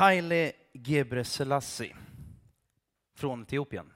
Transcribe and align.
Haile 0.00 0.52
Gebrselassie 0.72 1.96
från 3.14 3.42
Etiopien. 3.42 3.92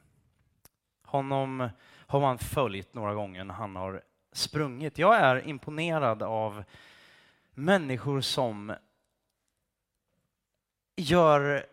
Honom 1.03 1.69
har 2.07 2.21
man 2.21 2.39
följt 2.39 2.95
några 2.95 3.15
gånger 3.15 3.45
när 3.45 3.55
han 3.55 3.77
har 3.77 4.03
sprungit. 4.33 4.99
Jag 4.99 5.17
är 5.17 5.49
imponerad 5.49 6.23
av 6.23 6.65
människor 7.51 8.21
som 8.21 8.75
gör 10.97 11.67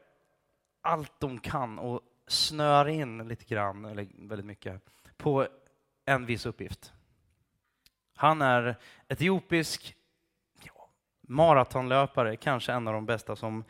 allt 0.82 1.20
de 1.20 1.40
kan 1.40 1.80
och 1.80 2.02
snör 2.28 2.88
in 2.88 3.28
lite 3.28 3.46
grann, 3.46 3.86
eller 3.86 4.08
väldigt 4.14 4.46
mycket, 4.46 4.82
på 5.18 5.48
en 6.06 6.26
viss 6.26 6.46
uppgift. 6.46 6.94
Han 8.16 8.42
är 8.42 8.76
etiopisk 9.08 9.96
ja, 10.64 10.90
maratonlöpare, 11.22 12.36
kanske 12.36 12.74
en 12.74 12.88
av 12.88 12.94
de 12.94 13.06
bästa 13.06 13.36
som, 13.36 13.64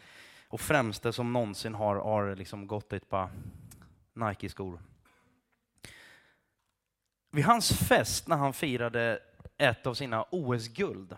och 0.52 0.62
främste 0.62 1.14
som 1.14 1.34
någonsin 1.34 1.76
har, 1.76 1.96
har 1.96 2.36
liksom 2.36 2.68
gått 2.68 2.94
ett 2.94 3.10
par 3.10 3.30
Nike-skor. 4.14 4.80
Vid 7.32 7.46
hans 7.46 7.72
fest 7.88 8.28
när 8.28 8.38
han 8.38 8.54
firade 8.54 9.20
ett 9.58 9.88
av 9.88 9.94
sina 9.94 10.26
OS-guld 10.30 11.18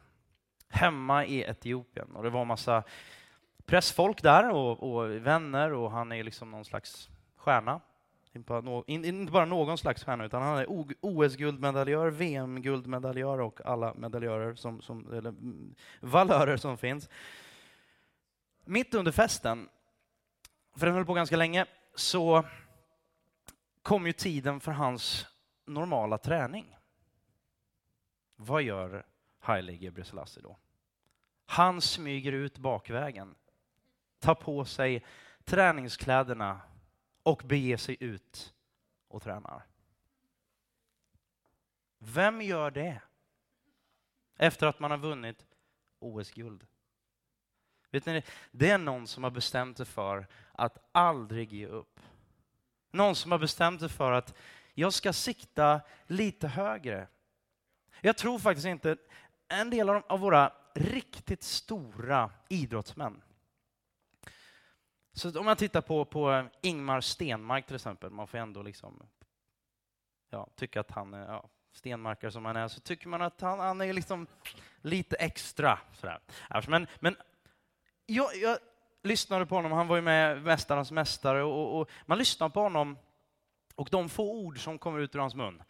hemma 0.69 1.25
i 1.25 1.41
Etiopien 1.41 2.15
och 2.15 2.23
det 2.23 2.29
var 2.29 2.45
massa 2.45 2.83
pressfolk 3.65 4.21
där 4.21 4.49
och, 4.49 4.83
och 4.83 5.11
vänner 5.11 5.73
och 5.73 5.91
han 5.91 6.11
är 6.11 6.23
liksom 6.23 6.51
någon 6.51 6.65
slags 6.65 7.09
stjärna. 7.35 7.81
Inte 8.33 9.31
bara 9.31 9.45
någon 9.45 9.77
slags 9.77 10.03
stjärna, 10.03 10.25
utan 10.25 10.41
han 10.41 10.57
är 10.57 10.65
OS-guldmedaljör, 11.01 12.09
VM-guldmedaljör 12.09 13.41
och 13.41 13.65
alla 13.65 13.93
medaljörer 13.93 14.55
som, 14.55 14.81
som, 14.81 15.13
eller 15.13 15.29
mm, 15.29 15.75
valörer 15.99 16.57
som 16.57 16.77
finns. 16.77 17.09
Mitt 18.65 18.93
under 18.93 19.11
festen, 19.11 19.69
för 20.75 20.85
den 20.85 20.95
höll 20.95 21.05
på 21.05 21.13
ganska 21.13 21.37
länge, 21.37 21.65
så 21.95 22.45
kom 23.81 24.07
ju 24.07 24.13
tiden 24.13 24.59
för 24.59 24.71
hans 24.71 25.27
normala 25.65 26.17
träning. 26.17 26.77
Vad 28.35 28.63
gör 28.63 29.05
Haile 29.39 29.73
Gebrselassie 29.73 30.43
då? 30.43 30.57
Han 31.45 31.81
smyger 31.81 32.31
ut 32.31 32.57
bakvägen, 32.57 33.35
tar 34.19 34.35
på 34.35 34.65
sig 34.65 35.05
träningskläderna 35.43 36.61
och 37.23 37.41
beger 37.45 37.77
sig 37.77 37.97
ut 37.99 38.53
och 39.07 39.23
tränar. 39.23 39.65
Vem 41.97 42.41
gör 42.41 42.71
det? 42.71 43.01
Efter 44.37 44.67
att 44.67 44.79
man 44.79 44.91
har 44.91 44.97
vunnit 44.97 45.45
OS-guld. 45.99 46.67
Vet 47.93 48.05
ni, 48.05 48.23
det 48.51 48.69
är 48.69 48.77
någon 48.77 49.07
som 49.07 49.23
har 49.23 49.31
bestämt 49.31 49.77
sig 49.77 49.85
för 49.85 50.27
att 50.51 50.77
aldrig 50.91 51.53
ge 51.53 51.67
upp. 51.67 51.99
Någon 52.91 53.15
som 53.15 53.31
har 53.31 53.39
bestämt 53.39 53.79
sig 53.79 53.89
för 53.89 54.11
att 54.11 54.33
jag 54.73 54.93
ska 54.93 55.13
sikta 55.13 55.81
lite 56.07 56.47
högre. 56.47 57.07
Jag 58.01 58.17
tror 58.17 58.39
faktiskt 58.39 58.67
inte, 58.67 58.97
en 59.47 59.69
del 59.69 59.89
av 59.89 60.19
våra 60.19 60.53
riktigt 60.75 61.43
stora 61.43 62.31
idrottsmän, 62.49 63.21
så 65.13 65.39
om 65.39 65.45
man 65.45 65.55
tittar 65.55 65.81
på, 65.81 66.05
på 66.05 66.47
Ingmar 66.61 67.01
Stenmark 67.01 67.65
till 67.65 67.75
exempel, 67.75 68.09
man 68.09 68.27
får 68.27 68.37
ändå 68.37 68.61
liksom, 68.61 69.03
ja, 70.29 70.49
tycka 70.55 70.79
att 70.79 70.91
han 70.91 71.13
är 71.13 71.27
ja, 71.27 71.49
stenmarkare 71.71 72.31
som 72.31 72.45
han 72.45 72.55
är, 72.55 72.67
så 72.67 72.79
tycker 72.79 73.07
man 73.07 73.21
att 73.21 73.41
han, 73.41 73.59
han 73.59 73.81
är 73.81 73.93
liksom 73.93 74.27
lite 74.81 75.15
extra. 75.15 75.79
Sådär. 75.93 76.19
Men, 76.67 76.87
men 76.99 77.15
jag, 78.05 78.35
jag 78.35 78.57
lyssnade 79.03 79.45
på 79.45 79.55
honom, 79.55 79.71
han 79.71 79.87
var 79.87 79.95
ju 79.95 80.01
med 80.01 80.43
Mästarnas 80.43 80.91
mästare, 80.91 81.43
och, 81.43 81.79
och, 81.79 81.89
man 82.05 82.17
lyssnar 82.17 82.49
på 82.49 82.59
honom 82.59 82.97
och 83.75 83.87
de 83.91 84.09
få 84.09 84.31
ord 84.31 84.59
som 84.59 84.79
kommer 84.79 84.99
ut 84.99 85.15
ur 85.15 85.19
hans 85.19 85.35
mun, 85.35 85.63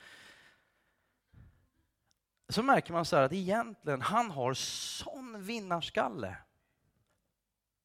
så 2.49 2.63
märker 2.63 2.93
man 2.93 3.05
så 3.05 3.15
att 3.15 3.33
egentligen, 3.33 4.01
han 4.01 4.31
har 4.31 4.53
sån 4.53 5.43
vinnarskalle. 5.43 6.37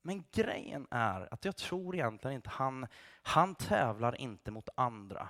Men 0.03 0.25
grejen 0.33 0.87
är 0.91 1.35
att 1.35 1.45
jag 1.45 1.57
tror 1.57 1.95
egentligen 1.95 2.35
inte 2.35 2.51
han, 2.51 2.87
han 3.23 3.55
tävlar 3.55 4.21
inte 4.21 4.51
mot 4.51 4.69
andra. 4.75 5.29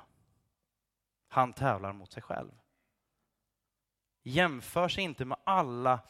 Han 1.28 1.52
tävlar 1.52 1.92
mot 1.92 2.12
sig 2.12 2.22
själv. 2.22 2.50
Jämför 4.22 4.88
sig 4.88 5.04
inte 5.04 5.24
med 5.24 5.38
alla, 5.44 6.00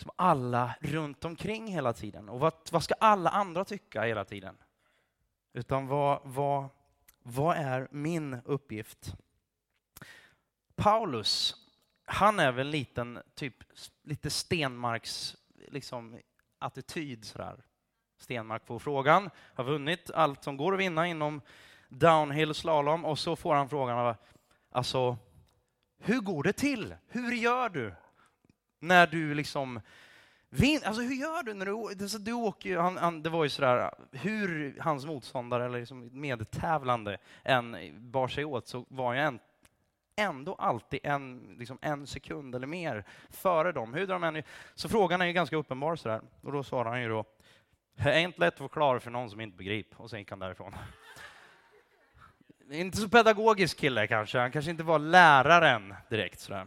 som 0.00 0.10
alla 0.16 0.74
runt 0.80 1.24
omkring 1.24 1.66
hela 1.66 1.92
tiden. 1.92 2.28
Och 2.28 2.40
vad, 2.40 2.52
vad 2.70 2.82
ska 2.82 2.94
alla 3.00 3.30
andra 3.30 3.64
tycka 3.64 4.02
hela 4.02 4.24
tiden? 4.24 4.56
Utan 5.52 5.86
vad, 5.86 6.20
vad, 6.24 6.68
vad 7.22 7.56
är 7.56 7.88
min 7.90 8.40
uppgift? 8.44 9.16
Paulus, 10.74 11.54
han 12.04 12.40
är 12.40 12.52
väl 12.52 12.68
liten, 12.68 13.22
typ 13.34 13.56
lite 14.02 14.30
Stenmarks 14.30 15.36
liksom, 15.68 16.18
attityd. 16.58 17.24
Sådär. 17.24 17.64
Stenmark 18.18 18.66
får 18.66 18.78
frågan, 18.78 19.30
har 19.54 19.64
vunnit 19.64 20.10
allt 20.10 20.44
som 20.44 20.56
går 20.56 20.74
att 20.74 20.80
vinna 20.80 21.06
inom 21.06 21.40
downhill 21.88 22.54
slalom 22.54 23.04
och 23.04 23.18
så 23.18 23.36
får 23.36 23.54
han 23.54 23.68
frågan, 23.68 24.14
alltså, 24.70 25.16
hur 25.98 26.20
går 26.20 26.42
det 26.42 26.52
till? 26.52 26.94
Hur 27.08 27.32
gör 27.32 27.68
du 27.68 27.94
när 28.80 29.06
du 29.06 29.34
liksom 29.34 29.80
Vin, 30.50 30.80
alltså 30.84 31.02
hur 31.02 31.14
gör 31.14 31.42
du 31.42 31.54
när 31.54 31.66
du, 31.66 32.02
alltså 32.02 32.18
du 32.18 32.32
åker? 32.32 32.78
Han, 32.78 32.96
han, 32.96 33.22
det 33.22 33.30
var 33.30 33.44
ju 33.44 33.50
sådär, 33.50 33.90
hur 34.12 34.76
hans 34.80 35.06
motståndare 35.06 35.64
eller 35.64 35.78
liksom 35.78 36.10
medtävlande 36.12 37.18
än 37.44 37.76
bar 38.10 38.28
sig 38.28 38.44
åt 38.44 38.68
så 38.68 38.86
var 38.88 39.14
jag 39.14 39.26
en, 39.26 39.38
ändå 40.16 40.54
alltid 40.54 41.00
en, 41.02 41.56
liksom 41.58 41.78
en 41.80 42.06
sekund 42.06 42.54
eller 42.54 42.66
mer 42.66 43.04
före 43.30 43.72
dem. 43.72 43.94
Hur 43.94 44.06
de 44.06 44.24
än, 44.24 44.42
så 44.74 44.88
frågan 44.88 45.20
är 45.20 45.26
ju 45.26 45.32
ganska 45.32 45.56
uppenbar 45.56 45.96
sådär. 45.96 46.20
Och 46.40 46.52
då 46.52 46.62
svarar 46.62 46.90
han 46.90 47.02
ju 47.02 47.08
då, 47.08 47.24
det 47.94 48.12
är 48.12 48.20
inte 48.20 48.40
lätt 48.40 48.54
att 48.54 48.58
förklara 48.58 49.00
för 49.00 49.10
någon 49.10 49.30
som 49.30 49.40
inte 49.40 49.56
begriper. 49.56 50.00
Och 50.00 50.10
sen 50.10 50.18
gick 50.18 50.30
han 50.30 50.38
därifrån. 50.38 50.74
Inte 52.70 52.96
så 52.96 53.08
pedagogisk 53.08 53.78
kille 53.78 54.06
kanske, 54.06 54.38
han 54.38 54.52
kanske 54.52 54.70
inte 54.70 54.82
var 54.82 54.98
läraren 54.98 55.94
direkt. 56.08 56.40
Sådär. 56.40 56.66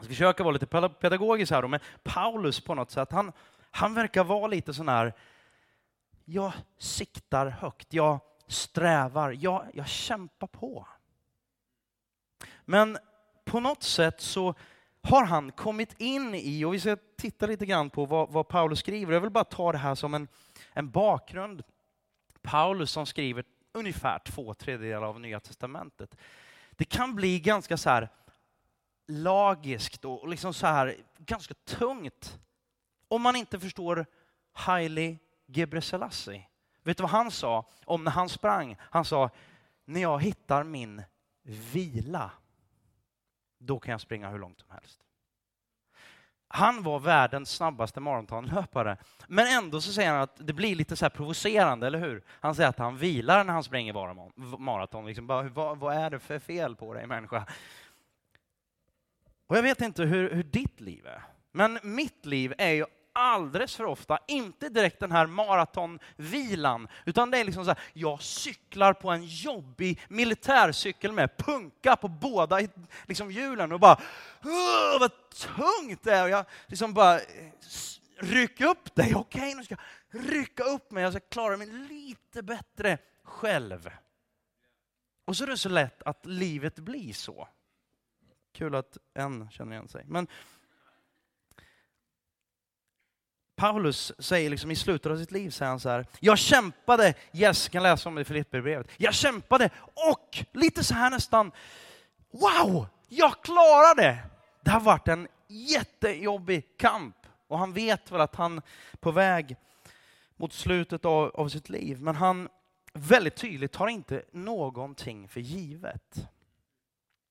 Jag 0.00 0.04
ska 0.04 0.14
försöka 0.14 0.42
vara 0.42 0.52
lite 0.52 0.90
pedagogisk 1.00 1.52
här 1.52 1.62
då, 1.62 1.68
men 1.68 1.80
Paulus 2.02 2.60
på 2.60 2.74
något 2.74 2.90
sätt, 2.90 3.12
han, 3.12 3.32
han 3.70 3.94
verkar 3.94 4.24
vara 4.24 4.46
lite 4.46 4.74
sån 4.74 4.88
här, 4.88 5.12
jag 6.24 6.52
siktar 6.78 7.46
högt, 7.46 7.92
jag 7.92 8.20
strävar, 8.46 9.36
jag, 9.40 9.66
jag 9.74 9.88
kämpar 9.88 10.46
på. 10.46 10.86
Men 12.64 12.98
på 13.44 13.60
något 13.60 13.82
sätt 13.82 14.20
så 14.20 14.54
har 15.02 15.24
han 15.24 15.52
kommit 15.52 16.00
in 16.00 16.34
i, 16.34 16.64
och 16.64 16.74
vi 16.74 16.80
ska 16.80 16.96
titta 17.16 17.46
lite 17.46 17.66
grann 17.66 17.90
på 17.90 18.06
vad, 18.06 18.30
vad 18.30 18.48
Paulus 18.48 18.78
skriver. 18.78 19.12
Jag 19.12 19.20
vill 19.20 19.30
bara 19.30 19.44
ta 19.44 19.72
det 19.72 19.78
här 19.78 19.94
som 19.94 20.14
en, 20.14 20.28
en 20.72 20.90
bakgrund. 20.90 21.62
Paulus 22.42 22.90
som 22.90 23.06
skriver 23.06 23.44
ungefär 23.72 24.18
två 24.18 24.54
tredjedelar 24.54 25.06
av 25.06 25.20
Nya 25.20 25.40
Testamentet. 25.40 26.16
Det 26.70 26.84
kan 26.84 27.14
bli 27.14 27.40
ganska 27.40 27.76
så 27.76 27.90
här 27.90 28.08
lagiskt 29.10 30.04
och 30.04 30.28
liksom 30.28 30.54
så 30.54 30.66
här 30.66 30.96
ganska 31.18 31.54
tungt 31.54 32.38
om 33.08 33.22
man 33.22 33.36
inte 33.36 33.60
förstår 33.60 34.06
Haile 34.52 35.16
Gebrselassie. 35.46 36.46
Vet 36.82 36.96
du 36.96 37.02
vad 37.02 37.10
han 37.10 37.30
sa 37.30 37.66
om 37.84 38.04
när 38.04 38.10
han 38.10 38.28
sprang? 38.28 38.76
Han 38.80 39.04
sa, 39.04 39.30
när 39.84 40.00
jag 40.00 40.22
hittar 40.22 40.64
min 40.64 41.02
vila, 41.42 42.30
då 43.58 43.78
kan 43.78 43.92
jag 43.92 44.00
springa 44.00 44.30
hur 44.30 44.38
långt 44.38 44.60
som 44.60 44.70
helst. 44.70 45.00
Han 46.52 46.82
var 46.82 47.00
världens 47.00 47.50
snabbaste 47.50 48.00
maratonlöpare. 48.00 48.96
Men 49.26 49.46
ändå 49.46 49.80
så 49.80 49.92
säger 49.92 50.10
han 50.10 50.20
att 50.20 50.46
det 50.46 50.52
blir 50.52 50.74
lite 50.74 50.96
så 50.96 51.10
provocerande, 51.10 51.86
eller 51.86 51.98
hur? 51.98 52.24
Han 52.28 52.54
säger 52.54 52.68
att 52.68 52.78
han 52.78 52.96
vilar 52.96 53.44
när 53.44 53.52
han 53.52 53.64
springer 53.64 54.58
maraton. 54.58 55.06
Liksom 55.06 55.26
bara, 55.26 55.42
vad, 55.42 55.78
vad, 55.78 55.96
är 55.96 56.10
det 56.10 56.18
för 56.18 56.38
fel 56.38 56.76
på 56.76 56.94
dig 56.94 57.06
människa? 57.06 57.46
Och 59.50 59.56
jag 59.56 59.62
vet 59.62 59.80
inte 59.80 60.02
hur, 60.02 60.30
hur 60.30 60.42
ditt 60.42 60.80
liv 60.80 61.06
är, 61.06 61.22
men 61.52 61.78
mitt 61.82 62.26
liv 62.26 62.54
är 62.58 62.70
ju 62.70 62.84
alldeles 63.12 63.76
för 63.76 63.84
ofta 63.84 64.18
inte 64.28 64.68
direkt 64.68 65.00
den 65.00 65.12
här 65.12 65.26
maratonvilan, 65.26 66.88
utan 67.04 67.30
det 67.30 67.38
är 67.38 67.44
liksom 67.44 67.64
så 67.64 67.70
här, 67.70 67.80
jag 67.92 68.22
cyklar 68.22 68.92
på 68.92 69.10
en 69.10 69.24
jobbig 69.24 70.00
militärcykel 70.08 71.12
med 71.12 71.36
punka 71.36 71.96
på 71.96 72.08
båda 72.08 72.60
liksom 73.06 73.30
hjulen 73.30 73.72
och 73.72 73.80
bara, 73.80 74.00
vad 75.00 75.12
tungt 75.30 76.02
det 76.02 76.14
är! 76.14 76.24
Och 76.24 76.30
jag 76.30 76.44
liksom 76.66 76.94
bara, 76.94 77.20
ryck 78.18 78.60
upp 78.60 78.94
dig, 78.94 79.14
okej 79.14 79.40
okay, 79.40 79.54
nu 79.54 79.64
ska 79.64 79.76
jag 80.10 80.32
rycka 80.32 80.64
upp 80.64 80.90
mig, 80.90 81.02
jag 81.02 81.12
ska 81.12 81.20
klara 81.20 81.56
mig 81.56 81.66
lite 81.66 82.42
bättre 82.42 82.98
själv. 83.24 83.90
Och 85.24 85.36
så 85.36 85.44
är 85.44 85.48
det 85.48 85.56
så 85.56 85.68
lätt 85.68 86.02
att 86.02 86.26
livet 86.26 86.78
blir 86.78 87.12
så. 87.12 87.48
Kul 88.52 88.74
att 88.74 88.98
en 89.14 89.50
känner 89.50 89.72
igen 89.72 89.88
sig. 89.88 90.04
Men 90.06 90.26
Paulus 93.60 94.12
säger 94.18 94.50
liksom 94.50 94.70
i 94.70 94.76
slutet 94.76 95.12
av 95.12 95.16
sitt 95.16 95.30
liv, 95.30 95.50
säger 95.50 95.70
han 95.70 95.80
så 95.80 95.88
här, 95.88 96.06
jag 96.20 96.38
kämpade, 96.38 97.14
yes, 97.32 97.68
kan 97.68 97.82
läsa 97.82 98.08
om 98.08 98.14
det 98.14 98.20
i 98.20 98.24
Filipperbrevet, 98.24 98.88
jag 98.96 99.14
kämpade 99.14 99.70
och 100.10 100.44
lite 100.52 100.84
så 100.84 100.94
här 100.94 101.10
nästan, 101.10 101.52
wow, 102.30 102.86
jag 103.08 103.42
klarade 103.42 104.02
det! 104.02 104.18
Det 104.60 104.70
har 104.70 104.80
varit 104.80 105.08
en 105.08 105.28
jättejobbig 105.48 106.76
kamp 106.76 107.16
och 107.48 107.58
han 107.58 107.72
vet 107.72 108.10
väl 108.10 108.20
att 108.20 108.36
han 108.36 108.58
är 108.58 108.96
på 108.96 109.10
väg 109.10 109.56
mot 110.36 110.52
slutet 110.52 111.04
av, 111.04 111.30
av 111.34 111.48
sitt 111.48 111.68
liv, 111.68 112.02
men 112.02 112.16
han 112.16 112.48
väldigt 112.92 113.36
tydligt 113.36 113.72
tar 113.72 113.88
inte 113.88 114.22
någonting 114.32 115.28
för 115.28 115.40
givet. 115.40 116.28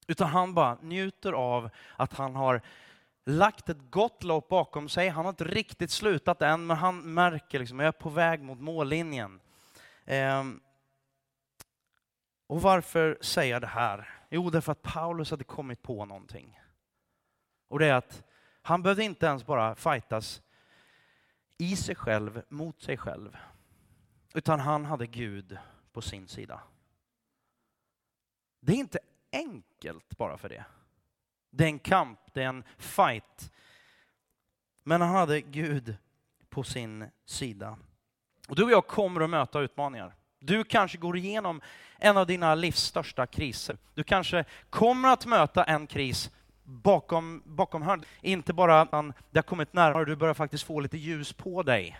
Utan 0.09 0.27
han 0.27 0.53
bara 0.53 0.77
njuter 0.81 1.33
av 1.33 1.69
att 1.95 2.13
han 2.13 2.35
har 2.35 2.61
lagt 3.25 3.69
ett 3.69 3.91
gott 3.91 4.23
lopp 4.23 4.49
bakom 4.49 4.89
sig. 4.89 5.09
Han 5.09 5.25
har 5.25 5.29
inte 5.29 5.43
riktigt 5.43 5.91
slutat 5.91 6.41
än, 6.41 6.67
men 6.67 6.77
han 6.77 7.13
märker 7.13 7.59
liksom, 7.59 7.79
att 7.79 7.83
jag 7.83 7.95
är 7.95 7.99
på 7.99 8.09
väg 8.09 8.41
mot 8.41 8.59
mållinjen. 8.59 9.39
Ehm. 10.05 10.59
Och 12.47 12.61
varför 12.61 13.17
säger 13.21 13.53
jag 13.53 13.61
det 13.61 13.67
här? 13.67 14.09
Jo, 14.29 14.49
därför 14.49 14.71
att 14.71 14.81
Paulus 14.81 15.31
hade 15.31 15.43
kommit 15.43 15.81
på 15.81 16.05
någonting. 16.05 16.59
Och 17.67 17.79
det 17.79 17.85
är 17.85 17.93
att 17.93 18.23
han 18.61 18.83
behövde 18.83 19.03
inte 19.03 19.25
ens 19.25 19.45
bara 19.45 19.75
fightas 19.75 20.41
i 21.57 21.75
sig 21.75 21.95
själv, 21.95 22.41
mot 22.49 22.81
sig 22.81 22.97
själv. 22.97 23.37
Utan 24.33 24.59
han 24.59 24.85
hade 24.85 25.07
Gud 25.07 25.57
på 25.91 26.01
sin 26.01 26.27
sida. 26.27 26.61
Det 28.59 28.73
är 28.73 28.77
inte 28.77 28.99
enkelt 29.31 30.17
bara 30.17 30.37
för 30.37 30.49
det. 30.49 30.65
Det 31.49 31.63
är 31.63 31.67
en 31.67 31.79
kamp, 31.79 32.19
det 32.33 32.43
är 32.43 32.47
en 32.47 32.63
fight. 32.77 33.51
Men 34.83 35.01
han 35.01 35.15
hade 35.15 35.41
Gud 35.41 35.97
på 36.49 36.63
sin 36.63 37.05
sida. 37.25 37.77
Och 38.47 38.55
du 38.55 38.63
och 38.63 38.71
jag 38.71 38.87
kommer 38.87 39.21
att 39.21 39.29
möta 39.29 39.59
utmaningar. 39.59 40.15
Du 40.39 40.63
kanske 40.63 40.97
går 40.97 41.17
igenom 41.17 41.61
en 41.97 42.17
av 42.17 42.27
dina 42.27 42.55
livs 42.55 42.79
största 42.79 43.27
kriser. 43.27 43.77
Du 43.93 44.03
kanske 44.03 44.45
kommer 44.69 45.09
att 45.09 45.25
möta 45.25 45.63
en 45.63 45.87
kris 45.87 46.31
bakom, 46.63 47.43
bakom 47.45 47.81
hörnet. 47.81 48.07
Inte 48.21 48.53
bara 48.53 48.81
att 48.81 48.91
det 49.29 49.37
har 49.37 49.41
kommit 49.41 49.73
närmare, 49.73 50.05
du 50.05 50.15
börjar 50.15 50.33
faktiskt 50.33 50.63
få 50.63 50.79
lite 50.79 50.97
ljus 50.97 51.33
på 51.33 51.63
dig. 51.63 51.99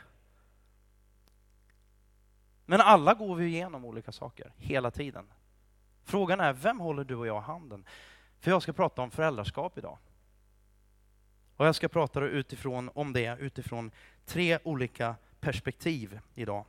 Men 2.66 2.82
alla 2.82 3.14
går 3.14 3.36
vi 3.36 3.46
igenom 3.46 3.86
olika 3.86 4.12
saker, 4.12 4.54
hela 4.58 4.92
tiden. 4.92 5.26
Frågan 6.04 6.40
är, 6.40 6.54
vem 6.54 6.80
håller 6.80 7.04
du 7.04 7.16
och 7.16 7.28
jag 7.28 7.42
handen? 7.42 7.86
För 8.40 8.52
jag 8.52 8.62
ska 8.62 8.74
prata 8.74 9.02
om 9.02 9.12
föräldraskap 9.12 9.78
idag. 9.78 9.98
Och 11.56 11.66
jag 11.66 11.76
ska 11.76 11.88
prata 11.88 12.22
utifrån, 12.22 12.90
om 12.94 13.14
det 13.14 13.38
utifrån 13.40 13.92
tre 14.26 14.60
olika 14.64 15.16
perspektiv 15.40 16.20
idag. 16.36 16.66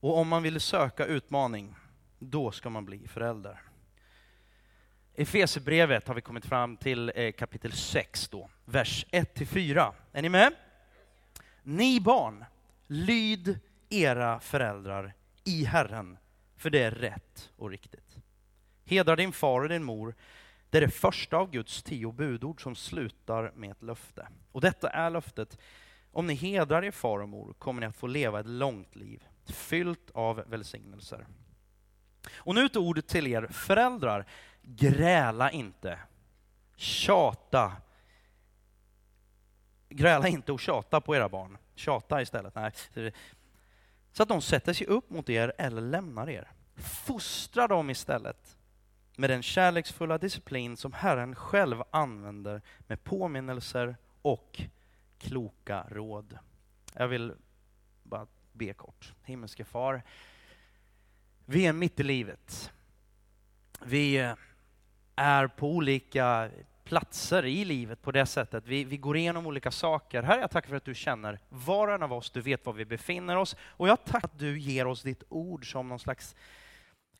Och 0.00 0.18
om 0.18 0.28
man 0.28 0.42
vill 0.42 0.60
söka 0.60 1.06
utmaning, 1.06 1.74
då 2.18 2.50
ska 2.50 2.70
man 2.70 2.84
bli 2.84 3.08
förälder. 3.08 3.62
Efesierbrevet 5.14 6.08
har 6.08 6.14
vi 6.14 6.20
kommit 6.20 6.46
fram 6.46 6.76
till 6.76 7.12
eh, 7.14 7.32
kapitel 7.32 7.72
6, 7.72 8.28
då, 8.28 8.50
vers 8.64 9.06
1-4. 9.10 9.92
Är 10.12 10.22
ni 10.22 10.28
med? 10.28 10.52
Ni 11.62 12.00
barn, 12.00 12.44
lyd 12.86 13.60
era 13.88 14.40
föräldrar 14.40 15.14
i 15.44 15.64
Herren, 15.64 16.18
för 16.64 16.70
det 16.70 16.82
är 16.82 16.90
rätt 16.90 17.50
och 17.56 17.70
riktigt. 17.70 18.16
Hedra 18.84 19.16
din 19.16 19.32
far 19.32 19.60
och 19.60 19.68
din 19.68 19.84
mor, 19.84 20.14
det 20.70 20.78
är 20.78 20.80
det 20.80 20.90
första 20.90 21.36
av 21.36 21.50
Guds 21.50 21.82
tio 21.82 22.12
budord 22.12 22.62
som 22.62 22.74
slutar 22.74 23.52
med 23.54 23.70
ett 23.70 23.82
löfte. 23.82 24.28
Och 24.52 24.60
detta 24.60 24.90
är 24.90 25.10
löftet, 25.10 25.58
om 26.12 26.26
ni 26.26 26.34
hedrar 26.34 26.84
er 26.84 26.90
far 26.90 27.20
och 27.20 27.28
mor 27.28 27.52
kommer 27.52 27.80
ni 27.80 27.86
att 27.86 27.96
få 27.96 28.06
leva 28.06 28.40
ett 28.40 28.46
långt 28.46 28.96
liv, 28.96 29.24
fyllt 29.46 30.10
av 30.14 30.44
välsignelser. 30.46 31.26
Och 32.34 32.54
nu 32.54 32.66
ett 32.66 32.76
ord 32.76 33.06
till 33.06 33.26
er 33.26 33.46
föräldrar, 33.46 34.26
gräla 34.62 35.50
inte, 35.50 35.98
tjata, 36.76 37.72
gräla 39.88 40.28
inte 40.28 40.52
och 40.52 40.60
tjata 40.60 41.00
på 41.00 41.16
era 41.16 41.28
barn. 41.28 41.58
Tjata 41.74 42.22
istället. 42.22 42.54
Nej. 42.54 42.72
Så 44.14 44.22
att 44.22 44.28
de 44.28 44.42
sätter 44.42 44.72
sig 44.72 44.86
upp 44.86 45.10
mot 45.10 45.30
er 45.30 45.52
eller 45.58 45.82
lämnar 45.82 46.30
er. 46.30 46.53
Fostra 46.76 47.68
dem 47.68 47.90
istället 47.90 48.56
med 49.16 49.30
den 49.30 49.42
kärleksfulla 49.42 50.18
disciplin 50.18 50.76
som 50.76 50.92
Herren 50.92 51.34
själv 51.34 51.82
använder 51.90 52.62
med 52.78 53.04
påminnelser 53.04 53.96
och 54.22 54.60
kloka 55.18 55.86
råd. 55.90 56.38
Jag 56.94 57.08
vill 57.08 57.32
bara 58.02 58.26
be 58.52 58.72
kort. 58.72 59.12
Himmelske 59.24 59.64
far, 59.64 60.02
vi 61.44 61.66
är 61.66 61.72
mitt 61.72 62.00
i 62.00 62.02
livet. 62.02 62.72
Vi 63.84 64.34
är 65.16 65.46
på 65.46 65.70
olika 65.70 66.50
platser 66.84 67.44
i 67.44 67.64
livet 67.64 68.02
på 68.02 68.12
det 68.12 68.26
sättet. 68.26 68.66
Vi, 68.66 68.84
vi 68.84 68.96
går 68.96 69.16
igenom 69.16 69.46
olika 69.46 69.70
saker. 69.70 70.22
Herre, 70.22 70.40
jag 70.40 70.50
tackar 70.50 70.68
för 70.68 70.76
att 70.76 70.84
du 70.84 70.94
känner 70.94 71.38
var 71.48 71.88
och 71.88 71.94
en 71.94 72.02
av 72.02 72.12
oss, 72.12 72.30
du 72.30 72.40
vet 72.40 72.66
var 72.66 72.72
vi 72.72 72.84
befinner 72.84 73.36
oss. 73.36 73.56
Och 73.60 73.88
jag 73.88 74.04
tackar 74.04 74.28
att 74.28 74.38
du 74.38 74.58
ger 74.58 74.86
oss 74.86 75.02
ditt 75.02 75.22
ord 75.28 75.72
som 75.72 75.88
någon 75.88 75.98
slags, 75.98 76.36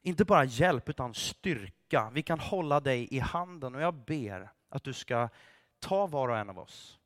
inte 0.04 0.24
bara 0.24 0.44
hjälp, 0.44 0.88
utan 0.88 1.14
styrka. 1.14 2.10
Vi 2.12 2.22
kan 2.22 2.40
hålla 2.40 2.80
dig 2.80 3.08
i 3.10 3.18
handen 3.18 3.74
och 3.74 3.80
jag 3.80 3.94
ber 3.94 4.52
att 4.68 4.84
du 4.84 4.92
ska 4.92 5.28
ta 5.78 6.06
var 6.06 6.28
och 6.28 6.38
en 6.38 6.50
av 6.50 6.58
oss, 6.58 6.98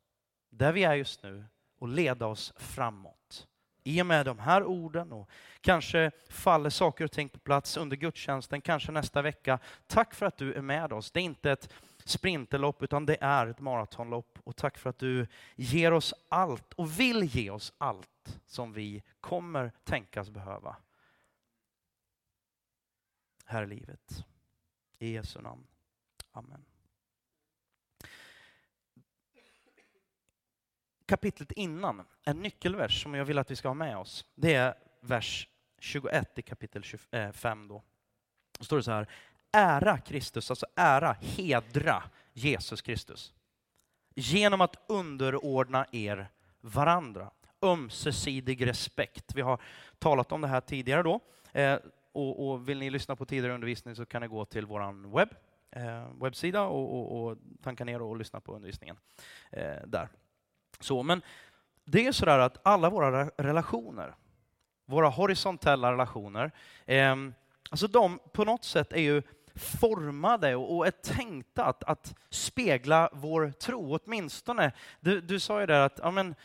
där 0.49 0.71
vi 0.71 0.83
är 0.83 0.95
just 0.95 1.23
nu, 1.23 1.45
och 1.79 1.87
leda 1.87 2.25
oss 2.25 2.53
framåt. 2.57 3.47
I 3.83 4.01
och 4.01 4.05
med 4.05 4.25
de 4.25 4.39
här 4.39 4.63
orden 4.63 5.11
och 5.11 5.29
kanske 5.61 6.11
faller 6.29 6.69
saker 6.69 7.05
och 7.05 7.11
ting 7.11 7.29
på 7.29 7.39
plats 7.39 7.77
under 7.77 7.97
gudstjänsten, 7.97 8.61
kanske 8.61 8.91
nästa 8.91 9.21
vecka. 9.21 9.59
Tack 9.87 10.13
för 10.13 10.25
att 10.25 10.37
du 10.37 10.53
är 10.53 10.61
med 10.61 10.93
oss. 10.93 11.11
Det 11.11 11.19
är 11.19 11.23
inte 11.23 11.51
ett 11.51 11.73
sprinterlopp, 12.05 12.83
utan 12.83 13.05
det 13.05 13.17
är 13.21 13.47
ett 13.47 13.59
maratonlopp. 13.59 14.39
Och 14.43 14.55
tack 14.55 14.77
för 14.77 14.89
att 14.89 14.99
du 14.99 15.27
ger 15.55 15.93
oss 15.93 16.13
allt 16.29 16.73
och 16.73 16.99
vill 16.99 17.23
ge 17.23 17.49
oss 17.49 17.73
allt 17.77 18.39
som 18.45 18.73
vi 18.73 19.03
kommer 19.21 19.71
tänkas 19.83 20.29
behöva. 20.29 20.75
Här 23.49 23.63
i 23.63 23.67
livet. 23.67 24.25
I 24.99 25.13
Jesu 25.13 25.41
namn. 25.41 25.67
Amen. 26.31 26.65
Kapitlet 31.05 31.51
innan, 31.51 32.05
en 32.23 32.39
nyckelvers 32.39 33.03
som 33.03 33.13
jag 33.13 33.25
vill 33.25 33.37
att 33.37 33.51
vi 33.51 33.55
ska 33.55 33.67
ha 33.67 33.73
med 33.73 33.97
oss, 33.97 34.25
det 34.35 34.53
är 34.53 34.75
vers 35.01 35.47
21 35.79 36.39
i 36.39 36.41
kapitel 36.41 36.83
25. 36.83 37.61
Eh, 37.61 37.67
då. 37.67 37.83
då 38.57 38.65
står 38.65 38.77
det 38.77 38.83
så 38.83 38.91
här, 38.91 39.09
ära 39.51 39.97
Kristus, 39.97 40.51
alltså 40.51 40.65
ära, 40.75 41.13
hedra 41.13 42.03
Jesus 42.33 42.81
Kristus. 42.81 43.33
Genom 44.15 44.61
att 44.61 44.75
underordna 44.87 45.85
er 45.91 46.27
varandra. 46.61 47.31
Ömsesidig 47.61 48.67
respekt. 48.67 49.35
Vi 49.35 49.41
har 49.41 49.61
talat 49.99 50.31
om 50.31 50.41
det 50.41 50.47
här 50.47 50.61
tidigare 50.61 51.03
då. 51.03 51.19
Eh, 51.51 51.79
och, 52.11 52.49
och, 52.49 52.69
vill 52.69 52.79
ni 52.79 52.89
lyssna 52.89 53.15
på 53.15 53.25
tidigare 53.25 53.53
undervisning 53.53 53.95
så 53.95 54.05
kan 54.05 54.21
ni 54.21 54.27
gå 54.27 54.45
till 54.45 54.65
vår 54.65 55.15
webb, 55.15 55.29
eh, 55.71 56.07
webbsida 56.21 56.63
och, 56.63 56.95
och, 56.95 57.23
och 57.23 57.37
tanka 57.63 57.85
ner 57.85 58.01
och 58.01 58.17
lyssna 58.17 58.39
på 58.39 58.55
undervisningen 58.55 58.97
eh, 59.51 59.87
där. 59.87 60.09
Så, 60.79 61.03
men 61.03 61.21
det 61.85 62.07
är 62.07 62.11
sådär 62.11 62.39
att 62.39 62.57
alla 62.63 62.89
våra 62.89 63.25
relationer, 63.25 64.15
våra 64.85 65.09
horisontella 65.09 65.91
relationer, 65.91 66.51
eh, 66.85 67.15
alltså 67.69 67.87
de 67.87 68.19
på 68.33 68.43
något 68.43 68.63
sätt 68.63 68.93
är 68.93 69.01
ju 69.01 69.21
formade 69.55 70.55
och 70.55 70.87
är 70.87 70.91
tänkta 70.91 71.65
att, 71.65 71.83
att 71.83 72.15
spegla 72.29 73.09
vår 73.13 73.51
tro. 73.51 73.99
Åtminstone, 74.03 74.71
du, 74.99 75.21
du 75.21 75.39
sa 75.39 75.59
ju 75.59 75.65
där 75.65 75.79
att 75.79 75.99
ja, 76.03 76.11
men, 76.11 76.35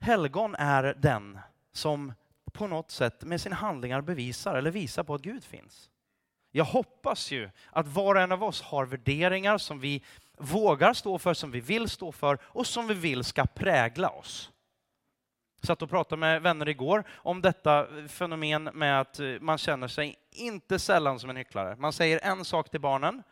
helgon 0.00 0.54
är 0.54 0.94
den 0.98 1.38
som 1.72 2.12
på 2.54 2.66
något 2.66 2.90
sätt 2.90 3.22
med 3.24 3.40
sina 3.40 3.56
handlingar 3.56 4.00
bevisar 4.00 4.54
eller 4.54 4.70
visar 4.70 5.02
på 5.02 5.14
att 5.14 5.22
Gud 5.22 5.44
finns. 5.44 5.90
Jag 6.50 6.64
hoppas 6.64 7.30
ju 7.30 7.50
att 7.70 7.86
var 7.88 8.14
och 8.14 8.20
en 8.20 8.32
av 8.32 8.44
oss 8.44 8.62
har 8.62 8.86
värderingar 8.86 9.58
som 9.58 9.80
vi 9.80 10.02
vågar 10.38 10.92
stå 10.92 11.18
för, 11.18 11.34
som 11.34 11.50
vi 11.50 11.60
vill 11.60 11.88
stå 11.88 12.12
för 12.12 12.38
och 12.44 12.66
som 12.66 12.86
vi 12.86 12.94
vill 12.94 13.24
ska 13.24 13.46
prägla 13.46 14.08
oss. 14.08 14.50
Jag 15.60 15.66
satt 15.66 15.82
och 15.82 15.90
pratade 15.90 16.20
med 16.20 16.42
vänner 16.42 16.68
igår 16.68 17.04
om 17.10 17.42
detta 17.42 17.86
fenomen 18.08 18.64
med 18.64 19.00
att 19.00 19.20
man 19.40 19.58
känner 19.58 19.88
sig 19.88 20.18
inte 20.30 20.78
sällan 20.78 21.20
som 21.20 21.30
en 21.30 21.36
hycklare. 21.36 21.76
Man 21.76 21.92
säger 21.92 22.20
en 22.22 22.44
sak 22.44 22.70
till 22.70 22.80
barnen 22.80 23.22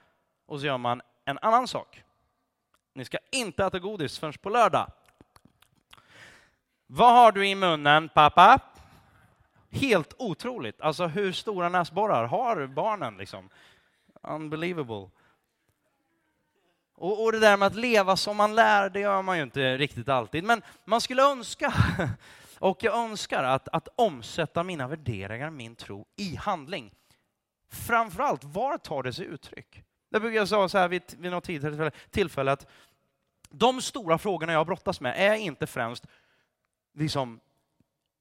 och 0.47 0.61
så 0.61 0.67
gör 0.67 0.79
man 0.79 1.03
en 1.25 1.39
annan 1.39 1.69
sak. 1.69 2.03
Ni 2.95 3.05
ska 3.05 3.19
inte 3.33 3.65
äta 3.65 3.79
godis 3.79 4.19
förrän 4.19 4.33
på 4.33 4.51
lördag. 4.51 4.93
Vad 6.87 7.13
har 7.13 7.33
du 7.33 7.49
i 7.49 7.55
munnen, 7.55 8.09
pappa? 8.09 8.61
Helt 9.73 10.15
otroligt. 10.19 10.81
Alltså 10.81 11.07
hur 11.07 11.33
stora 11.33 11.69
näsborrar 11.69 12.27
har 12.27 12.67
barnen? 12.67 13.17
Liksom? 13.17 13.49
Unbelievable. 14.23 15.11
Och, 16.95 17.25
och 17.25 17.33
det 17.33 17.39
där 17.39 17.57
med 17.57 17.67
att 17.67 17.75
leva 17.75 18.17
som 18.17 18.37
man 18.37 18.55
lär, 18.55 18.91
det 18.91 19.01
gör 19.01 19.23
man 19.23 19.37
ju 19.37 19.43
inte 19.43 19.77
riktigt 19.77 20.09
alltid. 20.09 20.45
Men 20.45 20.63
man 20.85 21.01
skulle 21.01 21.23
önska, 21.23 21.75
och 22.59 22.85
jag 22.85 22.95
önskar 22.95 23.45
att, 23.45 23.69
att 23.69 23.89
omsätta 23.97 24.63
mina 24.63 24.89
värderingar, 24.89 25.51
min 25.51 25.77
tro, 25.77 26.07
i 26.17 26.37
handling. 26.37 26.95
Framförallt, 27.71 28.45
var 28.45 28.79
tar 28.79 29.03
det 29.03 29.13
sig 29.13 29.27
uttryck? 29.27 29.83
Det 30.11 30.21
brukar 30.21 30.37
jag 30.37 30.49
säga 30.49 30.69
så 30.69 30.79
här 30.79 30.89
vid, 30.89 31.03
vid 31.19 31.31
något 31.31 31.45
tidigare 31.45 31.91
tillfälle, 32.11 32.53
att 32.53 32.67
de 33.51 33.83
stora 33.83 34.19
frågorna 34.19 34.53
jag 34.53 34.67
brottas 34.67 35.01
med 35.01 35.15
är 35.17 35.35
inte 35.35 35.67
främst 35.67 36.07
liksom 36.95 37.41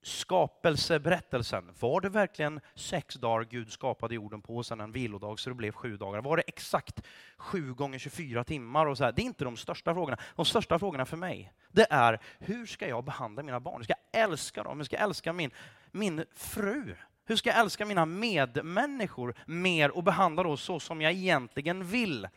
skapelseberättelsen. 0.02 1.70
Var 1.80 2.00
det 2.00 2.08
verkligen 2.08 2.60
sex 2.74 3.14
dagar 3.14 3.44
Gud 3.44 3.72
skapade 3.72 4.14
jorden 4.14 4.42
på 4.42 4.56
och 4.56 4.66
sen 4.66 4.80
en 4.80 4.92
vilodag 4.92 5.38
så 5.38 5.50
det 5.50 5.54
blev 5.54 5.72
sju 5.72 5.96
dagar? 5.96 6.22
Var 6.22 6.36
det 6.36 6.42
exakt 6.46 7.02
sju 7.36 7.74
gånger 7.74 7.98
24 7.98 8.44
timmar? 8.44 8.86
Och 8.86 8.96
så 8.96 9.04
här? 9.04 9.12
Det 9.12 9.22
är 9.22 9.24
inte 9.24 9.44
de 9.44 9.56
största 9.56 9.94
frågorna. 9.94 10.16
De 10.36 10.44
största 10.44 10.78
frågorna 10.78 11.06
för 11.06 11.16
mig, 11.16 11.52
det 11.68 11.86
är 11.90 12.20
hur 12.38 12.66
ska 12.66 12.88
jag 12.88 13.04
behandla 13.04 13.42
mina 13.42 13.60
barn? 13.60 13.76
Hur 13.76 13.84
ska 13.84 13.94
jag 14.12 14.22
älska 14.22 14.62
dem? 14.62 14.78
Hur 14.78 14.84
ska 14.84 14.96
jag 14.96 15.04
älska 15.04 15.32
min, 15.32 15.50
min 15.90 16.24
fru? 16.34 16.94
Hur 17.24 17.36
ska 17.36 17.50
jag 17.50 17.58
älska 17.58 17.86
mina 17.86 18.06
medmänniskor 18.06 19.34
mer 19.46 19.90
och 19.90 20.02
behandla 20.02 20.42
dem 20.42 20.56
så 20.56 20.80
som 20.80 21.00
jag 21.00 21.12
egentligen 21.12 21.84
vill? 21.84 22.28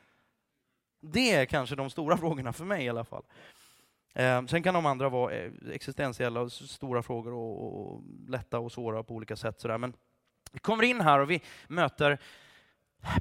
Det 1.01 1.31
är 1.31 1.45
kanske 1.45 1.75
de 1.75 1.89
stora 1.89 2.17
frågorna 2.17 2.53
för 2.53 2.65
mig 2.65 2.85
i 2.85 2.89
alla 2.89 3.03
fall. 3.03 3.23
Ehm, 4.15 4.47
sen 4.47 4.63
kan 4.63 4.73
de 4.73 4.85
andra 4.85 5.09
vara 5.09 5.33
eh, 5.33 5.51
existentiella 5.71 6.41
och 6.41 6.51
stora 6.51 7.03
frågor 7.03 7.33
och, 7.33 7.91
och 7.93 8.01
lätta 8.27 8.59
och 8.59 8.71
svåra 8.71 9.03
på 9.03 9.13
olika 9.13 9.35
sätt. 9.35 9.59
Sådär. 9.59 9.77
Men 9.77 9.93
vi 10.51 10.59
kommer 10.59 10.83
in 10.83 11.01
här 11.01 11.19
och 11.19 11.31
vi 11.31 11.41
möter 11.67 12.17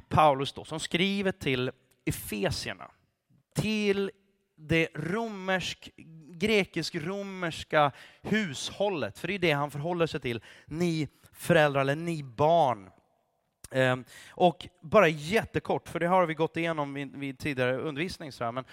Paulus 0.09 0.53
då, 0.53 0.65
som 0.65 0.79
skriver 0.79 1.31
till 1.31 1.71
Efesierna, 2.05 2.91
till 3.55 4.11
det 4.55 4.87
romersk, 4.95 5.89
grekisk-romerska 6.29 7.91
hushållet, 8.21 9.19
för 9.19 9.27
det 9.27 9.33
är 9.33 9.39
det 9.39 9.51
han 9.51 9.71
förhåller 9.71 10.07
sig 10.07 10.19
till. 10.19 10.41
Ni 10.65 11.07
föräldrar, 11.31 11.81
eller 11.81 11.95
ni 11.95 12.23
barn. 12.23 12.89
Ehm, 13.71 14.03
och 14.29 14.67
bara 14.81 15.07
jättekort, 15.07 15.89
för 15.89 15.99
det 15.99 16.07
har 16.07 16.25
vi 16.25 16.33
gått 16.33 16.57
igenom 16.57 16.93
vid, 16.93 17.39
tidigare 17.39 17.77
undervisning, 17.77 18.31
men 18.39 18.65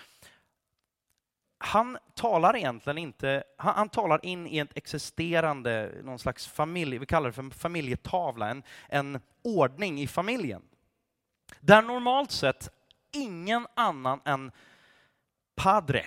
han 1.65 1.99
talar 2.15 2.57
egentligen 2.57 2.99
inte, 2.99 3.45
han, 3.57 3.75
han, 3.75 3.89
talar 3.89 4.25
in 4.25 4.47
i 4.47 4.59
ett 4.59 4.77
existerande, 4.77 5.93
någon 6.03 6.19
slags 6.19 6.47
familj, 6.47 6.99
vi 6.99 7.07
kallar 7.07 7.27
det 7.27 7.33
för 7.33 7.51
familjetavla, 7.51 8.49
en, 8.49 8.63
en 8.89 9.21
ordning 9.43 10.01
i 10.01 10.07
familjen. 10.07 10.63
Där 11.61 11.83
normalt 11.83 12.31
sett 12.31 12.69
ingen 13.13 13.67
annan 13.75 14.21
än 14.25 14.53
Padre, 15.55 16.07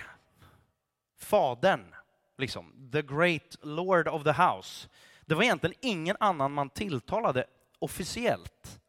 fadern, 1.18 1.94
liksom, 2.38 2.90
the 2.92 3.02
great 3.02 3.56
lord 3.62 4.08
of 4.08 4.24
the 4.24 4.32
house. 4.32 4.88
Det 5.26 5.34
var 5.34 5.42
egentligen 5.42 5.76
ingen 5.80 6.16
annan 6.20 6.52
man 6.52 6.70
tilltalade 6.70 7.44
officiellt 7.78 8.80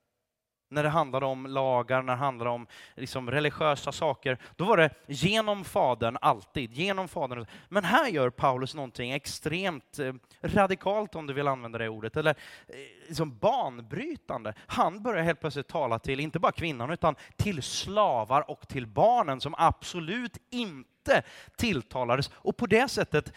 när 0.70 0.84
det 0.84 0.90
handlade 0.90 1.26
om 1.26 1.46
lagar, 1.46 2.02
när 2.02 2.14
det 2.14 2.20
handlade 2.20 2.50
om 2.50 2.68
liksom 2.96 3.32
religiösa 3.32 3.92
saker, 3.92 4.38
då 4.56 4.66
var 4.66 4.78
det 4.78 4.90
genom 5.08 5.64
Fadern 5.64 6.18
alltid, 6.22 6.74
genom 6.74 7.08
Fadern. 7.08 7.46
Men 7.70 7.84
här 7.84 8.08
gör 8.08 8.30
Paulus 8.30 8.76
någonting 8.76 9.12
extremt 9.12 10.00
eh, 10.00 10.14
radikalt, 10.42 11.16
om 11.16 11.28
du 11.28 11.34
vill 11.34 11.48
använda 11.48 11.78
det 11.78 11.90
ordet, 11.90 12.18
eller 12.18 12.36
eh, 12.68 12.76
liksom 13.08 13.38
banbrytande. 13.38 14.54
Han 14.68 15.04
börjar 15.04 15.24
helt 15.24 15.40
plötsligt 15.40 15.68
tala 15.68 16.00
till, 16.00 16.20
inte 16.20 16.40
bara 16.40 16.52
kvinnan, 16.52 16.92
utan 16.92 17.16
till 17.36 17.64
slavar 17.64 18.50
och 18.52 18.68
till 18.68 18.88
barnen 18.88 19.42
som 19.42 19.56
absolut 19.58 20.38
inte 20.50 21.24
tilltalades. 21.56 22.32
Och 22.34 22.58
på 22.58 22.66
det 22.66 22.88
sättet, 22.88 23.34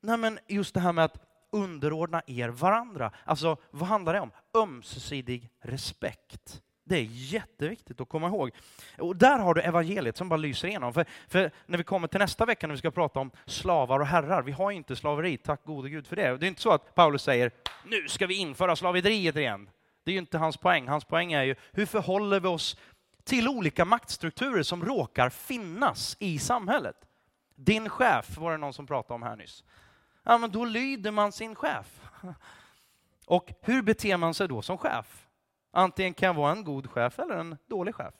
nej 0.00 0.16
men 0.16 0.38
just 0.46 0.74
det 0.74 0.80
här 0.80 0.92
med 0.92 1.04
att 1.04 1.24
underordna 1.50 2.22
er 2.26 2.48
varandra. 2.48 3.10
Alltså, 3.24 3.56
vad 3.70 3.88
handlar 3.88 4.14
det 4.14 4.20
om? 4.20 4.30
Ömsesidig 4.62 5.50
respekt. 5.60 6.62
Det 6.84 6.96
är 6.96 7.06
jätteviktigt 7.10 8.00
att 8.00 8.08
komma 8.08 8.26
ihåg. 8.26 8.50
Och 8.98 9.16
där 9.16 9.38
har 9.38 9.54
du 9.54 9.60
evangeliet 9.60 10.16
som 10.16 10.28
bara 10.28 10.36
lyser 10.36 10.68
igenom. 10.68 10.94
För, 10.94 11.06
för, 11.28 11.50
när 11.66 11.78
vi 11.78 11.84
kommer 11.84 12.08
till 12.08 12.20
nästa 12.20 12.44
vecka 12.44 12.66
när 12.66 12.74
vi 12.74 12.78
ska 12.78 12.90
prata 12.90 13.20
om 13.20 13.30
slavar 13.46 14.00
och 14.00 14.06
herrar, 14.06 14.42
vi 14.42 14.52
har 14.52 14.70
inte 14.70 14.96
slaveri, 14.96 15.36
tack 15.36 15.64
gode 15.64 15.90
Gud 15.90 16.06
för 16.06 16.16
det. 16.16 16.36
Det 16.36 16.46
är 16.46 16.48
inte 16.48 16.62
så 16.62 16.70
att 16.70 16.94
Paulus 16.94 17.22
säger, 17.22 17.50
nu 17.84 18.08
ska 18.08 18.26
vi 18.26 18.34
införa 18.34 18.76
slaveriet 18.76 19.36
igen. 19.36 19.70
Det 20.04 20.10
är 20.10 20.12
ju 20.12 20.18
inte 20.18 20.38
hans 20.38 20.56
poäng. 20.56 20.88
Hans 20.88 21.04
poäng 21.04 21.32
är 21.32 21.42
ju, 21.42 21.54
hur 21.72 21.86
förhåller 21.86 22.40
vi 22.40 22.48
oss 22.48 22.76
till 23.24 23.48
olika 23.48 23.84
maktstrukturer 23.84 24.62
som 24.62 24.84
råkar 24.84 25.30
finnas 25.30 26.16
i 26.20 26.38
samhället? 26.38 26.96
Din 27.54 27.88
chef 27.88 28.38
var 28.38 28.50
det 28.52 28.58
någon 28.58 28.72
som 28.72 28.86
pratade 28.86 29.14
om 29.14 29.22
här 29.22 29.36
nyss 29.36 29.64
ja, 30.28 30.38
men 30.38 30.50
då 30.50 30.64
lyder 30.64 31.10
man 31.10 31.32
sin 31.32 31.54
chef. 31.54 32.00
Och 33.28 33.52
hur 33.60 33.82
beter 33.82 34.16
man 34.16 34.34
sig 34.34 34.48
då 34.48 34.62
som 34.62 34.78
chef? 34.78 35.26
Antingen 35.72 36.14
kan 36.14 36.26
jag 36.26 36.34
vara 36.34 36.52
en 36.52 36.64
god 36.64 36.90
chef 36.90 37.18
eller 37.18 37.34
en 37.34 37.56
dålig 37.66 37.94
chef. 37.94 38.14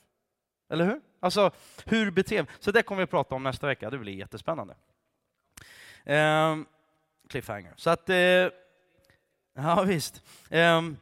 Eller 0.71 0.85
hur? 0.85 1.01
Alltså, 1.21 1.51
hur 1.85 2.11
beter 2.11 2.47
Så 2.59 2.71
det 2.71 2.83
kommer 2.83 2.97
vi 2.97 3.05
att 3.05 3.11
prata 3.11 3.35
om 3.35 3.43
nästa 3.43 3.67
vecka. 3.67 3.91
Det 3.91 3.99
blir 3.99 4.13
jättespännande. 4.13 4.75
Um, 6.07 6.67
cliffhanger. 7.29 7.73
Så 7.77 7.91
att, 7.91 8.11
uh, 8.11 8.17
ja 9.55 9.83
visst. 9.87 10.23
Um, 10.51 10.97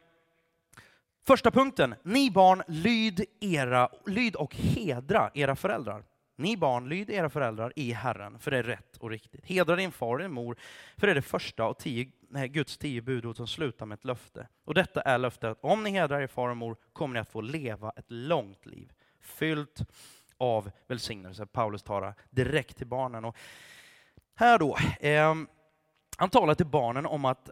första 1.25 1.51
punkten. 1.51 1.95
Ni 2.03 2.31
barn, 2.31 2.63
lyd, 2.67 3.25
era, 3.39 3.89
lyd 4.05 4.35
och 4.35 4.55
hedra 4.55 5.31
era 5.33 5.55
föräldrar. 5.55 6.03
Ni 6.39 6.57
barn, 6.57 6.89
lyd 6.89 7.09
era 7.09 7.29
föräldrar 7.29 7.73
i 7.75 7.91
Herren, 7.91 8.39
för 8.39 8.51
det 8.51 8.57
är 8.57 8.63
rätt 8.63 8.97
och 8.97 9.09
riktigt. 9.09 9.45
Hedra 9.45 9.75
din 9.75 9.91
far 9.91 10.13
och 10.13 10.19
din 10.19 10.31
mor, 10.31 10.57
för 10.97 11.07
det 11.07 11.13
är 11.13 11.15
det 11.15 11.21
första 11.21 11.63
av 11.63 11.73
tio, 11.73 12.11
nej, 12.29 12.47
Guds 12.47 12.77
tio 12.77 13.01
budord 13.01 13.35
som 13.35 13.47
slutar 13.47 13.85
med 13.85 13.95
ett 13.95 14.05
löfte. 14.05 14.47
Och 14.65 14.73
detta 14.73 15.01
är 15.01 15.17
löftet 15.17 15.43
att 15.43 15.57
om 15.61 15.83
ni 15.83 15.89
hedrar 15.89 16.21
er 16.21 16.27
far 16.27 16.49
och 16.49 16.57
mor 16.57 16.77
kommer 16.93 17.13
ni 17.13 17.19
att 17.19 17.29
få 17.29 17.41
leva 17.41 17.91
ett 17.95 18.05
långt 18.11 18.65
liv, 18.65 18.91
fyllt 19.19 19.81
av 20.37 20.71
välsignelse. 20.87 21.45
Paulus 21.45 21.83
talar 21.83 22.13
direkt 22.29 22.77
till 22.77 22.87
barnen. 22.87 23.25
Och 23.25 23.37
här 24.35 24.59
då, 24.59 24.77
eh, 24.99 25.35
han 26.17 26.29
talar 26.29 26.55
till 26.55 26.65
barnen 26.65 27.05
om 27.05 27.25
att, 27.25 27.49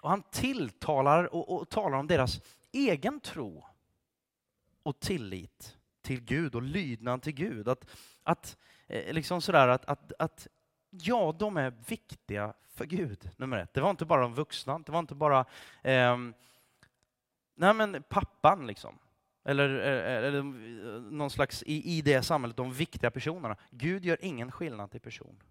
och 0.00 0.10
han 0.10 0.22
tilltalar 0.22 1.34
och, 1.34 1.52
och 1.52 1.68
talar 1.68 1.98
om 1.98 2.06
deras 2.06 2.40
egen 2.72 3.20
tro 3.20 3.64
och 4.82 5.00
tillit 5.00 5.76
till 6.04 6.20
Gud 6.20 6.54
och 6.54 6.62
lydnad 6.62 7.22
till 7.22 7.32
Gud. 7.34 7.68
Att, 7.68 7.90
att, 8.22 8.56
eh, 8.86 9.12
liksom 9.12 9.40
sådär, 9.42 9.68
att, 9.68 9.84
att, 9.84 10.12
att 10.18 10.46
ja, 10.90 11.36
de 11.38 11.56
är 11.56 11.72
viktiga 11.88 12.54
för 12.74 12.84
Gud, 12.84 13.30
nummer 13.36 13.58
ett. 13.58 13.74
Det 13.74 13.80
var 13.80 13.90
inte 13.90 14.04
bara 14.04 14.20
de 14.20 14.34
vuxna, 14.34 14.78
det 14.78 14.92
var 14.92 14.98
inte 14.98 15.14
bara 15.14 15.44
eh, 15.82 16.18
nej 17.54 17.74
men 17.74 18.02
pappan 18.08 18.66
liksom. 18.66 18.98
Eller, 19.44 19.68
eh, 19.78 20.16
eller 20.16 20.38
eh, 20.38 20.44
någon 21.00 21.30
slags, 21.30 21.62
i, 21.62 21.98
i 21.98 22.02
det 22.02 22.22
samhället, 22.22 22.56
de 22.56 22.72
viktiga 22.72 23.10
personerna. 23.10 23.56
Gud 23.70 24.04
gör 24.04 24.18
ingen 24.20 24.52
skillnad 24.52 24.90
till 24.90 25.00
person. 25.00 25.42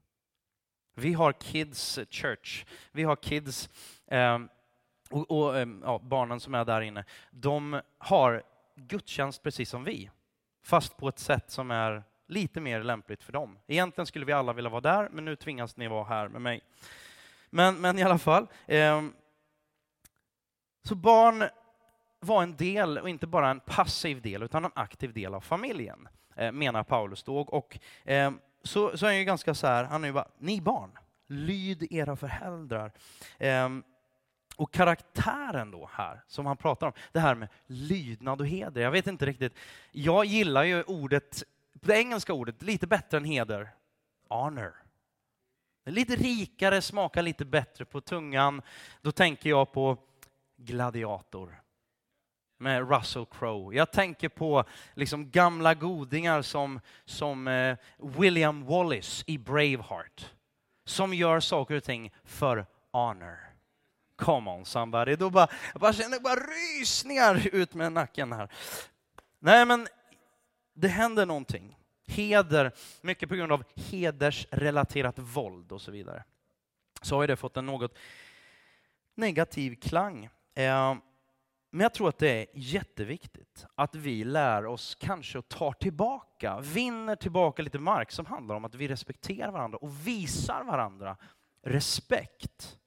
Vi 0.96 1.14
har 1.14 1.32
Kids 1.32 2.00
Church, 2.10 2.66
vi 2.92 3.04
har 3.04 3.16
Kids, 3.16 3.70
eh, 4.08 4.40
och, 5.10 5.32
och 5.32 5.58
eh, 5.58 5.68
ja, 5.84 6.00
barnen 6.04 6.40
som 6.40 6.56
är 6.56 6.66
där 6.66 6.82
inne, 6.82 7.06
de 7.32 7.82
har 7.98 8.44
gudstjänst 8.76 9.44
precis 9.44 9.70
som 9.70 9.84
vi 9.84 10.10
fast 10.64 10.98
på 10.98 11.08
ett 11.08 11.20
sätt 11.20 11.52
som 11.52 11.72
är 11.72 12.04
lite 12.28 12.62
mer 12.62 12.84
lämpligt 12.84 13.24
för 13.24 13.34
dem. 13.34 13.60
Egentligen 13.68 14.06
skulle 14.06 14.26
vi 14.26 14.34
alla 14.34 14.54
vilja 14.54 14.70
vara 14.70 14.82
där, 14.82 15.10
men 15.12 15.26
nu 15.26 15.36
tvingas 15.36 15.78
ni 15.78 15.88
vara 15.88 16.04
här 16.04 16.28
med 16.28 16.42
mig. 16.42 16.62
Men, 17.50 17.82
men 17.82 18.00
i 18.00 18.04
alla 18.04 18.18
fall. 18.18 18.48
Eh, 18.66 19.04
så 20.84 20.96
barn 20.96 21.44
var 22.20 22.44
en 22.44 22.56
del, 22.56 22.98
och 22.98 23.10
inte 23.10 23.28
bara 23.28 23.50
en 23.50 23.60
passiv 23.60 24.22
del, 24.22 24.44
utan 24.44 24.66
en 24.66 24.72
aktiv 24.76 25.14
del 25.14 25.34
av 25.34 25.42
familjen, 25.42 26.08
eh, 26.36 26.52
menar 26.52 26.84
Paulus 26.84 27.24
då. 27.24 27.38
Och, 27.38 27.80
eh, 28.04 28.32
så, 28.64 28.98
så 28.98 29.06
är 29.06 29.10
han 29.10 29.18
ju 29.18 29.24
ganska 29.24 29.54
så 29.54 29.68
här, 29.68 29.84
han 29.84 30.04
är 30.04 30.08
ju 30.08 30.14
bara, 30.14 30.28
ni 30.38 30.62
barn, 30.62 30.92
lyd 31.28 31.88
era 31.92 32.16
föräldrar. 32.16 32.92
Ehm, 33.40 33.84
och 34.56 34.74
karaktären 34.74 35.72
då 35.72 35.90
här, 35.94 36.24
som 36.28 36.46
han 36.46 36.58
pratar 36.58 36.88
om, 36.88 36.94
det 37.12 37.20
här 37.20 37.36
med 37.36 37.50
lydnad 37.66 38.42
och 38.42 38.48
heder. 38.48 38.82
Jag 38.82 38.92
vet 38.92 39.08
inte 39.08 39.26
riktigt. 39.26 39.58
Jag 39.92 40.26
gillar 40.26 40.64
ju 40.64 40.84
ordet, 40.84 41.44
det 41.74 41.94
engelska 41.94 42.34
ordet, 42.34 42.62
lite 42.62 42.88
bättre 42.88 43.18
än 43.18 43.26
heder. 43.26 43.70
Honor. 44.30 44.74
Lite 45.86 46.16
rikare, 46.16 46.82
smakar 46.82 47.22
lite 47.22 47.46
bättre 47.46 47.86
på 47.86 48.02
tungan. 48.02 48.62
Då 49.02 49.12
tänker 49.12 49.50
jag 49.50 49.72
på 49.72 49.98
Gladiator 50.58 51.64
med 52.58 52.90
Russell 52.90 53.26
Crowe. 53.26 53.76
Jag 53.76 53.92
tänker 53.92 54.30
på 54.30 54.64
liksom 54.94 55.30
gamla 55.30 55.74
godingar 55.74 56.42
som, 56.42 56.80
som 57.06 57.48
eh, 57.48 57.78
William 57.98 58.66
Wallace 58.66 59.24
i 59.28 59.38
Braveheart, 59.38 60.34
som 60.86 61.14
gör 61.14 61.40
saker 61.40 61.76
och 61.76 61.84
ting 61.84 62.14
för 62.24 62.66
honor. 62.92 63.53
Come 64.24 64.52
on 64.52 64.66
somebody. 64.66 65.16
Då 65.16 65.30
bara, 65.30 65.48
jag 65.74 65.82
bara 65.82 65.94
känner 65.94 66.20
bara 66.20 66.36
rysningar 66.36 67.48
ut 67.56 67.74
med 67.74 67.92
nacken 67.92 68.32
här. 68.32 68.52
Nej, 69.40 69.66
men 69.66 69.88
det 70.74 70.88
händer 70.88 71.26
någonting. 71.26 71.78
Heder, 72.08 72.72
mycket 73.02 73.30
på 73.30 73.36
grund 73.36 73.52
av 73.52 73.64
hedersrelaterat 73.76 75.20
våld 75.20 75.72
och 75.72 75.82
så 75.82 75.92
vidare. 75.92 76.24
Så 77.02 77.16
har 77.16 77.28
det 77.28 77.36
fått 77.36 77.58
en 77.58 77.66
något 77.66 77.98
negativ 79.16 79.76
klang. 79.76 80.26
Eh, 80.56 80.96
men 81.72 81.82
jag 81.82 81.94
tror 81.94 82.10
att 82.10 82.18
det 82.18 82.30
är 82.30 82.48
jätteviktigt 82.54 83.66
att 83.76 83.96
vi 83.96 84.24
lär 84.24 84.66
oss 84.66 84.96
kanske 84.96 85.40
att 85.40 85.50
ta 85.50 85.74
tillbaka, 85.74 86.60
vinner 86.60 87.16
tillbaka 87.16 87.62
lite 87.62 87.80
mark 87.80 88.12
som 88.12 88.26
handlar 88.26 88.56
om 88.56 88.66
att 88.66 88.76
vi 88.76 88.88
respekterar 88.88 89.52
varandra 89.52 89.78
och 89.78 90.08
visar 90.08 90.64
varandra 90.64 91.18
respekt 91.64 92.80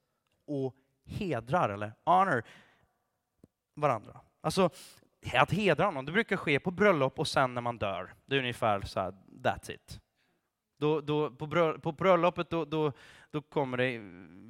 och 0.46 0.74
hedrar 1.06 1.68
eller 1.68 1.92
honor 2.04 2.42
varandra. 3.74 4.20
Alltså 4.40 4.70
att 5.34 5.52
hedra 5.52 5.90
någon, 5.90 6.04
det 6.04 6.12
brukar 6.12 6.36
ske 6.36 6.60
på 6.60 6.70
bröllop 6.70 7.18
och 7.18 7.28
sen 7.28 7.54
när 7.54 7.60
man 7.60 7.78
dör. 7.78 8.14
Det 8.26 8.36
är 8.36 8.40
ungefär 8.40 8.80
så 8.80 9.00
här, 9.00 9.14
that's 9.42 9.70
it. 9.70 10.00
Då, 10.78 11.00
då, 11.00 11.30
på, 11.30 11.46
bröll, 11.46 11.80
på 11.80 11.92
bröllopet 11.92 12.50
då, 12.50 12.64
då, 12.64 12.92
då, 13.30 13.42
kommer 13.42 13.76
det, 13.76 14.00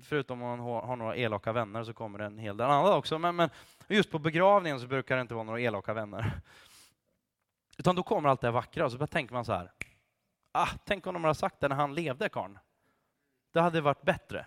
förutom 0.05 0.43
om 0.43 0.49
man 0.49 0.61
har, 0.61 0.83
har, 0.83 0.97
några 0.97 1.17
elaka 1.17 1.53
vänner, 1.53 1.85
så 1.85 1.93
kommer 1.93 2.19
det 2.19 2.25
en 2.25 2.39
hel 2.39 2.57
del 2.57 2.71
andra 2.71 2.97
också. 2.97 3.19
Men, 3.19 3.37
men 3.37 3.51
just 3.89 4.11
på 4.11 4.19
begravningen 4.19 4.81
så 4.81 4.87
brukar 4.87 5.17
det 5.17 5.23
inte 5.23 5.35
vara 5.35 5.45
några 5.45 5.61
elaka 5.61 5.95
vänner. 5.95 6.41
Utan 7.79 7.97
då 7.97 8.03
kommer 8.03 8.29
allt 8.29 8.41
det 8.41 8.51
vackra 8.51 8.85
och 8.85 8.93
så 8.93 9.07
tänker 9.07 9.35
man 9.35 9.45
så 9.45 9.53
här, 9.53 9.73
ah, 10.53 10.69
tänk 10.85 11.07
om 11.07 11.15
de 11.15 11.25
hade 11.25 11.35
sagt 11.35 11.61
det 11.61 11.69
när 11.69 11.77
han 11.77 11.95
levde, 11.95 12.29
karln. 12.29 12.59
Det 13.53 13.61
hade 13.61 13.81
varit 13.81 14.03
bättre. 14.03 14.47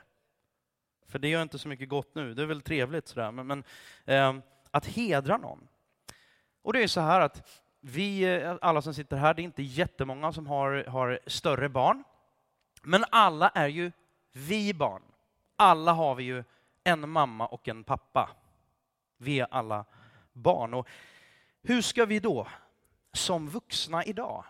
För 1.09 1.19
det 1.19 1.27
gör 1.27 1.41
inte 1.41 1.59
så 1.59 1.67
mycket 1.67 1.89
gott 1.89 2.15
nu, 2.15 2.33
det 2.33 2.41
är 2.41 2.45
väl 2.45 2.61
trevligt 2.61 3.07
sådär, 3.07 3.31
men, 3.31 3.47
men 3.47 3.63
eh, 4.05 4.35
att 4.71 4.85
hedra 4.85 5.37
någon. 5.37 5.67
Och 6.61 6.73
det 6.73 6.83
är 6.83 6.87
så 6.87 7.01
här 7.01 7.21
att 7.21 7.63
vi, 7.79 8.21
eh, 8.23 8.55
alla 8.61 8.81
som 8.81 8.93
sitter 8.93 9.17
här, 9.17 9.33
det 9.33 9.41
är 9.41 9.43
inte 9.43 9.63
jättemånga 9.63 10.33
som 10.33 10.47
har, 10.47 10.83
har 10.87 11.19
större 11.27 11.69
barn. 11.69 12.03
Men 12.81 13.05
alla 13.11 13.49
är 13.49 13.67
ju 13.67 13.91
vi 14.31 14.73
barn. 14.73 15.01
Alla 15.55 15.91
har 15.91 16.15
vi 16.15 16.23
ju 16.23 16.43
en 16.83 17.09
mamma 17.09 17.47
och 17.47 17.67
en 17.67 17.83
pappa. 17.83 18.29
Vi 19.17 19.39
är 19.39 19.47
alla 19.51 19.85
barn. 20.33 20.73
Och 20.73 20.87
hur 21.61 21.81
ska 21.81 22.05
vi 22.05 22.19
då, 22.19 22.47
som 23.13 23.49
vuxna 23.49 24.03
idag, 24.03 24.45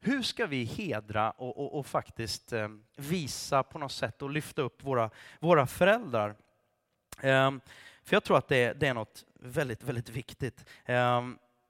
hur 0.00 0.22
ska 0.22 0.46
vi 0.46 0.64
hedra 0.64 1.30
och, 1.30 1.58
och, 1.58 1.78
och 1.78 1.86
faktiskt 1.86 2.52
eh, 2.52 2.68
visa 2.96 3.62
på 3.62 3.78
något 3.78 3.92
sätt 3.92 4.22
och 4.22 4.30
lyfta 4.30 4.62
upp 4.62 4.84
våra, 4.84 5.10
våra 5.40 5.66
föräldrar? 5.66 6.34
Eh, 7.20 7.50
för 8.04 8.16
jag 8.16 8.24
tror 8.24 8.38
att 8.38 8.48
det, 8.48 8.72
det, 8.72 8.86
är 8.86 8.94
något 8.94 9.24
väldigt, 9.34 9.82
väldigt 9.82 10.08
viktigt. 10.08 10.64
Eh, 10.84 11.22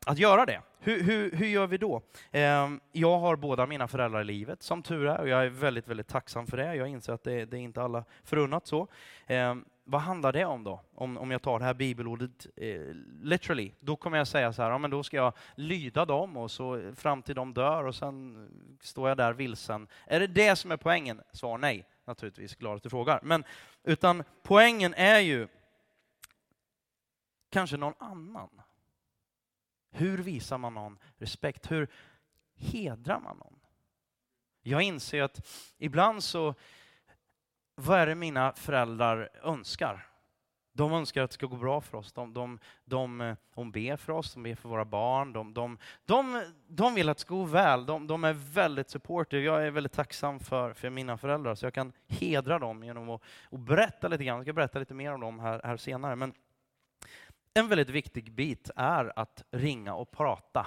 att 0.06 0.18
göra 0.18 0.46
det. 0.46 0.60
Hur, 0.78 1.02
hur, 1.02 1.30
hur 1.30 1.46
gör 1.46 1.66
vi 1.66 1.78
då? 1.78 2.02
Ehm, 2.30 2.80
jag 2.92 3.18
har 3.18 3.36
båda 3.36 3.66
mina 3.66 3.88
föräldrar 3.88 4.20
i 4.20 4.24
livet, 4.24 4.62
som 4.62 4.82
tur 4.82 5.06
är, 5.06 5.18
och 5.18 5.28
jag 5.28 5.44
är 5.44 5.48
väldigt, 5.48 5.88
väldigt 5.88 6.08
tacksam 6.08 6.46
för 6.46 6.56
det. 6.56 6.74
Jag 6.74 6.88
inser 6.88 7.12
att 7.12 7.24
det, 7.24 7.44
det 7.44 7.56
är 7.56 7.60
inte 7.60 7.82
alla 7.82 8.04
förunnat 8.24 8.66
så. 8.66 8.88
Ehm, 9.26 9.64
vad 9.90 10.00
handlar 10.00 10.32
det 10.32 10.44
om 10.44 10.64
då? 10.64 10.80
Om, 10.94 11.18
om 11.18 11.30
jag 11.30 11.42
tar 11.42 11.58
det 11.58 11.64
här 11.64 11.74
bibelordet 11.74 12.46
eh, 12.56 12.80
literally, 13.22 13.72
då 13.80 13.96
kommer 13.96 14.18
jag 14.18 14.28
säga 14.28 14.52
så 14.52 14.62
här, 14.62 14.70
ja, 14.70 14.78
men 14.78 14.90
då 14.90 15.02
ska 15.02 15.16
jag 15.16 15.32
lyda 15.54 16.04
dem 16.04 16.36
och 16.36 16.50
så 16.50 16.92
fram 16.94 17.22
till 17.22 17.34
de 17.34 17.54
dör 17.54 17.84
och 17.84 17.94
sen 17.94 18.48
står 18.80 19.08
jag 19.08 19.16
där 19.16 19.32
vilsen. 19.32 19.88
Är 20.06 20.20
det 20.20 20.26
det 20.26 20.56
som 20.56 20.70
är 20.70 20.76
poängen? 20.76 21.20
Svar 21.32 21.58
nej, 21.58 21.86
naturligtvis. 22.04 22.54
Glad 22.54 22.76
att 22.76 22.82
du 22.82 22.90
frågar. 22.90 23.20
Men, 23.22 23.44
utan 23.84 24.24
poängen 24.42 24.94
är 24.94 25.18
ju 25.18 25.48
kanske 27.50 27.76
någon 27.76 27.94
annan 27.98 28.48
hur 29.90 30.18
visar 30.18 30.58
man 30.58 30.74
någon 30.74 30.98
respekt? 31.16 31.70
Hur 31.70 31.88
hedrar 32.54 33.20
man 33.20 33.36
någon? 33.36 33.60
Jag 34.62 34.82
inser 34.82 35.22
att 35.22 35.46
ibland 35.78 36.24
så, 36.24 36.54
vad 37.80 37.98
är 37.98 38.06
det 38.06 38.14
mina 38.14 38.52
föräldrar 38.52 39.28
önskar? 39.42 40.06
De 40.72 40.92
önskar 40.92 41.22
att 41.22 41.30
det 41.30 41.34
ska 41.34 41.46
gå 41.46 41.56
bra 41.56 41.80
för 41.80 41.98
oss. 41.98 42.12
De, 42.12 42.34
de, 42.34 42.58
de, 42.84 43.20
eh, 43.20 43.36
de 43.54 43.72
ber 43.72 43.96
för 43.96 44.12
oss, 44.12 44.34
de 44.34 44.42
ber 44.42 44.54
för 44.54 44.68
våra 44.68 44.84
barn. 44.84 45.32
De, 45.32 45.54
de, 45.54 45.78
de, 46.04 46.44
de 46.68 46.94
vill 46.94 47.08
att 47.08 47.16
det 47.16 47.20
ska 47.20 47.34
gå 47.34 47.44
väl. 47.44 47.86
De, 47.86 48.06
de 48.06 48.24
är 48.24 48.32
väldigt 48.32 48.90
supportive. 48.90 49.42
Jag 49.42 49.66
är 49.66 49.70
väldigt 49.70 49.92
tacksam 49.92 50.40
för, 50.40 50.72
för 50.72 50.90
mina 50.90 51.18
föräldrar, 51.18 51.54
så 51.54 51.66
jag 51.66 51.74
kan 51.74 51.92
hedra 52.06 52.58
dem 52.58 52.84
genom 52.84 53.10
att 53.10 53.22
och 53.44 53.58
berätta 53.58 54.08
lite 54.08 54.24
grann. 54.24 54.36
Jag 54.36 54.44
ska 54.44 54.52
berätta 54.52 54.78
lite 54.78 54.94
mer 54.94 55.12
om 55.12 55.20
dem 55.20 55.40
här, 55.40 55.60
här 55.64 55.76
senare. 55.76 56.16
Men 56.16 56.32
en 57.54 57.68
väldigt 57.68 57.90
viktig 57.90 58.32
bit 58.32 58.70
är 58.76 59.12
att 59.18 59.44
ringa 59.50 59.94
och 59.94 60.10
prata. 60.10 60.66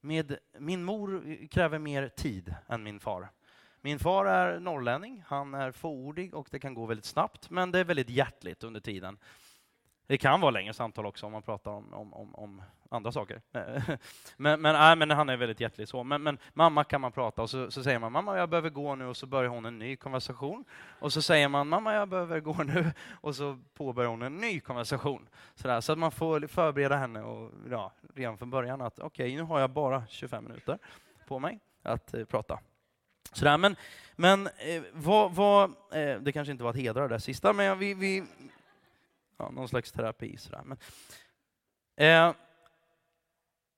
Med, 0.00 0.38
min 0.58 0.84
mor 0.84 1.46
kräver 1.50 1.78
mer 1.78 2.08
tid 2.08 2.54
än 2.68 2.82
min 2.82 3.00
far. 3.00 3.28
Min 3.80 3.98
far 3.98 4.26
är 4.26 4.60
norrlänning, 4.60 5.24
han 5.26 5.54
är 5.54 5.72
fåordig 5.72 6.34
och 6.34 6.48
det 6.50 6.58
kan 6.58 6.74
gå 6.74 6.86
väldigt 6.86 7.04
snabbt, 7.04 7.50
men 7.50 7.72
det 7.72 7.78
är 7.78 7.84
väldigt 7.84 8.10
hjärtligt 8.10 8.64
under 8.64 8.80
tiden. 8.80 9.18
Det 10.06 10.18
kan 10.18 10.40
vara 10.40 10.50
längre 10.50 10.72
samtal 10.72 11.06
också 11.06 11.26
om 11.26 11.32
man 11.32 11.42
pratar 11.42 11.70
om, 11.70 11.94
om, 11.94 12.14
om, 12.14 12.34
om 12.34 12.62
andra 12.90 13.12
saker. 13.12 13.42
men, 14.36 14.60
men, 14.60 14.90
äh, 14.90 14.96
men 14.96 15.10
han 15.10 15.28
är 15.28 15.36
väldigt 15.36 15.60
hjärtlig 15.60 15.88
så. 15.88 16.04
Men, 16.04 16.22
men 16.22 16.38
mamma 16.54 16.84
kan 16.84 17.00
man 17.00 17.12
prata 17.12 17.42
och 17.42 17.50
så, 17.50 17.70
så, 17.70 17.82
säger 17.82 17.98
man 17.98 18.12
mamma 18.12 18.36
jag 18.36 18.48
behöver 18.48 18.70
gå 18.70 18.94
nu 18.94 19.06
och 19.06 19.16
så 19.16 19.26
börjar 19.26 19.50
hon 19.50 19.64
en 19.64 19.78
ny 19.78 19.96
konversation. 19.96 20.64
Och 21.00 21.12
så 21.12 21.22
säger 21.22 21.48
man 21.48 21.68
mamma 21.68 21.94
jag 21.94 22.08
behöver 22.08 22.40
gå 22.40 22.62
nu 22.62 22.92
och 23.20 23.36
så 23.36 23.58
påbörjar 23.74 24.10
hon 24.10 24.22
en 24.22 24.36
ny 24.36 24.60
konversation. 24.60 25.28
Sådär, 25.54 25.80
så 25.80 25.92
att 25.92 25.98
man 25.98 26.12
får 26.12 26.46
förbereda 26.46 26.96
henne 26.96 27.22
och, 27.22 27.52
ja, 27.70 27.92
redan 28.14 28.38
från 28.38 28.50
början 28.50 28.80
att 28.80 28.98
okej 28.98 29.06
okay, 29.06 29.36
nu 29.36 29.42
har 29.42 29.60
jag 29.60 29.70
bara 29.70 30.06
25 30.08 30.44
minuter 30.44 30.78
på 31.28 31.38
mig 31.38 31.60
att 31.82 32.14
eh, 32.14 32.24
prata. 32.24 32.60
Sådär, 33.32 33.58
men 33.58 33.76
men 34.20 34.46
eh, 34.46 34.82
vad, 34.92 35.32
vad 35.32 35.70
eh, 35.92 36.20
det 36.20 36.32
kanske 36.32 36.52
inte 36.52 36.64
var 36.64 36.70
att 36.70 36.76
hedra 36.76 37.02
det 37.02 37.08
där 37.08 37.18
sista, 37.18 37.52
men 37.52 37.78
vi, 37.78 37.94
vi 37.94 38.24
ja, 39.36 39.50
någon 39.50 39.68
slags 39.68 39.92
terapi. 39.92 40.36
Sådär. 40.36 40.62
Men, 40.64 40.78
eh, 41.96 42.34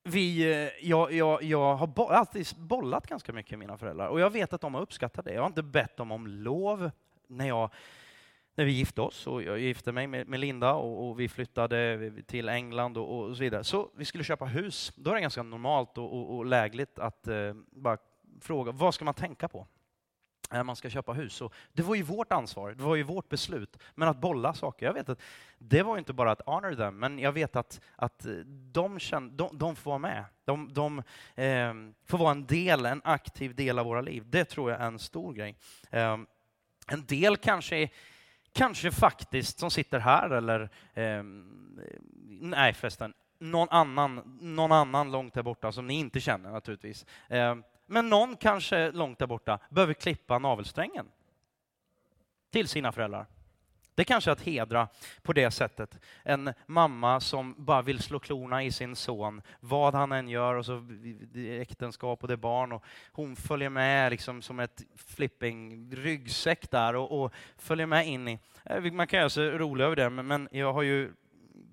vi, 0.05 0.53
eh, 0.53 0.89
jag, 0.89 1.13
jag, 1.13 1.43
jag 1.43 1.75
har 1.75 1.87
bo, 1.87 2.07
alltid 2.07 2.47
bollat 2.57 3.07
ganska 3.07 3.33
mycket 3.33 3.51
med 3.51 3.59
mina 3.59 3.79
föräldrar 3.79 4.09
och 4.09 4.21
jag 4.21 4.31
vet 4.31 4.53
att 4.53 4.61
de 4.61 4.75
har 4.75 4.81
uppskattat 4.81 5.25
det. 5.25 5.33
Jag 5.33 5.43
har 5.43 5.47
inte 5.47 5.63
bett 5.63 5.97
dem 5.97 6.13
om 6.13 6.27
lov 6.27 6.91
när, 7.27 7.49
jag, 7.49 7.71
när 8.55 8.65
vi 8.65 8.73
gifte 8.73 9.01
oss. 9.01 9.27
Och 9.27 9.43
jag 9.43 9.59
gifte 9.59 9.93
mig 9.93 10.07
med, 10.07 10.29
med 10.29 10.41
Linda 10.41 10.73
och, 10.73 11.09
och, 11.09 11.21
vi 11.21 11.29
flyttade 11.29 12.13
till 12.27 12.49
England 12.49 12.97
och, 12.97 13.19
och, 13.19 13.37
så 13.37 13.43
vidare. 13.43 13.65
Så 13.65 13.91
vi 13.97 14.05
skulle 14.05 14.25
köpa 14.25 14.45
hus. 14.45 14.93
Då 14.97 15.11
är 15.11 15.15
det 15.15 15.21
ganska 15.21 15.43
normalt 15.43 15.99
och, 15.99 16.37
och 16.37 16.47
lägligt 16.47 16.99
att 16.99 17.29
eh, 17.29 17.55
bara 17.71 17.99
fråga 18.43 18.73
vad 18.73 18.95
ska 18.95 19.05
man 19.05 19.15
tänka 19.15 19.49
på? 19.49 19.67
när 20.53 20.63
man 20.63 20.77
ska 20.77 20.91
köpa 20.91 21.13
hus. 21.13 21.41
Och 21.41 21.55
det 21.73 21.83
var 21.83 21.95
ju 21.95 22.03
vårt 22.03 22.33
ansvar, 22.33 22.73
det 22.73 22.83
var 22.83 22.97
ju 22.97 23.03
vårt 23.03 23.29
beslut. 23.29 23.79
Men 23.95 24.09
att 24.09 24.17
bolla 24.17 24.55
saker, 24.55 24.87
jag 24.87 24.93
vet 24.93 25.09
att 25.09 25.21
det 25.59 25.83
var 25.83 25.99
inte 25.99 26.13
bara 26.13 26.33
att 26.33 26.41
honor 26.47 26.75
them, 26.75 26.99
men 26.99 27.19
jag 27.19 27.33
vet 27.33 27.57
att, 27.57 27.81
att 27.97 28.27
de, 28.73 28.99
kände, 28.99 29.35
de, 29.37 29.59
de 29.59 29.77
får 29.77 29.91
vara 29.91 29.99
med. 29.99 30.25
De, 30.45 30.73
de 30.73 30.99
eh, 31.35 31.75
får 32.05 32.19
vara 32.19 32.31
en 32.31 32.47
del, 32.47 32.87
en 32.87 33.01
aktiv 33.05 33.55
del 33.55 33.79
av 33.79 33.87
våra 33.87 34.01
liv. 34.01 34.25
Det 34.27 34.45
tror 34.45 34.71
jag 34.71 34.81
är 34.81 34.87
en 34.87 34.99
stor 34.99 35.33
grej. 35.33 35.57
Eh, 35.91 36.19
en 36.87 37.07
del 37.07 37.37
kanske 37.37 37.89
kanske 38.53 38.91
faktiskt 38.91 39.59
som 39.59 39.71
sitter 39.71 39.99
här 39.99 40.31
eller 40.31 40.61
eh, 40.95 41.23
nej 42.41 42.75
förresten, 42.75 43.15
någon 43.39 43.69
annan, 43.71 44.39
någon 44.41 44.73
annan 44.73 45.13
långt 45.13 45.35
där 45.35 45.43
borta 45.43 45.73
som 45.73 45.87
ni 45.87 45.95
inte 45.95 46.21
känner 46.21 46.51
naturligtvis. 46.51 47.07
Eh, 47.29 47.57
men 47.93 48.09
någon 48.09 48.37
kanske 48.37 48.93
långt 48.93 49.19
där 49.19 49.27
borta 49.27 49.59
behöver 49.71 49.95
klippa 49.95 50.39
navelsträngen 50.39 51.07
till 52.51 52.69
sina 52.69 52.93
föräldrar. 52.93 53.27
Det 53.95 54.05
kanske 54.05 54.31
är 54.31 54.33
att 54.33 54.41
hedra 54.41 54.89
på 55.23 55.33
det 55.33 55.51
sättet. 55.51 55.99
En 56.23 56.55
mamma 56.67 57.21
som 57.21 57.55
bara 57.59 57.83
vill 57.83 58.03
slå 58.03 58.19
klorna 58.19 58.63
i 58.63 58.73
sin 58.73 58.97
son, 58.97 59.43
vad 59.61 59.95
han 59.95 60.13
än 60.13 60.29
gör, 60.29 60.55
och 60.55 60.67
så 60.67 60.87
äktenskap 61.35 62.23
och 62.23 62.29
det 62.29 62.35
är 62.35 62.37
barn. 62.37 62.73
Och 62.73 62.85
hon 63.13 63.37
följer 63.37 63.69
med 63.69 64.11
liksom 64.11 64.43
som 64.43 64.61
ett 64.61 64.83
flipping 64.97 65.91
ryggsäck 65.97 66.71
där 66.71 66.97
och, 66.97 67.23
och 67.23 67.33
följer 67.57 67.87
med 67.87 68.07
in 68.07 68.29
i... 68.29 68.39
Eh, 68.65 68.93
man 68.93 69.07
kan 69.07 69.19
göra 69.19 69.31
sig 69.31 69.51
rolig 69.51 69.85
över 69.85 69.97
det, 69.97 70.11
men 70.11 70.49
jag 70.53 70.73
har 70.73 70.83
ju 70.83 71.13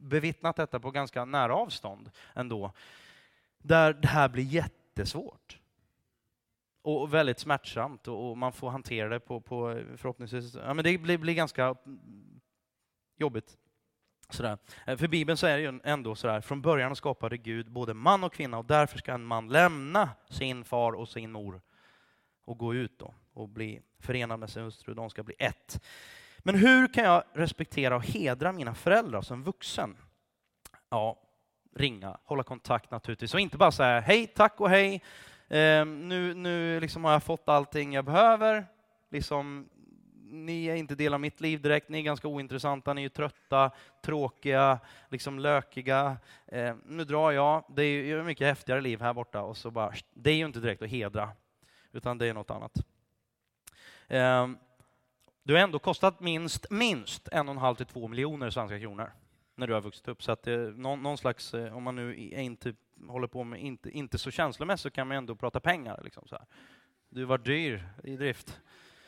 bevittnat 0.02 0.56
detta 0.56 0.80
på 0.80 0.92
ganska 0.92 1.26
nära 1.26 1.56
avstånd 1.56 2.12
ändå. 2.36 2.72
Där 3.58 3.94
det 3.94 4.08
här 4.08 4.30
blir 4.30 4.44
jättesvårt 4.44 5.59
och 6.98 7.14
väldigt 7.14 7.40
smärtsamt 7.40 8.08
och, 8.08 8.38
man 8.38 8.54
får 8.54 8.70
hantera 8.70 9.10
det 9.10 9.20
på, 9.20 9.42
på 9.42 9.82
förhoppningsvis, 9.98 10.56
ja 10.56 10.74
men 10.74 10.84
det 10.84 10.98
blir, 10.98 11.18
blir 11.18 11.34
ganska 11.34 11.76
jobbigt. 13.18 13.58
Sådär. 14.30 14.58
Eh, 14.88 14.98
för 14.98 15.08
Bibeln 15.08 15.38
så 15.38 15.48
är 15.48 15.58
det 15.58 15.64
ju 15.64 15.80
ändå 15.84 16.16
sådär, 16.16 16.42
från 16.42 16.62
början 16.62 16.96
skapade 16.96 17.38
Gud 17.38 17.72
både 17.72 17.94
man 17.94 18.24
och 18.24 18.34
kvinna 18.34 18.58
och 18.58 18.66
därför 18.66 18.98
ska 18.98 19.14
en 19.14 19.26
man 19.26 19.48
lämna 19.48 20.10
sin 20.30 20.64
far 20.64 20.94
och 20.94 21.10
sin 21.10 21.32
mor 21.32 21.62
och 22.46 22.58
gå 22.58 22.74
ut 22.74 23.00
då 23.00 23.14
och 23.34 23.50
bli 23.50 23.82
förenad 24.00 24.40
med 24.40 24.50
sin 24.50 24.64
hustru, 24.64 24.94
de 24.94 25.10
ska 25.10 25.24
bli 25.24 25.36
ett. 25.40 25.82
Men 26.40 26.56
hur 26.56 26.94
kan 26.94 27.04
jag 27.04 27.24
respektera 27.34 27.96
och 27.96 28.06
hedra 28.06 28.52
mina 28.52 28.76
föräldrar 28.76 29.22
som 29.22 29.44
vuxen? 29.44 29.98
Ja, 30.90 31.20
ringa, 31.76 32.18
hålla 32.24 32.44
kontakt 32.44 32.92
naturligtvis. 32.92 33.34
Och 33.34 33.40
inte 33.40 33.58
bara 33.58 33.72
säga 33.72 34.00
hej, 34.00 34.28
tack 34.28 34.60
och 34.60 34.70
hej. 34.70 35.04
Eh, 35.50 35.86
nu 35.86 36.34
nu 36.34 36.80
liksom 36.80 37.04
har 37.04 37.12
jag 37.12 37.24
fått 37.24 37.50
allting 37.50 37.94
jag 37.94 38.06
behöver. 38.06 38.66
Liksom, 39.10 39.70
ni 40.32 40.66
är 40.66 40.76
inte 40.76 40.96
del 40.96 41.14
av 41.14 41.20
mitt 41.20 41.42
liv 41.42 41.62
direkt, 41.62 41.90
ni 41.90 41.98
är 42.00 42.04
ganska 42.04 42.28
ointressanta, 42.28 42.94
ni 42.94 43.04
är 43.04 43.10
trötta, 43.10 43.72
tråkiga, 44.04 44.80
liksom 45.10 45.40
lökiga. 45.40 46.18
Eh, 46.48 46.76
nu 46.86 47.04
drar 47.04 47.32
jag, 47.32 47.64
det 47.70 47.84
är 47.84 48.04
ju 48.04 48.20
ett 48.20 48.26
mycket 48.26 48.48
häftigare 48.48 48.82
liv 48.82 49.02
här 49.02 49.14
borta. 49.14 49.42
Och 49.42 49.58
så 49.58 49.72
bara, 49.72 49.94
det 50.14 50.32
är 50.32 50.36
ju 50.36 50.46
inte 50.46 50.60
direkt 50.60 50.82
att 50.82 50.90
hedra, 50.90 51.32
utan 51.92 52.18
det 52.18 52.28
är 52.28 52.34
något 52.34 52.52
annat. 52.52 52.78
Eh, 54.08 54.48
du 55.44 55.54
har 55.54 55.62
ändå 55.62 55.80
kostat 55.80 56.20
minst, 56.20 56.66
minst 56.70 57.28
en 57.32 57.50
och 57.50 57.56
en 57.56 57.62
halv 57.62 57.76
till 57.76 57.86
två 57.86 58.08
miljoner 58.08 58.50
svenska 58.50 58.80
kronor 58.80 59.12
när 59.56 59.68
du 59.68 59.74
har 59.74 59.82
vuxit 59.82 60.08
upp. 60.08 60.24
Så 60.24 60.32
att 60.32 60.44
det, 60.44 60.58
någon, 60.58 61.04
någon, 61.04 61.18
slags, 61.18 61.54
eh, 61.54 61.78
om 61.78 61.84
man 61.84 61.96
nu 61.96 62.16
inte 62.16 62.64
typ 62.64 62.80
håller 63.08 63.28
på 63.28 63.44
med, 63.44 63.62
inte, 63.62 63.90
inte 63.90 64.18
så 64.18 64.32
känslomässigt, 64.32 64.82
så 64.82 64.90
kan 64.90 65.08
man 65.08 65.18
ändå 65.18 65.36
prata 65.36 65.60
pengar. 65.60 66.02
Liksom 66.04 66.28
så 66.28 66.36
här. 66.36 66.46
Du 67.10 67.26
var 67.26 67.38
dyr 67.38 67.90
i 68.04 68.16
drift. 68.16 68.62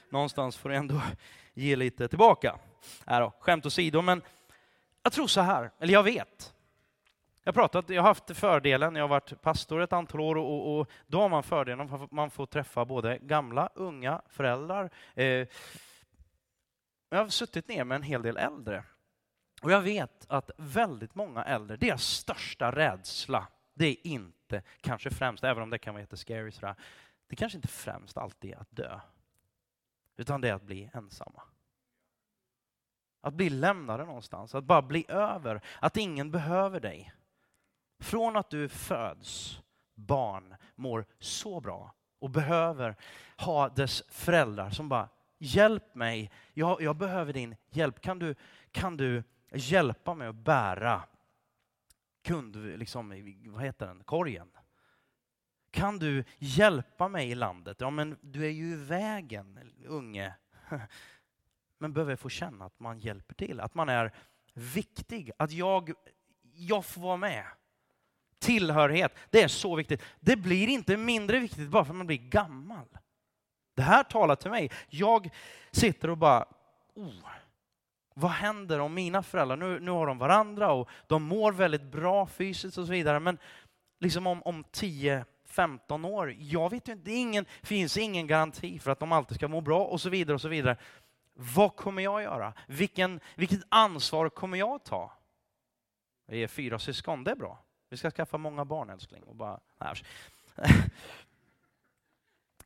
Någonstans 0.10 0.58
får 0.58 0.70
du 0.70 0.76
ändå 0.76 1.02
ge 1.54 1.76
lite 1.76 2.08
tillbaka. 2.08 2.60
Äh 3.08 3.20
då, 3.20 3.34
skämt 3.40 3.66
åsido, 3.66 4.02
men 4.02 4.22
jag 5.04 5.14
tror 5.14 5.28
så 5.28 5.42
här, 5.42 5.72
eller 5.80 5.94
jag 5.94 6.04
vet. 6.04 6.54
Jag, 7.44 7.56
pratat, 7.56 7.90
jag 7.90 8.02
har 8.02 8.08
haft 8.08 8.38
fördelen, 8.38 8.96
jag 8.96 9.04
har 9.04 9.10
varit 9.10 9.42
pastor 9.42 9.82
ett 9.82 9.94
antal 9.94 10.22
år 10.22 10.38
och, 10.38 10.80
och 10.80 10.90
då 11.08 11.22
har 11.22 11.30
man 11.30 11.44
fördelen 11.44 11.94
att 11.94 12.12
man 12.12 12.32
får 12.32 12.46
träffa 12.46 12.86
både 12.86 13.18
gamla, 13.18 13.70
unga, 13.76 14.22
föräldrar. 14.30 14.90
Eh, 15.16 15.48
jag 17.10 17.18
har 17.18 17.28
suttit 17.28 17.68
ner 17.68 17.84
med 17.84 17.96
en 17.96 18.04
hel 18.04 18.22
del 18.22 18.38
äldre 18.38 18.84
och 19.62 19.72
jag 19.72 19.82
vet 19.82 20.26
att 20.30 20.52
väldigt 20.58 21.16
många 21.16 21.44
äldre, 21.44 21.78
deras 21.78 22.04
största 22.04 22.72
rädsla, 22.72 23.48
det 23.74 23.86
är 23.86 24.08
inte 24.08 24.64
kanske 24.82 25.10
främst, 25.10 25.44
även 25.44 25.64
om 25.64 25.70
det 25.70 25.78
kan 25.78 25.94
vara 25.94 26.02
jättescary, 26.02 26.52
sådär, 26.52 26.76
det 27.28 27.36
kanske 27.36 27.58
inte 27.58 27.68
främst 27.68 28.18
alltid 28.18 28.52
är 28.52 28.58
att 28.58 28.76
dö. 28.76 29.00
Utan 30.18 30.42
det 30.42 30.50
är 30.50 30.54
att 30.54 30.64
bli 30.64 30.90
ensamma. 30.94 31.44
Att 33.22 33.34
bli 33.34 33.50
lämnade 33.50 34.06
någonstans, 34.06 34.56
att 34.56 34.64
bara 34.64 34.82
bli 34.82 35.06
över, 35.08 35.62
att 35.80 35.98
ingen 35.98 36.32
behöver 36.32 36.80
dig. 36.80 37.14
Från 38.00 38.38
att 38.38 38.50
du 38.50 38.70
föds, 38.70 39.62
barn, 39.94 40.56
mår 40.76 41.06
så 41.20 41.60
bra 41.60 41.96
och 42.20 42.30
behöver 42.30 42.96
ha 43.38 43.70
dess 43.70 44.04
föräldrar 44.10 44.70
som 44.70 44.90
bara 44.90 45.10
Hjälp 45.44 45.96
mig, 45.96 46.32
jag, 46.54 46.82
jag 46.82 46.96
behöver 46.96 47.34
din 47.34 47.56
hjälp. 47.70 48.02
Kan 48.02 48.20
du, 48.20 48.36
kan 48.72 48.98
du 48.98 49.24
hjälpa 49.52 50.14
mig 50.14 50.28
att 50.28 50.36
bära 50.36 51.02
kund, 52.22 52.56
liksom, 52.56 53.10
vad 53.46 53.64
heter 53.64 53.88
den, 53.88 54.04
korgen? 54.04 54.52
Kan 55.72 56.00
du 56.00 56.24
hjälpa 56.38 57.08
mig 57.08 57.32
i 57.32 57.36
landet? 57.36 57.78
Ja, 57.80 57.90
men 57.90 58.18
du 58.22 58.46
är 58.46 58.50
ju 58.50 58.72
i 58.72 58.76
vägen, 58.76 59.60
unge. 59.86 60.34
Men 61.78 61.94
behöver 61.94 62.16
få 62.16 62.30
känna 62.30 62.66
att 62.66 62.80
man 62.80 63.00
hjälper 63.00 63.36
till, 63.36 63.60
att 63.60 63.74
man 63.74 63.90
är 63.90 64.12
viktig, 64.54 65.32
att 65.38 65.52
jag, 65.52 65.92
jag 66.54 66.86
får 66.86 67.02
vara 67.02 67.18
med. 67.18 67.46
Tillhörighet, 68.40 69.16
det 69.30 69.42
är 69.42 69.48
så 69.48 69.76
viktigt. 69.76 70.02
Det 70.20 70.36
blir 70.36 70.68
inte 70.68 70.98
mindre 70.98 71.40
viktigt 71.40 71.70
bara 71.70 71.86
för 71.86 71.92
att 71.92 71.98
man 71.98 72.08
blir 72.08 72.18
gammal. 72.18 72.88
Det 73.74 73.82
här 73.82 74.04
talar 74.04 74.36
till 74.36 74.52
mig. 74.52 74.72
Jag 74.90 75.30
sitter 75.72 76.10
och 76.10 76.18
bara, 76.18 76.46
oh, 76.94 77.14
vad 78.14 78.32
händer 78.32 78.80
om 78.80 78.94
mina 78.94 79.24
föräldrar, 79.24 79.58
nu, 79.58 79.80
nu 79.80 79.92
har 79.92 80.08
de 80.08 80.18
varandra 80.18 80.72
och 80.72 80.90
de 81.08 81.24
mår 81.24 81.52
väldigt 81.52 81.84
bra 81.84 82.28
fysiskt 82.28 82.78
och 82.78 82.86
så 82.86 82.92
vidare, 82.92 83.20
men 83.20 83.38
liksom 84.00 84.28
om, 84.28 84.44
om 84.44 84.64
10-15 84.64 86.08
år, 86.08 86.36
jag 86.38 86.70
vet 86.70 86.88
inte, 86.88 87.04
det 87.04 87.16
ingen, 87.16 87.46
finns 87.64 87.98
ingen 87.98 88.28
garanti 88.28 88.80
för 88.80 88.92
att 88.92 89.00
de 89.00 89.12
alltid 89.12 89.38
ska 89.38 89.48
må 89.48 89.62
bra 89.62 89.86
och 89.86 90.02
så 90.02 90.10
vidare 90.10 90.36
och 90.36 90.42
så 90.42 90.48
vidare. 90.48 90.78
Vad 91.34 91.76
kommer 91.76 92.02
jag 92.02 92.22
göra? 92.22 92.54
Vilken, 92.68 93.20
vilket 93.36 93.62
ansvar 93.70 94.30
kommer 94.30 94.58
jag 94.58 94.84
ta? 94.84 95.12
Vi 96.28 96.44
är 96.44 96.48
fyra 96.48 96.80
syskon, 96.80 97.24
det 97.24 97.32
är 97.32 97.36
bra. 97.36 97.64
Vi 97.90 97.98
ska 97.98 98.12
skaffa 98.12 98.38
många 98.38 98.66
barn 98.66 98.90
älskling. 98.90 99.24
Och 99.24 99.36
bara, 99.36 99.60
nej. 99.78 99.96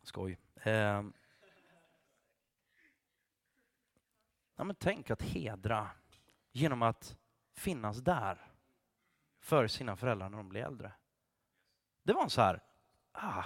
Skoj. 0.03 0.37
Eh. 0.63 1.03
Ja, 4.55 4.63
men 4.63 4.75
tänk 4.75 5.09
att 5.09 5.21
hedra 5.21 5.89
genom 6.51 6.81
att 6.81 7.17
finnas 7.53 7.97
där 7.97 8.51
för 9.39 9.67
sina 9.67 9.95
föräldrar 9.95 10.29
när 10.29 10.37
de 10.37 10.49
blir 10.49 10.61
äldre. 10.61 10.91
Det 12.03 12.13
var 12.13 12.23
en 12.23 12.29
så 12.29 12.41
här, 12.41 12.63
ah, 13.11 13.43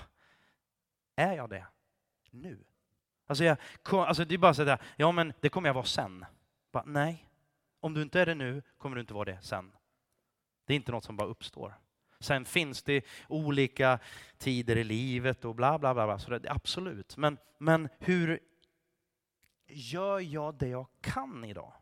är 1.15 1.33
jag 1.33 1.49
det 1.49 1.65
nu? 2.31 2.63
Alltså, 3.25 3.43
jag, 3.43 3.57
alltså 3.91 4.25
det 4.25 4.35
är 4.35 4.39
bara 4.39 4.53
så 4.53 4.69
att 4.69 4.81
ja 4.95 5.11
men 5.11 5.33
det 5.39 5.49
kommer 5.49 5.69
jag 5.69 5.73
vara 5.73 5.85
sen. 5.85 6.25
Bara, 6.71 6.83
nej, 6.85 7.29
om 7.79 7.93
du 7.93 8.01
inte 8.01 8.21
är 8.21 8.25
det 8.25 8.35
nu 8.35 8.61
kommer 8.77 8.95
du 8.95 9.01
inte 9.01 9.13
vara 9.13 9.25
det 9.25 9.41
sen. 9.41 9.71
Det 10.65 10.73
är 10.73 10.75
inte 10.75 10.91
något 10.91 11.03
som 11.03 11.17
bara 11.17 11.27
uppstår. 11.27 11.73
Sen 12.19 12.45
finns 12.45 12.83
det 12.83 13.05
olika 13.27 13.99
tider 14.37 14.75
i 14.75 14.83
livet 14.83 15.45
och 15.45 15.55
bla 15.55 15.79
bla 15.79 15.93
bla. 15.93 16.05
bla 16.05 16.19
så 16.19 16.39
det, 16.39 16.51
absolut. 16.51 17.17
Men, 17.17 17.37
men 17.57 17.89
hur 17.99 18.39
gör 19.69 20.19
jag 20.19 20.55
det 20.55 20.67
jag 20.67 20.87
kan 21.01 21.45
idag? 21.45 21.73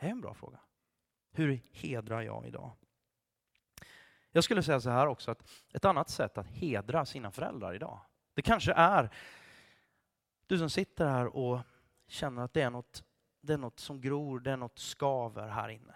Det 0.00 0.06
är 0.06 0.10
en 0.10 0.20
bra 0.20 0.34
fråga. 0.34 0.58
Hur 1.32 1.60
hedrar 1.72 2.22
jag 2.22 2.46
idag? 2.46 2.72
Jag 4.30 4.44
skulle 4.44 4.62
säga 4.62 4.80
så 4.80 4.90
här 4.90 5.06
också, 5.06 5.30
att 5.30 5.50
ett 5.72 5.84
annat 5.84 6.10
sätt 6.10 6.38
att 6.38 6.46
hedra 6.46 7.06
sina 7.06 7.30
föräldrar 7.30 7.74
idag, 7.74 8.00
det 8.34 8.42
kanske 8.42 8.72
är 8.72 9.10
du 10.46 10.58
som 10.58 10.70
sitter 10.70 11.06
här 11.08 11.26
och 11.36 11.60
känner 12.08 12.42
att 12.42 12.52
det 12.52 12.62
är 12.62 12.70
något, 12.70 13.04
det 13.40 13.52
är 13.52 13.58
något 13.58 13.78
som 13.78 14.00
gror, 14.00 14.40
det 14.40 14.50
är 14.50 14.56
något 14.56 14.78
skaver 14.78 15.48
här 15.48 15.68
inne 15.68 15.94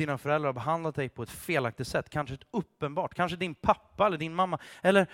dina 0.00 0.18
föräldrar 0.18 0.48
har 0.48 0.52
behandlat 0.52 0.94
dig 0.94 1.08
på 1.08 1.22
ett 1.22 1.30
felaktigt 1.30 1.86
sätt, 1.86 2.10
kanske 2.10 2.34
ett 2.34 2.46
uppenbart, 2.50 3.14
kanske 3.14 3.36
din 3.36 3.54
pappa 3.54 4.06
eller 4.06 4.18
din 4.18 4.34
mamma, 4.34 4.58
eller 4.82 5.06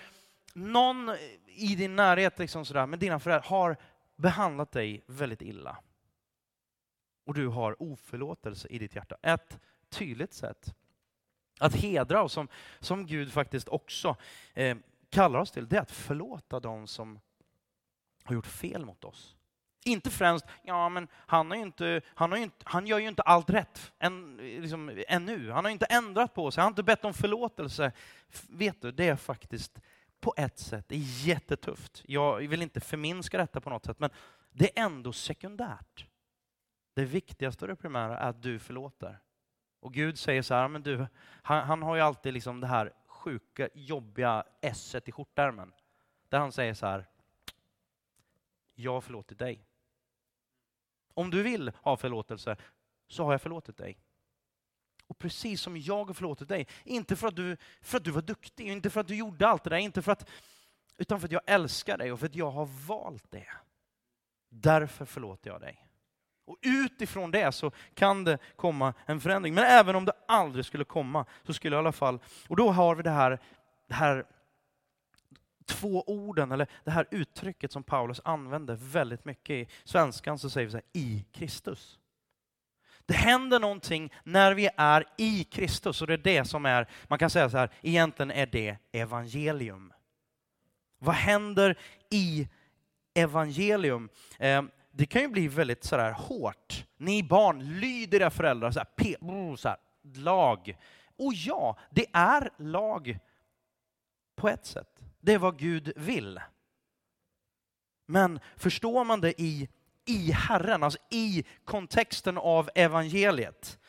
någon 0.53 1.15
i 1.45 1.75
din 1.75 1.95
närhet, 1.95 2.39
liksom 2.39 2.65
sådär, 2.65 2.85
men 2.85 2.99
dina 2.99 3.19
föräldrar 3.19 3.49
har 3.49 3.77
behandlat 4.17 4.71
dig 4.71 5.03
väldigt 5.07 5.41
illa. 5.41 5.77
Och 7.25 7.33
du 7.33 7.47
har 7.47 7.83
oförlåtelse 7.83 8.67
i 8.67 8.79
ditt 8.79 8.95
hjärta. 8.95 9.17
Ett 9.21 9.59
tydligt 9.89 10.33
sätt 10.33 10.75
att 11.59 11.75
hedra 11.75 12.23
och 12.23 12.31
som, 12.31 12.47
som 12.79 13.05
Gud 13.05 13.33
faktiskt 13.33 13.69
också 13.69 14.15
eh, 14.53 14.77
kallar 15.09 15.39
oss 15.39 15.51
till, 15.51 15.67
det 15.67 15.77
är 15.77 15.81
att 15.81 15.91
förlåta 15.91 16.59
dem 16.59 16.87
som 16.87 17.19
har 18.23 18.35
gjort 18.35 18.47
fel 18.47 18.85
mot 18.85 19.03
oss. 19.03 19.35
Inte 19.85 20.09
främst, 20.09 20.45
ja 20.63 20.89
men 20.89 21.07
han, 21.13 21.51
har 21.51 21.57
inte, 21.57 22.01
han, 22.05 22.31
har 22.31 22.37
inte, 22.37 22.55
han 22.63 22.87
gör 22.87 22.99
ju 22.99 23.07
inte 23.07 23.21
allt 23.21 23.49
rätt 23.49 23.91
än, 23.99 24.37
liksom, 24.37 25.03
ännu. 25.07 25.51
Han 25.51 25.65
har 25.65 25.71
inte 25.71 25.85
ändrat 25.85 26.33
på 26.33 26.51
sig, 26.51 26.61
han 26.61 26.65
har 26.65 26.71
inte 26.71 26.83
bett 26.83 27.05
om 27.05 27.13
förlåtelse. 27.13 27.91
Vet 28.49 28.81
du, 28.81 28.91
det 28.91 29.07
är 29.07 29.15
faktiskt 29.15 29.79
på 30.27 30.33
ett 30.37 30.59
sätt 30.59 30.91
är 30.91 31.25
jättetufft. 31.27 32.03
Jag 32.05 32.37
vill 32.37 32.61
inte 32.61 32.79
förminska 32.79 33.37
detta 33.37 33.61
på 33.61 33.69
något 33.69 33.85
sätt, 33.85 33.99
men 33.99 34.09
det 34.51 34.79
är 34.79 34.85
ändå 34.85 35.13
sekundärt. 35.13 36.07
Det 36.93 37.05
viktigaste 37.05 37.65
och 37.65 37.69
det 37.69 37.75
primära 37.75 38.19
är 38.19 38.29
att 38.29 38.41
du 38.41 38.59
förlåter. 38.59 39.19
Och 39.79 39.93
Gud 39.93 40.19
säger 40.19 40.41
så 40.41 40.53
här, 40.53 40.67
men 40.67 40.83
du, 40.83 41.07
han, 41.41 41.67
han 41.67 41.81
har 41.81 41.95
ju 41.95 42.01
alltid 42.01 42.33
liksom 42.33 42.61
det 42.61 42.67
här 42.67 42.93
sjuka, 43.07 43.69
jobbiga 43.73 44.43
esset 44.61 45.07
i 45.07 45.11
skjortärmen. 45.11 45.73
Där 46.29 46.39
han 46.39 46.51
säger 46.51 46.73
så 46.73 46.85
här, 46.85 47.05
jag 48.75 48.93
har 48.93 49.01
förlåtit 49.01 49.39
dig. 49.39 49.67
Om 51.13 51.29
du 51.29 51.43
vill 51.43 51.71
ha 51.81 51.97
förlåtelse 51.97 52.57
så 53.07 53.23
har 53.23 53.31
jag 53.31 53.41
förlåtit 53.41 53.77
dig. 53.77 53.97
Och 55.07 55.17
precis 55.17 55.61
som 55.61 55.77
jag 55.77 56.05
har 56.05 56.13
förlåtit 56.13 56.47
dig, 56.47 56.67
inte 56.83 57.15
för 57.15 57.27
att 57.27 57.35
du, 57.35 57.57
för 57.81 57.97
att 57.97 58.03
du 58.03 58.11
var 58.11 58.21
duktig, 58.21 58.67
inte 58.67 58.89
för 58.89 59.01
att 59.01 59.07
du 59.07 59.15
gjorde 59.15 59.47
allt 59.47 59.63
det 59.63 59.69
där, 59.69 59.77
inte 59.77 60.01
för 60.01 60.11
att, 60.11 60.29
utan 60.97 61.19
för 61.19 61.27
att 61.27 61.31
jag 61.31 61.41
älskar 61.45 61.97
dig 61.97 62.11
och 62.11 62.19
för 62.19 62.25
att 62.25 62.35
jag 62.35 62.51
har 62.51 62.65
valt 62.87 63.31
det. 63.31 63.47
Därför 64.49 65.05
förlåter 65.05 65.49
jag 65.49 65.61
dig. 65.61 65.87
Och 66.45 66.57
utifrån 66.61 67.31
det 67.31 67.51
så 67.51 67.71
kan 67.93 68.23
det 68.23 68.37
komma 68.55 68.93
en 69.05 69.21
förändring. 69.21 69.53
Men 69.53 69.63
även 69.63 69.95
om 69.95 70.05
det 70.05 70.13
aldrig 70.27 70.65
skulle 70.65 70.85
komma, 70.85 71.25
så 71.43 71.53
skulle 71.53 71.75
jag 71.75 71.79
i 71.79 71.85
alla 71.85 71.91
fall, 71.91 72.19
och 72.47 72.55
då 72.55 72.71
har 72.71 72.95
vi 72.95 73.03
det 73.03 73.09
här, 73.09 73.39
det 73.87 73.93
här 73.93 74.25
två 75.65 76.03
orden, 76.07 76.51
eller 76.51 76.67
det 76.83 76.91
här 76.91 77.07
uttrycket 77.11 77.71
som 77.71 77.83
Paulus 77.83 78.21
använder 78.23 78.75
väldigt 78.75 79.25
mycket 79.25 79.53
i 79.53 79.67
svenskan, 79.83 80.39
så 80.39 80.49
säger 80.49 80.65
vi 80.67 80.71
så 80.71 80.77
här, 80.77 80.85
i 80.93 81.25
Kristus. 81.31 81.99
Det 83.07 83.13
händer 83.13 83.59
någonting 83.59 84.13
när 84.23 84.53
vi 84.53 84.69
är 84.77 85.05
i 85.17 85.43
Kristus 85.43 86.01
och 86.01 86.07
det 86.07 86.13
är 86.13 86.17
det 86.17 86.45
som 86.45 86.65
är, 86.65 86.87
man 87.07 87.19
kan 87.19 87.29
säga 87.29 87.49
så 87.49 87.57
här, 87.57 87.69
egentligen 87.81 88.31
är 88.31 88.45
det 88.45 88.77
evangelium. 88.91 89.93
Vad 90.99 91.15
händer 91.15 91.79
i 92.09 92.47
evangelium? 93.13 94.09
Eh, 94.39 94.63
det 94.91 95.05
kan 95.05 95.21
ju 95.21 95.27
bli 95.27 95.47
väldigt 95.47 95.83
sådär 95.83 96.11
hårt. 96.11 96.85
Ni 96.97 97.23
barn, 97.23 97.79
lyd 97.79 98.13
era 98.13 98.29
föräldrar, 98.29 98.71
så 98.71 98.79
här, 98.79 98.85
pe, 98.85 99.15
så 99.57 99.69
här, 99.69 99.77
lag, 100.15 100.77
Och 101.17 101.33
ja, 101.33 101.77
det 101.89 102.05
är 102.13 102.49
lag 102.57 103.19
på 104.35 104.49
ett 104.49 104.65
sätt. 104.65 105.01
Det 105.19 105.33
är 105.33 105.37
vad 105.37 105.59
Gud 105.59 105.93
vill. 105.95 106.39
Men 108.05 108.39
förstår 108.55 109.03
man 109.03 109.21
det 109.21 109.41
i, 109.41 109.69
i 110.07 110.31
Herren, 110.31 110.83
alltså 110.83 110.99
i 111.09 111.43
kontexten 111.65 112.37
av 112.37 112.69
evangeliet, 112.75 113.79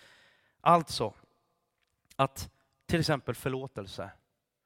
alltså 0.61 1.15
att 2.17 2.51
till 2.87 3.01
exempel 3.01 3.35
förlåtelse. 3.35 4.11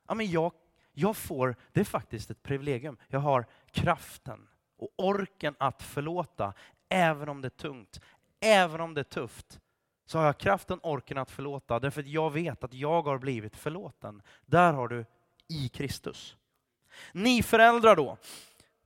Ja, 0.08 0.14
men 0.14 0.30
jag, 0.30 0.52
jag 0.92 1.16
får, 1.16 1.56
det 1.72 1.80
är 1.80 1.84
faktiskt 1.84 2.30
ett 2.30 2.42
privilegium. 2.42 2.96
Jag 3.08 3.20
har 3.20 3.46
kraften 3.70 4.48
och 4.76 4.88
orken 4.96 5.54
att 5.58 5.82
förlåta, 5.82 6.52
även 6.88 7.28
om 7.28 7.40
det 7.40 7.48
är 7.48 7.50
tungt, 7.50 8.00
även 8.40 8.80
om 8.80 8.94
det 8.94 9.00
är 9.00 9.04
tufft. 9.04 9.60
Så 10.06 10.18
har 10.18 10.26
jag 10.26 10.38
kraften, 10.38 10.80
orken 10.82 11.18
att 11.18 11.30
förlåta, 11.30 11.78
därför 11.78 12.00
att 12.00 12.06
jag 12.06 12.30
vet 12.30 12.64
att 12.64 12.74
jag 12.74 13.02
har 13.02 13.18
blivit 13.18 13.56
förlåten. 13.56 14.22
Där 14.46 14.72
har 14.72 14.88
du 14.88 15.04
i 15.48 15.68
Kristus. 15.68 16.36
Ni 17.12 17.42
föräldrar 17.42 17.96
då, 17.96 18.16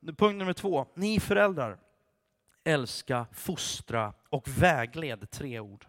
punkt 0.00 0.38
nummer 0.38 0.52
två, 0.52 0.86
ni 0.94 1.20
föräldrar, 1.20 1.78
älska, 2.66 3.26
fostra 3.32 4.12
och 4.28 4.48
vägled, 4.48 5.30
tre 5.30 5.60
ord. 5.60 5.86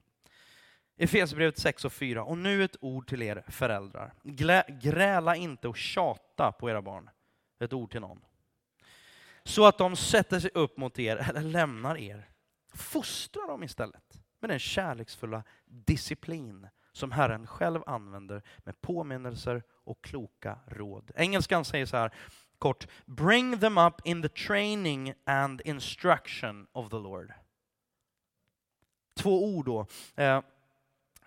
Efesierbrevet 0.98 1.58
6 1.58 1.86
och 1.86 1.94
4. 1.94 2.24
Och 2.24 2.38
nu 2.38 2.64
ett 2.64 2.76
ord 2.82 3.08
till 3.08 3.22
er 3.22 3.44
föräldrar. 3.48 4.14
Glä, 4.24 4.64
gräla 4.82 5.36
inte 5.36 5.68
och 5.68 5.78
tjata 5.78 6.52
på 6.52 6.70
era 6.70 6.82
barn. 6.82 7.10
Ett 7.60 7.74
ord 7.74 7.92
till 7.92 8.02
någon. 8.02 8.22
Så 9.44 9.66
att 9.66 9.78
de 9.78 9.96
sätter 9.96 10.40
sig 10.40 10.52
upp 10.54 10.78
mot 10.78 11.00
er 11.00 11.18
eller 11.30 11.42
lämnar 11.42 11.98
er. 11.98 12.30
Fostra 12.74 13.48
dem 13.48 13.64
istället 13.64 14.22
med 14.40 14.50
den 14.50 14.60
kärleksfulla 14.60 15.44
disciplin 15.66 16.68
som 16.92 17.12
Herren 17.12 17.48
själv 17.48 17.82
använder 17.86 18.44
med 18.58 18.82
påminnelser 18.82 19.64
och 19.70 20.04
kloka 20.04 20.60
råd. 20.68 21.12
Engelskan 21.16 21.66
säger 21.66 21.86
så 21.86 21.98
här 21.98 22.14
kort, 22.60 22.88
bring 23.06 23.60
them 23.60 23.78
up 23.78 24.02
in 24.04 24.22
the 24.22 24.30
training 24.30 25.14
and 25.26 25.62
instruction 25.62 26.68
of 26.72 26.90
the 26.90 27.00
Lord. 27.00 27.34
Två 29.16 29.46
ord 29.46 29.66
då. 29.66 29.88
Eh, 30.16 30.42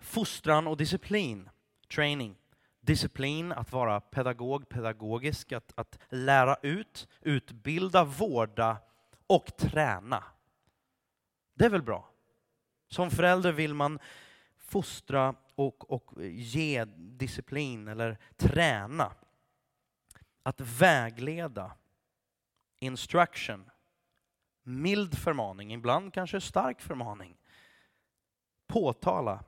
fostran 0.00 0.66
och 0.66 0.76
disciplin, 0.76 1.50
training. 1.94 2.36
Disciplin, 2.80 3.52
att 3.52 3.72
vara 3.72 4.00
pedagog, 4.00 4.68
pedagogisk, 4.68 5.52
att, 5.52 5.72
att 5.74 5.98
lära 6.08 6.56
ut, 6.62 7.08
utbilda, 7.20 8.04
vårda 8.04 8.76
och 9.26 9.56
träna. 9.56 10.24
Det 11.54 11.64
är 11.64 11.70
väl 11.70 11.82
bra? 11.82 12.10
Som 12.88 13.10
förälder 13.10 13.52
vill 13.52 13.74
man 13.74 13.98
fostra 14.58 15.34
och, 15.54 15.90
och 15.90 16.24
ge 16.24 16.84
disciplin 16.96 17.88
eller 17.88 18.18
träna. 18.36 19.12
Att 20.50 20.60
vägleda, 20.60 21.72
instruction, 22.78 23.70
mild 24.62 25.18
förmaning, 25.18 25.72
ibland 25.72 26.14
kanske 26.14 26.40
stark 26.40 26.80
förmaning. 26.80 27.36
Påtala, 28.66 29.44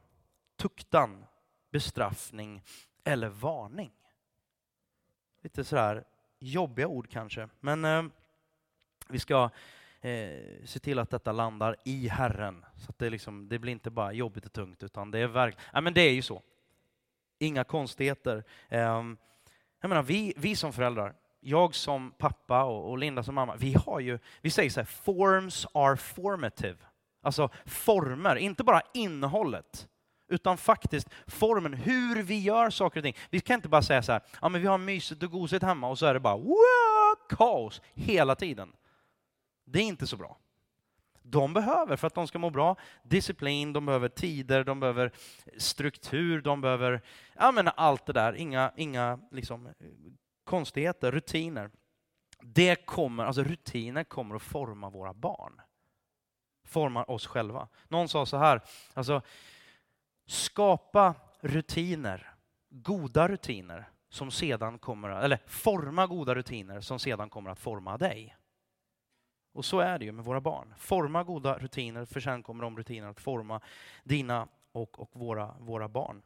tuktan, 0.57 1.25
bestraffning 1.71 2.63
eller 3.05 3.29
varning. 3.29 3.93
Lite 5.43 5.65
sådär 5.65 6.05
jobbiga 6.39 6.87
ord 6.87 7.11
kanske, 7.11 7.49
men 7.61 7.85
eh, 7.85 8.05
vi 9.09 9.19
ska 9.19 9.51
eh, 10.01 10.65
se 10.65 10.79
till 10.79 10.99
att 10.99 11.11
detta 11.11 11.33
landar 11.33 11.77
i 11.85 12.09
Herren. 12.09 12.65
Så 12.77 12.91
att 12.91 12.99
det, 12.99 13.11
liksom, 13.11 13.49
det 13.49 13.59
blir 13.59 13.73
inte 13.73 13.91
bara 13.91 14.13
jobbigt 14.13 14.47
och 14.47 14.53
tungt, 14.53 14.83
utan 14.83 15.11
det 15.11 15.19
är 15.19 15.27
verkligen, 15.27 15.69
ja, 15.73 15.81
men 15.81 15.95
det 15.95 16.01
är 16.01 16.13
ju 16.13 16.23
så. 16.23 16.43
Inga 17.39 17.65
konstigheter. 17.65 18.45
Eh, 18.69 19.03
jag 19.83 19.89
menar, 19.89 20.03
vi, 20.03 20.35
vi 20.37 20.57
som 20.57 20.73
föräldrar, 20.73 21.15
jag 21.41 21.75
som 21.75 22.11
pappa 22.19 22.65
och, 22.65 22.91
och 22.91 22.99
Linda 22.99 23.23
som 23.23 23.35
mamma, 23.35 23.57
vi 23.57 23.75
har 23.87 24.01
ju, 24.01 24.19
vi 24.41 24.51
säger 24.51 24.71
så 24.71 24.81
här, 24.81 24.85
forms 24.85 25.67
are 25.75 25.97
formative. 25.97 26.79
Alltså 27.23 27.49
former, 27.67 28.37
inte 28.37 28.65
bara 28.65 28.83
innehållet 28.95 29.89
utan 30.29 30.59
faktiskt 30.59 31.09
formen, 31.27 31.75
hur 31.75 32.23
vi 32.23 32.41
gör 32.41 32.71
saker 32.71 33.01
och 33.01 33.05
ting. 33.05 33.17
Vi 33.31 33.41
kan 33.41 33.55
inte 33.55 33.69
bara 33.69 33.83
säga 33.83 34.03
så 34.03 34.13
här, 34.13 34.23
ja 34.41 34.49
men 34.49 34.61
vi 34.61 34.67
har 34.67 34.79
mysigt 34.79 35.23
och 35.23 35.31
gosigt 35.31 35.65
hemma 35.65 35.89
och 35.89 35.99
så 35.99 36.07
är 36.07 36.15
det 36.15 36.21
bara 36.21 36.37
wow, 36.37 37.17
kaos 37.29 37.81
hela 37.95 38.35
tiden. 38.35 38.73
Det 39.65 39.79
är 39.79 39.85
inte 39.85 40.07
så 40.07 40.17
bra. 40.17 40.39
De 41.33 41.55
behöver, 41.55 41.97
för 41.97 42.07
att 42.07 42.15
de 42.15 42.27
ska 42.27 42.39
må 42.39 42.51
bra, 42.51 42.77
disciplin, 43.03 43.73
de 43.73 43.87
behöver 43.87 44.09
tider, 44.09 44.65
de 44.65 44.81
behöver 44.81 45.13
struktur, 45.57 46.43
de 46.43 46.61
behöver 46.61 47.03
ja, 47.35 47.53
men 47.53 47.69
allt 47.77 48.07
det 48.07 48.13
där. 48.13 48.33
Inga, 48.33 48.73
inga 48.77 49.19
liksom, 49.31 49.69
konstigheter, 50.45 51.13
rutiner. 51.13 51.71
Det 52.41 52.87
kommer, 52.87 53.25
alltså 53.25 53.43
rutiner 53.43 54.05
kommer 54.05 54.35
att 54.35 54.43
forma 54.43 54.91
våra 54.91 55.15
barn. 55.15 55.61
Formar 56.65 57.11
oss 57.11 57.27
själva. 57.27 57.69
Någon 57.89 58.09
sa 58.09 58.27
så 58.27 58.37
här, 58.37 58.61
alltså, 58.95 59.23
skapa 60.27 61.15
rutiner, 61.41 62.35
goda 62.71 63.29
rutiner, 63.29 63.89
som 64.09 64.31
sedan 64.31 64.79
kommer, 64.79 65.09
eller 65.09 65.39
forma 65.47 66.07
goda 66.07 66.35
rutiner 66.35 66.81
som 66.81 66.99
sedan 66.99 67.31
kommer 67.31 67.51
att 67.51 67.59
forma 67.59 67.99
dig. 67.99 68.37
Och 69.53 69.65
så 69.65 69.81
är 69.81 69.99
det 69.99 70.05
ju 70.05 70.13
med 70.13 70.25
våra 70.25 70.41
barn. 70.41 70.75
Forma 70.79 71.25
goda 71.25 71.59
rutiner, 71.59 72.05
för 72.05 72.21
sen 72.21 72.43
kommer 72.43 72.65
de 72.65 72.77
rutinerna 72.77 73.11
att 73.11 73.21
forma 73.21 73.61
dina 74.05 74.49
och, 74.73 75.01
och 75.01 75.11
våra, 75.13 75.55
våra 75.59 75.89
barn. 75.89 76.23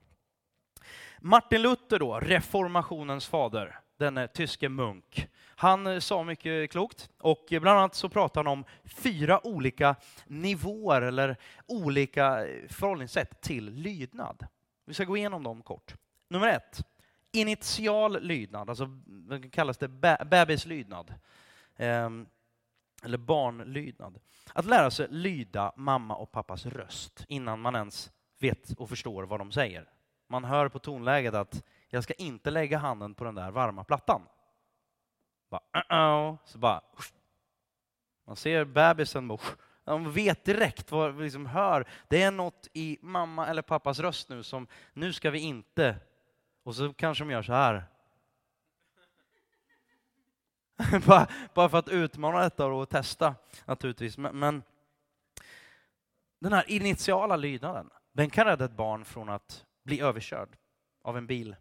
Martin 1.21 1.63
Luther 1.63 1.99
då, 1.99 2.21
reformationens 2.21 3.27
fader, 3.27 3.79
denne 3.97 4.29
tyske 4.29 4.69
munk. 4.69 5.29
Han 5.57 5.87
eh, 5.87 5.99
sa 5.99 6.25
mycket 6.25 6.71
klokt 6.71 7.11
och 7.19 7.53
eh, 7.53 7.61
bland 7.61 7.79
annat 7.79 7.95
så 7.95 8.09
pratar 8.09 8.45
han 8.45 8.53
om 8.53 8.65
fyra 8.85 9.47
olika 9.47 9.97
nivåer 10.27 11.03
eller 11.03 11.37
olika 11.67 12.47
eh, 12.47 12.69
förhållningssätt 12.69 13.41
till 13.41 13.73
lydnad. 13.73 14.47
Vi 14.85 14.95
ska 14.95 15.05
gå 15.05 15.17
igenom 15.17 15.43
dem 15.43 15.63
kort. 15.63 15.95
Nummer 16.29 16.49
ett, 16.49 16.81
initial 17.33 18.23
lydnad, 18.23 18.71
alltså 18.71 18.89
kallas 19.53 19.79
det 19.79 19.89
bebislydnad. 20.27 21.15
Ehm, 21.77 22.27
eller 23.03 23.19
barnlydnad. 23.19 24.21
Att 24.53 24.65
lära 24.65 24.91
sig 24.91 25.07
lyda 25.11 25.73
mamma 25.77 26.17
och 26.17 26.33
pappas 26.33 26.67
röst 26.67 27.25
innan 27.29 27.61
man 27.61 27.75
ens 27.77 28.13
vet 28.39 28.73
och 28.79 28.89
förstår 28.89 29.23
vad 29.23 29.41
de 29.41 29.53
säger. 29.53 29.89
Man 30.29 30.45
hör 30.45 30.69
på 30.69 30.79
tonläget 30.79 31.35
att 31.35 31.65
jag 31.89 32.05
ska 32.05 32.15
inte 32.15 32.51
lägga 32.51 32.79
handen 32.79 33.15
på 33.15 33.25
den 33.25 33.35
där 33.35 33.51
varma 33.51 33.85
plattan. 33.85 34.23
Bara, 35.51 35.61
uh 35.77 35.83
-oh. 35.89 36.39
Så 36.45 36.59
bara, 36.59 36.81
man 38.27 38.37
ser 38.37 38.65
bebisen, 38.65 39.39
de 39.85 40.13
vet 40.13 40.45
direkt 40.45 40.91
vad 40.91 41.15
vi 41.15 41.25
liksom 41.25 41.47
hör. 41.47 41.89
Det 42.09 42.23
är 42.23 42.31
något 42.31 42.69
i 42.73 42.99
mamma 43.01 43.47
eller 43.47 43.63
pappas 43.63 43.99
röst 43.99 44.29
nu 44.29 44.43
som, 44.43 44.67
nu 44.93 45.13
ska 45.13 45.31
vi 45.31 45.39
inte. 45.39 45.97
Och 46.63 46.75
så 46.75 46.93
kanske 46.93 47.25
de 47.25 47.31
gör 47.31 47.43
så 47.43 47.53
här. 47.53 47.85
bara, 51.07 51.27
bara 51.55 51.69
för 51.69 51.79
att 51.79 51.89
utmana 51.89 52.41
detta 52.41 52.67
och 52.67 52.89
testa 52.89 53.35
naturligtvis. 53.65 54.19
Men, 54.19 54.39
men 54.39 54.63
den 56.41 56.53
här 56.53 56.71
initiala 56.71 57.37
lydnaden, 57.37 57.91
den 58.13 58.31
kan 58.31 58.45
rädda 58.45 58.65
ett 58.65 58.77
barn 58.77 59.05
från 59.05 59.29
att 59.29 59.65
bli 59.85 60.01
överkörd 60.01 60.57
av 61.03 61.17
en 61.17 61.27
bil. 61.27 61.57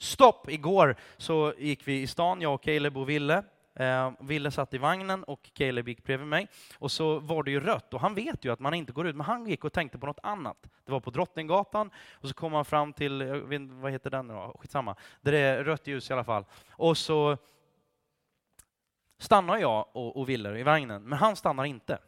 Stopp! 0.00 0.48
Igår 0.48 0.96
så 1.16 1.54
gick 1.58 1.88
vi 1.88 2.02
i 2.02 2.06
stan, 2.06 2.40
jag 2.40 2.54
och 2.54 2.62
Caleb 2.62 2.96
och 2.96 3.08
Ville. 3.08 3.42
Eh, 3.74 4.12
Ville 4.20 4.50
satt 4.50 4.74
i 4.74 4.78
vagnen 4.78 5.24
och 5.24 5.50
Caleb 5.52 5.88
gick 5.88 6.04
bredvid 6.04 6.28
mig. 6.28 6.48
Och 6.78 6.90
så 6.90 7.18
var 7.18 7.42
det 7.42 7.50
ju 7.50 7.60
rött 7.60 7.94
och 7.94 8.00
han 8.00 8.14
vet 8.14 8.44
ju 8.44 8.52
att 8.52 8.60
man 8.60 8.74
inte 8.74 8.92
går 8.92 9.06
ut, 9.06 9.16
men 9.16 9.26
han 9.26 9.46
gick 9.46 9.64
och 9.64 9.72
tänkte 9.72 9.98
på 9.98 10.06
något 10.06 10.18
annat. 10.22 10.66
Det 10.84 10.92
var 10.92 11.00
på 11.00 11.10
Drottninggatan 11.10 11.90
och 12.12 12.28
så 12.28 12.34
kom 12.34 12.52
han 12.52 12.64
fram 12.64 12.92
till, 12.92 13.22
vet, 13.22 13.62
vad 13.62 13.92
heter 13.92 14.10
den 14.10 14.28
då? 14.28 14.56
Skitsamma. 14.60 14.96
Där 15.20 15.32
det 15.32 15.38
är 15.38 15.64
rött 15.64 15.86
ljus 15.86 16.10
i 16.10 16.12
alla 16.12 16.24
fall. 16.24 16.44
Och 16.70 16.98
så 16.98 17.36
stannar 19.18 19.58
jag 19.58 19.86
och, 19.92 20.16
och 20.16 20.28
Willer 20.28 20.56
i 20.56 20.62
vagnen, 20.62 21.02
men 21.02 21.18
han 21.18 21.36
stannar 21.36 21.64
inte. 21.64 21.98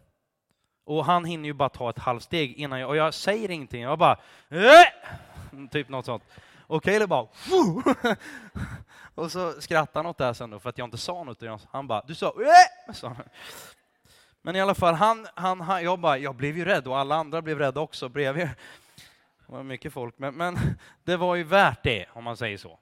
Och 0.85 1.05
han 1.05 1.25
hinner 1.25 1.45
ju 1.45 1.53
bara 1.53 1.69
ta 1.69 1.91
ett 1.91 1.99
halvsteg 1.99 2.53
innan 2.53 2.81
jag, 2.81 2.89
och 2.89 2.97
jag 2.97 3.15
säger 3.15 3.51
ingenting, 3.51 3.83
jag 3.83 3.99
bara 3.99 4.19
äh! 4.49 5.69
typ 5.71 5.89
något 5.89 6.05
sånt. 6.05 6.23
Och 6.67 6.85
Caleb 6.85 7.09
bara 7.09 7.29
och 9.15 9.33
så 9.33 9.61
skrattar 9.61 10.01
han 10.01 10.07
åt 10.07 10.19
det 10.19 10.25
här 10.25 10.33
sen 10.33 10.51
då, 10.51 10.61
för 10.61 10.69
att 10.69 10.79
jag 10.79 10.87
inte 10.87 10.99
sa 10.99 11.25
något. 11.25 11.67
Han 11.71 11.87
bara, 11.87 12.03
du 12.07 12.15
sa 12.15 12.27
äh! 12.27 13.13
Men 14.43 14.57
i 14.57 14.61
alla 14.61 14.75
fall, 14.75 14.95
han, 14.95 15.27
han, 15.35 15.61
han, 15.61 15.85
jag, 15.85 15.99
bara, 15.99 16.19
jag 16.19 16.35
blev 16.35 16.59
ju 16.59 16.65
rädd 16.65 16.87
och 16.87 16.99
alla 16.99 17.15
andra 17.15 17.43
blev 17.43 17.59
rädda 17.59 17.81
också 17.81 18.09
bredvid. 18.09 18.49
Det 19.47 19.53
var 19.53 19.63
mycket 19.63 19.93
folk, 19.93 20.19
men, 20.19 20.35
men 20.35 20.59
det 21.05 21.17
var 21.17 21.37
ju 21.37 21.45
värt 21.45 21.83
det, 21.83 22.07
om 22.13 22.25
man 22.25 22.37
säger 22.37 22.59
så. 22.59 22.79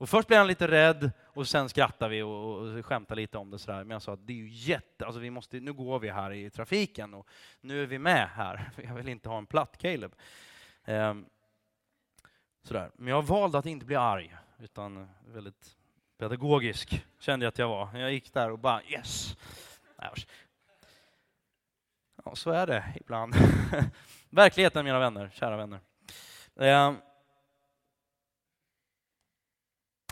Och 0.00 0.08
först 0.08 0.28
blev 0.28 0.38
han 0.38 0.46
lite 0.46 0.68
rädd 0.68 1.10
och 1.24 1.48
sen 1.48 1.68
skrattade 1.68 2.10
vi 2.10 2.22
och, 2.22 2.58
och 2.58 2.86
skämtade 2.86 3.20
lite 3.20 3.38
om 3.38 3.50
det 3.50 3.58
sådär. 3.58 3.84
Men 3.84 3.90
jag 3.90 4.02
sa 4.02 4.12
att 4.12 4.26
det 4.26 4.32
är 4.32 4.36
ju 4.36 4.48
jätte, 4.48 5.06
alltså 5.06 5.20
vi 5.20 5.30
måste, 5.30 5.60
nu 5.60 5.72
går 5.72 5.98
vi 5.98 6.10
här 6.10 6.32
i 6.32 6.50
trafiken 6.50 7.14
och 7.14 7.28
nu 7.60 7.82
är 7.82 7.86
vi 7.86 7.98
med 7.98 8.28
här. 8.28 8.70
Jag 8.84 8.94
vill 8.94 9.08
inte 9.08 9.28
ha 9.28 9.38
en 9.38 9.46
platt 9.46 9.78
Caleb. 9.78 10.14
Ehm, 10.84 11.26
Sådär. 12.62 12.90
Men 12.94 13.08
jag 13.08 13.22
valde 13.22 13.58
att 13.58 13.66
inte 13.66 13.86
bli 13.86 13.96
arg, 13.96 14.36
utan 14.58 15.08
väldigt 15.26 15.76
pedagogisk 16.18 17.04
kände 17.18 17.44
jag 17.44 17.48
att 17.48 17.58
jag 17.58 17.68
var. 17.68 17.98
Jag 17.98 18.12
gick 18.12 18.32
där 18.32 18.50
och 18.50 18.58
bara 18.58 18.82
yes. 18.82 19.36
Ja, 22.24 22.34
så 22.34 22.50
är 22.50 22.66
det 22.66 22.84
ibland. 22.96 23.34
Verkligheten, 24.30 24.84
mina 24.84 24.98
vänner, 24.98 25.30
kära 25.34 25.56
vänner. 25.56 25.80
Ehm, 26.56 26.96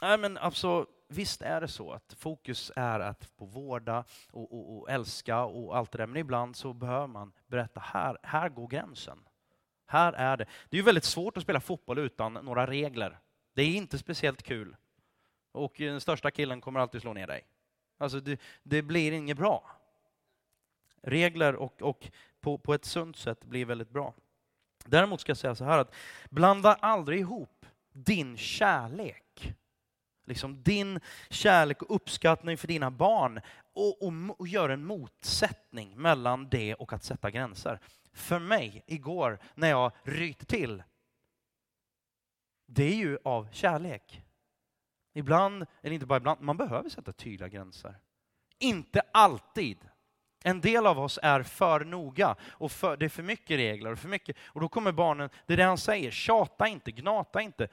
nej, 0.03 0.19
men 0.19 0.39
alltså, 0.39 0.87
visst 1.09 1.43
är 1.43 1.61
det 1.61 1.69
så 1.69 1.93
att 1.93 2.15
fokus 2.19 2.73
är 2.77 3.01
att 3.01 3.37
på 3.37 3.45
vårda 3.45 4.05
och, 4.31 4.53
och, 4.53 4.79
och, 4.79 4.91
älska 4.91 5.45
och 5.45 5.77
allt 5.77 5.93
det 5.93 5.99
där, 5.99 6.07
men 6.07 6.17
ibland 6.17 6.57
så 6.57 6.73
behöver 6.73 7.07
man 7.07 7.33
berätta, 7.47 7.81
här, 7.81 8.19
här 8.23 8.49
går 8.49 8.69
gränsen. 8.69 9.19
Här 9.87 10.13
är 10.13 10.37
det. 10.37 10.45
Det 10.69 10.77
är 10.77 10.79
ju 10.79 10.85
väldigt 10.85 11.05
svårt 11.05 11.37
att 11.37 11.43
spela 11.43 11.61
fotboll 11.61 11.99
utan 11.99 12.33
några 12.33 12.67
regler. 12.67 13.19
Det 13.55 13.63
är 13.63 13.77
inte 13.77 13.99
speciellt 13.99 14.43
kul. 14.43 14.77
Och 15.53 15.81
eh, 15.81 15.91
den 15.91 16.01
största 16.01 16.31
killen 16.31 16.61
kommer 16.61 16.81
alltid 16.81 17.01
slå 17.01 17.13
ner 17.13 17.27
dig. 17.27 17.47
Alltså 17.99 18.21
det, 18.21 18.41
det 18.63 18.83
blir 18.83 19.13
inget 19.13 19.37
bra. 19.37 19.71
Regler 21.03 21.57
och, 21.57 21.83
och 21.83 22.11
på, 22.41 22.59
på 22.59 22.75
ett 22.75 22.85
sunt 22.85 23.17
sätt 23.17 23.45
blir 23.45 23.65
väldigt 23.65 23.91
bra. 23.91 24.15
Däremot 24.85 25.21
ska 25.21 25.31
jag 25.31 25.37
säga 25.37 25.55
så 25.55 25.65
här 25.65 25.79
att 25.79 25.95
blanda 26.31 26.75
aldrig 26.75 27.21
ihop 27.21 27.67
din 27.93 28.37
kärlek, 28.37 29.25
liksom 30.29 30.63
din 30.63 31.01
kärlek 31.31 31.83
och 31.83 31.95
uppskattning 31.95 32.59
för 32.59 32.69
dina 32.69 32.91
barn 32.91 33.41
och, 33.73 34.03
och, 34.03 34.41
och 34.41 34.49
gör 34.49 34.69
en 34.69 34.85
motsättning 34.85 35.97
mellan 35.97 36.49
det 36.49 36.75
och 36.75 36.93
att 36.93 37.05
sätta 37.05 37.31
gränser. 37.31 37.81
För 38.13 38.39
mig 38.39 38.85
igår 38.87 39.39
när 39.55 39.69
jag 39.69 39.93
ryter 40.03 40.47
till, 40.47 40.83
det 42.67 42.85
är 42.85 42.97
ju 42.97 43.19
av 43.25 43.49
kärlek. 43.53 44.23
Ibland, 45.15 45.67
eller 45.83 45.95
inte 45.95 46.07
bara 46.07 46.17
ibland, 46.17 46.41
man 46.41 46.57
behöver 46.57 46.89
sätta 46.89 47.13
tydliga 47.13 47.49
gränser. 47.49 47.99
Inte 48.59 49.03
alltid. 49.13 49.79
En 50.45 50.61
del 50.61 50.87
av 50.87 50.99
oss 50.99 51.19
är 51.23 51.43
för 51.43 51.85
noga 51.85 52.37
och 52.43 52.73
för, 52.73 52.97
det 52.97 53.05
är 53.05 53.09
för 53.09 53.23
mycket 53.23 53.57
regler 53.57 53.93
och 53.93 53.99
för 53.99 54.09
mycket. 54.09 54.37
Och 54.45 54.61
då 54.61 54.69
kommer 54.69 54.93
barnen, 54.93 55.31
det 55.47 55.53
är 55.53 55.57
det 55.57 55.65
han 55.65 55.79
säger, 55.79 56.11
tjata 56.11 56.69
inte, 56.69 56.91
gnata 56.91 57.41
inte. 57.43 57.69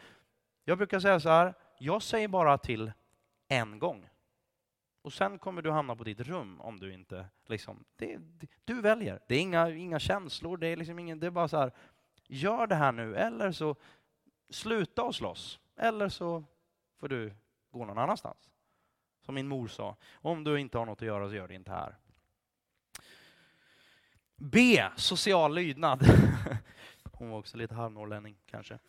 Jag 0.66 0.78
brukar 0.78 1.00
säga 1.00 1.20
så 1.20 1.30
här, 1.30 1.54
jag 1.80 2.02
säger 2.02 2.28
bara 2.28 2.58
till 2.58 2.92
en 3.48 3.80
gång. 3.80 4.10
Och 5.02 5.14
sen 5.14 5.40
kommer 5.40 5.62
du 5.62 5.72
hamna 5.72 5.96
på 5.96 6.04
ditt 6.04 6.20
rum 6.20 6.62
om 6.62 6.80
du 6.80 6.94
inte 6.94 7.26
liksom, 7.46 7.86
det, 7.96 8.18
det, 8.18 8.48
du 8.66 8.82
väljer. 8.82 9.20
Det 9.28 9.36
är 9.36 9.40
inga, 9.40 9.70
inga 9.70 10.00
känslor, 10.00 10.58
det 10.58 10.68
är 10.68 10.78
liksom 10.78 11.00
ingen, 11.00 11.20
det 11.20 11.28
är 11.28 11.32
bara 11.32 11.48
så 11.48 11.58
här, 11.58 11.72
gör 12.28 12.68
det 12.68 12.76
här 12.76 12.92
nu 12.92 13.16
eller 13.16 13.52
så 13.52 13.76
sluta 14.50 15.04
och 15.04 15.16
slåss. 15.16 15.60
Eller 15.76 16.10
så 16.10 16.44
får 17.00 17.08
du 17.08 17.34
gå 17.72 17.86
någon 17.86 17.98
annanstans. 17.98 18.50
Som 19.22 19.36
min 19.36 19.48
mor 19.48 19.68
sa, 19.68 19.96
om 20.14 20.44
du 20.44 20.60
inte 20.60 20.78
har 20.78 20.86
något 20.86 21.02
att 21.02 21.08
göra 21.08 21.30
så 21.30 21.36
gör 21.36 21.48
det 21.48 21.54
inte 21.56 21.72
här. 21.72 21.96
B. 24.36 24.84
Social 24.96 25.56
lydnad. 25.56 26.06
Hon 27.12 27.30
var 27.30 27.40
också 27.40 27.58
lite 27.58 27.76
halvnorrlänning 27.76 28.38
kanske. 28.46 28.80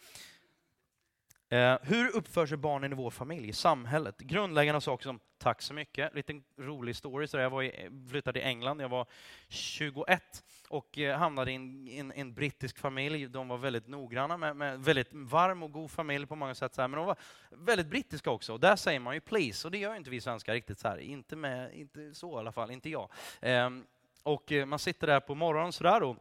Eh, 1.49 1.77
hur 1.83 2.17
uppför 2.17 2.47
sig 2.47 2.57
barnen 2.57 2.93
i 2.93 2.95
vår 2.95 3.11
familj, 3.11 3.49
i 3.49 3.53
samhället? 3.53 4.19
Grundläggande 4.19 4.81
saker 4.81 5.03
som 5.03 5.21
tack 5.39 5.63
så 5.63 5.75
mycket. 5.75 6.15
Lite 6.15 6.41
rolig 6.59 6.97
story. 6.97 7.27
Så 7.27 7.37
jag 7.37 7.51
var 7.51 7.63
i, 7.63 7.91
flyttade 8.11 8.41
till 8.41 8.49
England, 8.49 8.81
jag 8.81 8.89
var 8.89 9.07
21 9.49 10.23
och 10.69 10.99
eh, 10.99 11.19
hamnade 11.19 11.53
i 11.53 11.55
en, 11.55 11.89
en, 11.89 12.13
en, 12.13 12.35
brittisk 12.35 12.79
familj. 12.79 13.27
De 13.27 13.49
var 13.49 13.59
väldigt 13.59 13.89
noggranna, 13.89 14.37
med, 14.37 14.57
med, 14.57 14.81
väldigt 14.85 15.09
varm 15.13 15.63
och 15.63 15.73
god 15.73 15.91
familj 15.91 16.27
på 16.27 16.37
många 16.37 16.55
sätt. 16.55 16.75
Så 16.75 16.81
här, 16.81 16.89
men 16.89 16.97
de 16.99 17.07
var 17.07 17.17
väldigt 17.51 17.87
brittiska 17.87 18.31
också. 18.31 18.53
Och 18.53 18.61
där 18.61 18.77
säger 18.77 19.01
man 19.01 19.15
ju 19.15 19.21
please, 19.21 19.69
och 19.69 19.73
det 19.73 19.79
gör 19.79 19.95
inte 19.95 20.11
vi 20.11 20.21
svenskar 20.21 20.53
riktigt 20.53 20.79
så 20.79 20.89
här. 20.89 20.99
Inte, 20.99 21.37
med, 21.37 21.75
inte 21.75 22.15
så 22.15 22.37
i 22.37 22.39
alla 22.39 22.53
fall, 22.53 22.71
inte 22.71 22.91
jag. 22.91 23.11
Ehm, 23.41 23.79
eh, 23.79 23.85
och 24.23 24.53
man 24.67 24.79
sitter 24.79 25.07
där 25.07 25.21
på 25.21 25.35
morgonen 25.35 25.73
sådär 25.73 26.03
och 26.03 26.17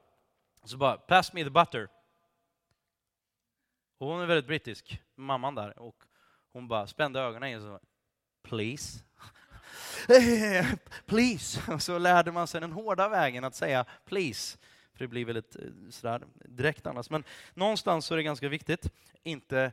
så 0.63 0.77
bara 0.77 0.97
pass 0.97 1.33
me 1.33 1.43
the 1.43 1.49
butter. 1.49 1.87
Och 3.97 4.07
hon 4.07 4.21
är 4.21 4.25
väldigt 4.25 4.47
brittisk, 4.47 5.01
mamman 5.15 5.55
där. 5.55 5.79
Och 5.79 6.03
hon 6.53 6.67
bara 6.67 6.87
spände 6.87 7.19
ögonen 7.19 7.49
i 7.49 7.55
och 7.55 7.61
så 7.61 7.79
please. 8.43 9.03
please. 11.05 11.73
Och 11.73 11.81
så 11.81 11.97
lärde 11.97 12.31
man 12.31 12.47
sig 12.47 12.61
den 12.61 12.71
hårda 12.71 13.09
vägen 13.09 13.43
att 13.43 13.55
säga 13.55 13.85
please. 14.05 14.57
För 14.93 14.99
det 14.99 15.07
blir 15.07 15.25
väldigt 15.25 15.55
eh, 15.55 15.61
sådär 15.89 16.23
direkt 16.45 16.87
annars. 16.87 17.09
Men 17.09 17.23
någonstans 17.53 18.05
så 18.05 18.13
är 18.13 18.17
det 18.17 18.23
ganska 18.23 18.49
viktigt. 18.49 18.89
Inte 19.23 19.71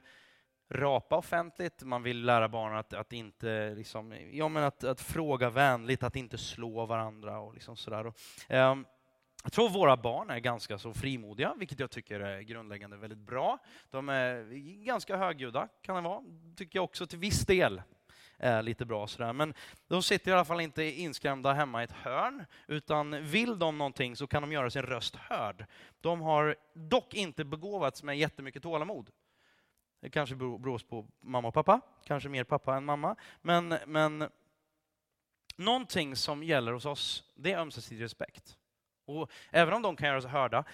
rapa 0.71 1.17
offentligt, 1.17 1.83
man 1.83 2.03
vill 2.03 2.25
lära 2.25 2.49
barnen 2.49 2.79
att, 2.79 2.95
att 2.95 3.13
inte 3.13 3.75
liksom, 3.75 4.15
ja, 4.33 4.49
men 4.49 4.65
att, 4.65 4.85
att 4.85 5.01
fråga 5.01 5.51
vänligt, 5.51 6.03
att 6.03 6.17
inte 6.17 6.39
slå 6.39 6.87
varandra 6.87 7.39
och 7.39 7.55
liksom 7.55 7.77
sådär. 7.77 8.07
Och, 8.07 8.17
um, 8.51 8.87
jag 9.43 9.53
tror 9.53 9.69
våra 9.69 9.97
barn 9.97 10.31
är 10.31 10.39
ganska 10.39 10.79
så 10.79 10.95
frimodiga, 10.95 11.55
vilket 11.59 11.81
jag 11.81 11.91
tycker 11.91 12.21
är 12.21 12.41
grundläggande 12.41 12.97
väldigt 12.97 13.19
bra. 13.19 13.59
De 13.91 14.09
är 14.09 14.45
ganska 14.85 15.17
högljudda, 15.17 15.69
kan 15.83 15.97
det 15.97 16.03
vara. 16.03 16.23
tycker 16.57 16.79
jag 16.79 16.85
också 16.85 17.07
till 17.07 17.19
viss 17.19 17.47
del 17.47 17.83
är 18.39 18.63
lite 18.63 18.85
bra. 18.85 19.07
Sådär. 19.07 19.33
Men 19.33 19.55
de 19.89 20.03
sitter 20.03 20.31
i 20.31 20.35
alla 20.35 20.45
fall 20.45 20.61
inte 20.61 20.85
inskrämda 20.85 21.53
hemma 21.53 21.81
i 21.81 21.85
ett 21.85 21.93
hörn, 21.93 22.45
utan 22.67 23.27
vill 23.27 23.59
de 23.59 23.79
någonting 23.79 24.17
så 24.17 24.27
kan 24.27 24.43
de 24.43 24.53
göra 24.53 24.71
sin 24.71 24.83
röst 24.83 25.17
hörd. 25.17 25.67
De 26.01 26.21
har 26.21 26.57
dock 26.75 27.15
inte 27.15 27.45
begåvats 27.45 28.03
med 28.03 28.19
jättemycket 28.19 28.63
tålamod. 28.63 29.11
Det 30.01 30.11
kanske 30.11 30.35
beror 30.35 30.79
på 30.79 31.07
mamma 31.21 31.49
och 31.49 31.55
pappa, 31.55 31.81
kanske 32.05 32.29
mer 32.29 32.45
pappa 32.45 32.77
än 32.77 32.85
mamma. 32.85 33.17
Men, 33.41 33.75
men 33.87 34.29
någonting 35.57 36.17
som 36.17 36.43
gäller 36.43 36.73
hos 36.73 36.87
oss, 36.87 37.25
det 37.35 37.53
är 37.53 37.59
ömsesidig 37.59 38.05
respekt. 38.05 38.59
Och 39.21 39.31
även 39.51 39.75
om 39.75 39.83
de 39.83 39.97
kan 39.97 40.09
göra 40.09 40.21
sig 40.21 40.31
hörda, 40.31 40.65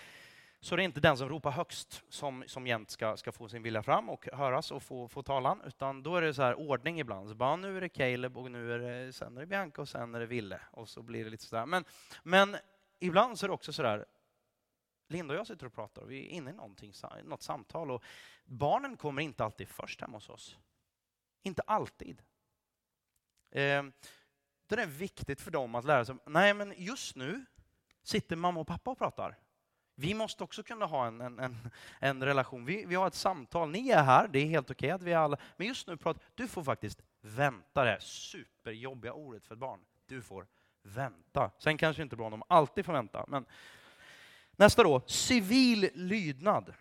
så 0.61 0.75
är 0.75 0.77
det 0.77 0.83
inte 0.83 1.01
den 1.01 1.17
som 1.17 1.29
ropar 1.29 1.51
högst 1.51 2.03
som, 2.09 2.45
som 2.47 2.67
jämt 2.67 2.91
ska, 2.91 3.17
ska 3.17 3.33
få 3.33 3.49
sin 3.49 3.63
vilja 3.63 3.83
fram 3.83 4.11
och 4.11 4.29
höras 4.33 4.71
och 4.71 4.83
få, 4.83 5.09
få 5.09 5.23
talan, 5.23 5.63
utan 5.67 6.03
då 6.03 6.17
är 6.17 6.23
det 6.23 6.35
så 6.35 6.43
här 6.43 6.55
ordning 6.55 7.01
ibland. 7.01 7.29
Så 7.29 7.35
bara, 7.35 7.57
nu 7.57 7.77
är 7.77 7.81
det 7.81 7.89
Caleb 7.89 8.39
och 8.39 8.51
nu 8.51 8.73
är 8.73 8.79
det, 8.79 9.13
sen 9.13 9.37
är 9.37 9.41
det 9.41 9.47
Bianca 9.47 9.83
och 9.83 9.89
sen 9.89 10.15
är 10.15 10.21
det 10.21 10.27
Ville. 10.27 10.61
Och 10.71 10.89
så 10.89 11.03
blir 11.03 11.25
det 11.25 11.31
lite 11.31 11.45
sådär. 11.45 11.67
Men, 11.67 11.85
men 12.23 12.57
ibland 12.99 13.39
så 13.39 13.47
är 13.47 13.49
det 13.49 13.55
också 13.55 13.73
så 13.73 13.83
där, 13.83 14.07
Linda 15.09 15.35
och 15.35 15.41
jag 15.41 15.47
sitter 15.47 15.67
och 15.67 15.75
pratar 15.75 16.03
och 16.03 16.11
vi 16.11 16.27
är 16.27 16.31
inne 16.31 16.51
i 16.51 16.53
någonting, 16.53 16.93
något 17.25 17.43
samtal 17.43 17.91
och 17.91 18.05
barnen 18.45 18.97
kommer 18.97 19.23
inte 19.23 19.45
alltid 19.45 19.69
först 19.69 20.01
hemma 20.01 20.17
hos 20.17 20.29
oss. 20.29 20.59
Inte 21.43 21.63
alltid. 21.63 22.23
Eh, 23.51 23.85
det 24.67 24.83
är 24.83 24.87
viktigt 24.87 25.41
för 25.41 25.51
dem 25.51 25.75
att 25.75 25.85
lära 25.85 26.05
sig, 26.05 26.17
nej 26.27 26.55
men 26.55 26.75
just 26.77 27.17
nu 27.17 27.45
sitter 28.09 28.37
mamma 28.37 28.61
och 28.61 28.67
pappa 28.67 28.91
och 28.91 28.99
pratar. 28.99 29.39
Vi 29.95 30.15
måste 30.15 30.45
också 30.45 30.63
kunna 30.63 30.87
ha 30.87 31.07
en, 31.07 31.21
en, 31.21 31.39
en, 31.39 31.71
en 31.99 32.25
relation. 32.25 32.65
Vi, 32.65 32.85
vi 32.85 32.95
har 32.95 33.07
ett 33.07 33.15
samtal, 33.15 33.71
ni 33.71 33.91
är 33.91 34.03
här, 34.03 34.29
det 34.29 34.39
är 34.39 34.47
helt 34.47 34.71
okej 34.71 34.87
okay 34.87 34.91
att 34.91 35.03
vi 35.03 35.13
är 35.13 35.19
alla... 35.19 35.37
Men 35.57 35.67
just 35.67 35.87
nu 35.87 35.97
pratar 35.97 36.23
du 36.35 36.49
får 36.49 36.65
faktiskt 36.65 37.03
vänta 37.21 37.85
det 37.85 38.01
superjobbiga 38.01 39.13
ordet 39.13 39.47
för 39.47 39.55
ett 39.55 39.59
barn. 39.59 39.81
Du 40.07 40.23
får 40.23 40.47
vänta. 40.83 41.51
Sen 41.59 41.79
kanske 41.79 42.03
inte 42.03 42.17
bra 42.17 42.27
om 42.27 42.31
de 42.31 42.43
alltid 42.49 42.85
får 42.85 42.93
vänta, 42.93 43.25
men 43.29 43.47
Nästa 44.61 44.83
då, 44.83 45.01
civil 45.07 45.91
lydnad. 45.95 46.75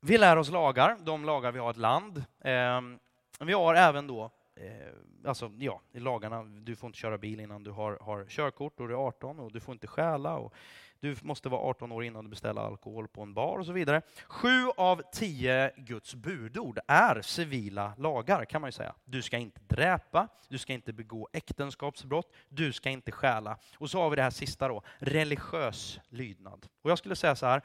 Vi 0.00 0.18
lär 0.18 0.36
oss 0.36 0.50
lagar, 0.50 0.96
de 1.00 1.24
lagar 1.24 1.52
vi 1.52 1.58
har 1.58 1.70
ett 1.70 1.76
land. 1.76 2.24
Ehm, 2.40 2.98
vi 3.40 3.52
har 3.52 3.74
även 3.74 4.06
då, 4.06 4.30
eh, 4.56 5.28
alltså 5.28 5.52
ja, 5.58 5.80
i 5.92 6.00
lagarna, 6.00 6.42
du 6.42 6.76
får 6.76 6.86
inte 6.86 6.98
köra 6.98 7.18
bil 7.18 7.40
innan 7.40 7.64
du 7.64 7.70
har, 7.70 7.98
har 8.00 8.24
körkort 8.24 8.80
och 8.80 8.88
du 8.88 8.94
är 8.94 8.98
18 8.98 9.40
och 9.40 9.52
du 9.52 9.60
får 9.60 9.72
inte 9.72 9.86
stjäla 9.86 10.36
och 10.36 10.54
du 11.00 11.16
måste 11.22 11.48
vara 11.48 11.60
18 11.60 11.92
år 11.92 12.04
innan 12.04 12.24
du 12.24 12.30
beställer 12.30 12.60
alkohol 12.60 13.08
på 13.08 13.22
en 13.22 13.34
bar 13.34 13.58
och 13.58 13.66
så 13.66 13.72
vidare. 13.72 14.02
Sju 14.26 14.68
av 14.76 15.02
tio 15.12 15.72
Guds 15.76 16.14
budord 16.14 16.78
är 16.86 17.22
civila 17.22 17.94
lagar 17.98 18.44
kan 18.44 18.60
man 18.60 18.68
ju 18.68 18.72
säga. 18.72 18.94
Du 19.04 19.22
ska 19.22 19.38
inte 19.38 19.60
dräpa, 19.68 20.28
du 20.48 20.58
ska 20.58 20.72
inte 20.72 20.92
begå 20.92 21.28
äktenskapsbrott, 21.32 22.32
du 22.48 22.72
ska 22.72 22.90
inte 22.90 23.12
stjäla. 23.12 23.58
Och 23.78 23.90
så 23.90 24.00
har 24.00 24.10
vi 24.10 24.16
det 24.16 24.22
här 24.22 24.30
sista 24.30 24.68
då, 24.68 24.82
religiös 24.98 26.00
lydnad. 26.08 26.66
Och 26.82 26.90
jag 26.90 26.98
skulle 26.98 27.16
säga 27.16 27.36
så 27.36 27.46
här, 27.46 27.62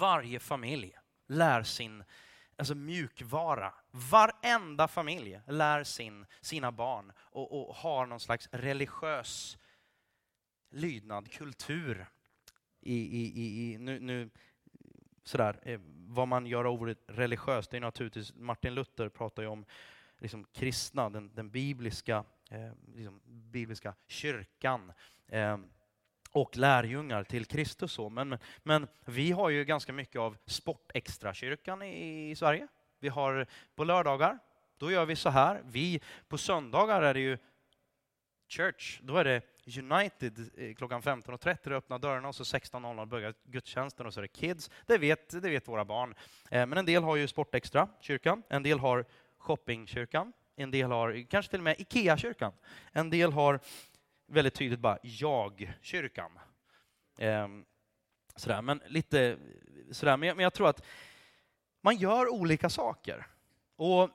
varje 0.00 0.40
familj 0.40 0.96
lär 1.28 1.62
sin 1.62 2.04
alltså 2.56 2.74
mjukvara. 2.74 3.74
Varenda 3.90 4.88
familj 4.88 5.40
lär 5.46 5.84
sin, 5.84 6.26
sina 6.40 6.72
barn 6.72 7.12
och, 7.18 7.68
och 7.68 7.74
har 7.74 8.06
någon 8.06 8.20
slags 8.20 8.48
religiös 8.52 9.58
lydnad, 10.70 11.30
kultur 11.30 12.06
i, 12.80 12.94
i, 12.94 13.72
i, 13.72 13.78
nu, 13.78 14.00
nu 14.00 14.30
sådär, 15.24 15.58
eh, 15.62 15.80
vad 16.08 16.28
man 16.28 16.46
gör 16.46 16.64
av 16.64 16.82
ordet 16.82 16.98
religiöst, 17.06 17.70
det 17.70 17.76
är 17.76 17.80
naturligtvis, 17.80 18.34
Martin 18.34 18.74
Luther 18.74 19.08
pratar 19.08 19.42
ju 19.42 19.48
om 19.48 19.64
liksom, 20.18 20.44
kristna, 20.44 21.10
den, 21.10 21.34
den 21.34 21.50
bibliska, 21.50 22.24
eh, 22.50 22.72
liksom, 22.94 23.20
bibliska 23.24 23.94
kyrkan. 24.06 24.92
Eh, 25.26 25.58
och 26.36 26.56
lärjungar 26.56 27.24
till 27.24 27.44
Kristus. 27.44 27.98
Men, 27.98 28.28
men, 28.28 28.38
men, 28.62 28.88
vi 29.04 29.32
har 29.32 29.50
ju 29.50 29.64
ganska 29.64 29.92
mycket 29.92 30.20
av 30.20 30.36
sportextrakyrkan 30.46 31.82
i, 31.82 32.30
i 32.30 32.36
Sverige. 32.36 32.68
Vi 33.00 33.08
har 33.08 33.46
på 33.74 33.84
lördagar, 33.84 34.38
då 34.78 34.90
gör 34.90 35.06
vi 35.06 35.16
så 35.16 35.28
här. 35.28 35.62
Vi, 35.64 36.00
på 36.28 36.38
söndagar 36.38 37.02
är 37.02 37.14
det 37.14 37.20
ju 37.20 37.38
church, 38.48 39.00
då 39.02 39.16
är 39.16 39.24
det 39.24 39.42
United 39.78 40.50
eh, 40.56 40.74
klockan 40.74 41.02
15.30 41.02 41.56
det 41.62 41.76
öppnar 41.76 41.98
dörrarna 41.98 42.28
och 42.28 42.34
så 42.34 42.42
16.00 42.42 43.06
börjar 43.06 43.34
gudstjänsten 43.44 44.06
och 44.06 44.14
så 44.14 44.20
är 44.20 44.22
det 44.22 44.28
Kids. 44.28 44.70
Det 44.86 44.98
vet, 44.98 45.42
det 45.42 45.50
vet 45.50 45.68
våra 45.68 45.84
barn. 45.84 46.14
Eh, 46.50 46.66
men 46.66 46.78
en 46.78 46.86
del 46.86 47.02
har 47.02 47.16
ju 47.16 47.28
Sportextra, 47.28 47.88
kyrkan. 48.00 48.42
En 48.48 48.62
del 48.62 48.78
har 48.78 49.04
Shoppingkyrkan. 49.38 50.32
En 50.56 50.70
del 50.70 50.90
har 50.90 51.26
kanske 51.30 51.50
till 51.50 51.60
och 51.60 51.64
med 51.64 51.80
IKEA-kyrkan. 51.80 52.52
En 52.92 53.10
del 53.10 53.32
har 53.32 53.60
väldigt 54.26 54.54
tydligt 54.54 54.80
bara 54.80 54.98
jag-kyrkan. 55.02 56.38
Eh, 57.18 57.48
sådär, 58.36 58.62
men 58.62 58.80
lite 58.86 59.38
sådär. 59.90 60.16
Men 60.16 60.26
jag, 60.26 60.36
men 60.36 60.42
jag 60.42 60.54
tror 60.54 60.68
att 60.68 60.84
man 61.80 61.96
gör 61.96 62.28
olika 62.28 62.70
saker. 62.70 63.26
Och 63.76 64.10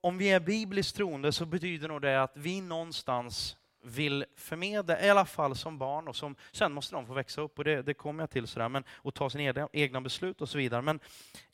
om 0.00 0.18
vi 0.18 0.32
är 0.32 0.40
bibliskt 0.40 0.96
troende 0.96 1.32
så 1.32 1.46
betyder 1.46 1.88
nog 1.88 2.02
det 2.02 2.22
att 2.22 2.36
vi 2.36 2.60
någonstans 2.60 3.56
vill 3.82 4.24
förmedla, 4.36 5.00
i 5.00 5.10
alla 5.10 5.24
fall 5.24 5.56
som 5.56 5.78
barn, 5.78 6.08
och 6.08 6.16
som, 6.16 6.36
sen 6.52 6.72
måste 6.72 6.94
de 6.94 7.06
få 7.06 7.12
växa 7.12 7.40
upp, 7.40 7.58
och 7.58 7.64
det, 7.64 7.82
det 7.82 7.94
kommer 7.94 8.22
jag 8.22 8.30
till, 8.30 8.46
sådär, 8.46 8.68
men, 8.68 8.84
och 8.90 9.14
ta 9.14 9.30
sina 9.30 9.68
egna 9.72 10.00
beslut 10.00 10.40
och 10.40 10.48
så 10.48 10.58
vidare. 10.58 10.82
Men 10.82 11.00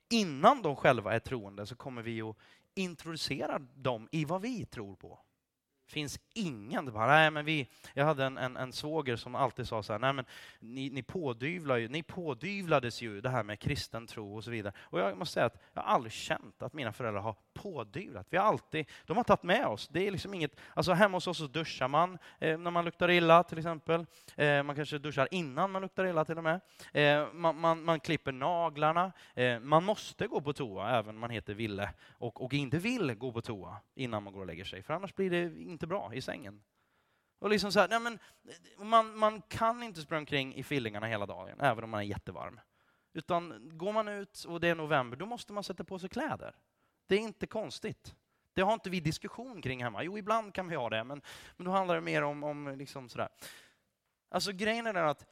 innan 0.08 0.62
de 0.62 0.76
själva 0.76 1.14
är 1.14 1.18
troende 1.18 1.66
så 1.66 1.76
kommer 1.76 2.02
vi 2.02 2.22
att 2.22 2.36
introducera 2.74 3.58
dem 3.58 4.08
i 4.12 4.24
vad 4.24 4.42
vi 4.42 4.64
tror 4.64 4.96
på 4.96 5.18
finns 5.90 6.20
ingen. 6.34 6.84
Det 6.84 6.92
bara, 6.92 7.06
nej, 7.06 7.30
men 7.30 7.44
vi, 7.44 7.68
jag 7.94 8.04
hade 8.04 8.24
en, 8.24 8.38
en, 8.38 8.56
en 8.56 8.72
svåger 8.72 9.16
som 9.16 9.34
alltid 9.34 9.68
sa 9.68 9.82
så 9.82 9.92
här, 9.92 10.00
nej 10.00 10.12
men 10.12 10.24
ni, 10.58 10.90
ni, 10.90 11.02
pådyvlar 11.02 11.76
ju, 11.76 11.88
ni 11.88 12.02
pådyvlades 12.02 13.02
ju 13.02 13.20
det 13.20 13.30
här 13.30 13.42
med 13.42 13.58
kristen 13.58 14.06
tro 14.06 14.36
och 14.36 14.44
så 14.44 14.50
vidare. 14.50 14.72
Och 14.80 15.00
jag 15.00 15.18
måste 15.18 15.32
säga 15.32 15.46
att 15.46 15.60
jag 15.74 15.82
har 15.82 15.94
aldrig 15.94 16.12
känt 16.12 16.62
att 16.62 16.72
mina 16.72 16.92
föräldrar 16.92 17.20
har 17.20 17.36
pådyvlat. 17.62 18.26
Vi 18.30 18.36
har 18.36 18.44
alltid, 18.44 18.86
de 19.06 19.16
har 19.16 19.24
tagit 19.24 19.42
med 19.42 19.66
oss. 19.66 19.88
Det 19.88 20.06
är 20.06 20.10
liksom 20.10 20.34
inget, 20.34 20.60
alltså 20.74 20.92
hemma 20.92 21.16
hos 21.16 21.26
oss 21.26 21.38
så 21.38 21.46
duschar 21.46 21.88
man 21.88 22.18
eh, 22.38 22.58
när 22.58 22.70
man 22.70 22.84
luktar 22.84 23.10
illa 23.10 23.42
till 23.42 23.58
exempel. 23.58 24.06
Eh, 24.36 24.62
man 24.62 24.76
kanske 24.76 24.98
duschar 24.98 25.28
innan 25.30 25.70
man 25.70 25.82
luktar 25.82 26.06
illa 26.06 26.24
till 26.24 26.38
och 26.38 26.44
med. 26.44 26.60
Eh, 26.92 27.32
man, 27.32 27.60
man, 27.60 27.84
man, 27.84 28.00
klipper 28.00 28.32
naglarna. 28.32 29.12
Eh, 29.34 29.60
man 29.60 29.84
måste 29.84 30.26
gå 30.26 30.40
på 30.40 30.52
toa 30.52 30.98
även 30.98 31.14
om 31.14 31.20
man 31.20 31.30
heter 31.30 31.54
Ville 31.54 31.92
och, 32.18 32.44
och 32.44 32.54
inte 32.54 32.78
vill 32.78 33.14
gå 33.14 33.32
på 33.32 33.40
toa 33.40 33.76
innan 33.94 34.22
man 34.22 34.32
går 34.32 34.40
och 34.40 34.46
lägger 34.46 34.64
sig. 34.64 34.82
För 34.82 34.94
annars 34.94 35.14
blir 35.14 35.30
det 35.30 35.62
inte 35.62 35.86
bra 35.86 36.14
i 36.14 36.20
sängen. 36.20 36.62
Och 37.38 37.50
liksom 37.50 37.72
så 37.72 37.80
här, 37.80 37.88
nej 37.88 38.00
men, 38.00 38.18
man, 38.88 39.18
man 39.18 39.42
kan 39.42 39.82
inte 39.82 40.00
springa 40.00 40.18
omkring 40.18 40.54
i 40.54 40.62
fillingarna 40.62 41.06
hela 41.06 41.26
dagen, 41.26 41.60
även 41.60 41.84
om 41.84 41.90
man 41.90 42.00
är 42.00 42.04
jättevarm. 42.04 42.60
Utan 43.12 43.70
går 43.78 43.92
man 43.92 44.08
ut 44.08 44.44
och 44.44 44.60
det 44.60 44.68
är 44.68 44.74
november, 44.74 45.16
då 45.16 45.26
måste 45.26 45.52
man 45.52 45.64
sätta 45.64 45.84
på 45.84 45.98
sig 45.98 46.08
kläder. 46.08 46.54
Det 47.10 47.16
är 47.16 47.20
inte 47.20 47.46
konstigt. 47.46 48.14
Det 48.54 48.62
har 48.62 48.72
inte 48.72 48.90
vi 48.90 49.00
diskussion 49.00 49.62
kring 49.62 49.82
hemma. 49.82 50.02
Jo, 50.02 50.18
ibland 50.18 50.54
kan 50.54 50.68
vi 50.68 50.76
ha 50.76 50.90
det, 50.90 51.04
men, 51.04 51.22
men 51.56 51.64
då 51.64 51.70
handlar 51.70 51.94
det 51.94 52.00
mer 52.00 52.22
om, 52.22 52.44
om 52.44 52.74
liksom 52.78 53.08
sådär. 53.08 53.28
Alltså 54.28 54.52
grejen 54.52 54.86
är 54.86 54.92
den 54.92 55.08
att 55.08 55.26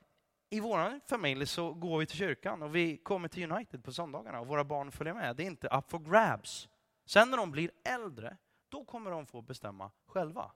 i 0.51 0.61
vår 0.61 1.01
familj 1.07 1.47
så 1.47 1.75
går 1.75 1.99
vi 1.99 2.07
till 2.07 2.17
kyrkan 2.17 2.63
och 2.63 2.75
vi 2.75 2.97
kommer 2.97 3.29
till 3.29 3.53
United 3.53 3.85
på 3.85 3.93
söndagarna 3.93 4.41
och 4.41 4.47
våra 4.47 4.65
barn 4.65 4.93
följer 4.93 5.15
med. 5.15 5.37
Det 5.37 5.43
är 5.43 5.47
inte 5.47 5.69
up 5.69 5.91
for 5.91 5.99
grabs. 5.99 6.69
Sen 7.07 7.31
när 7.31 7.37
de 7.37 7.51
blir 7.51 7.71
äldre, 7.85 8.37
då 8.69 8.85
kommer 8.85 9.11
de 9.11 9.27
få 9.27 9.43
bestämma 9.43 9.91
själva. 10.07 10.53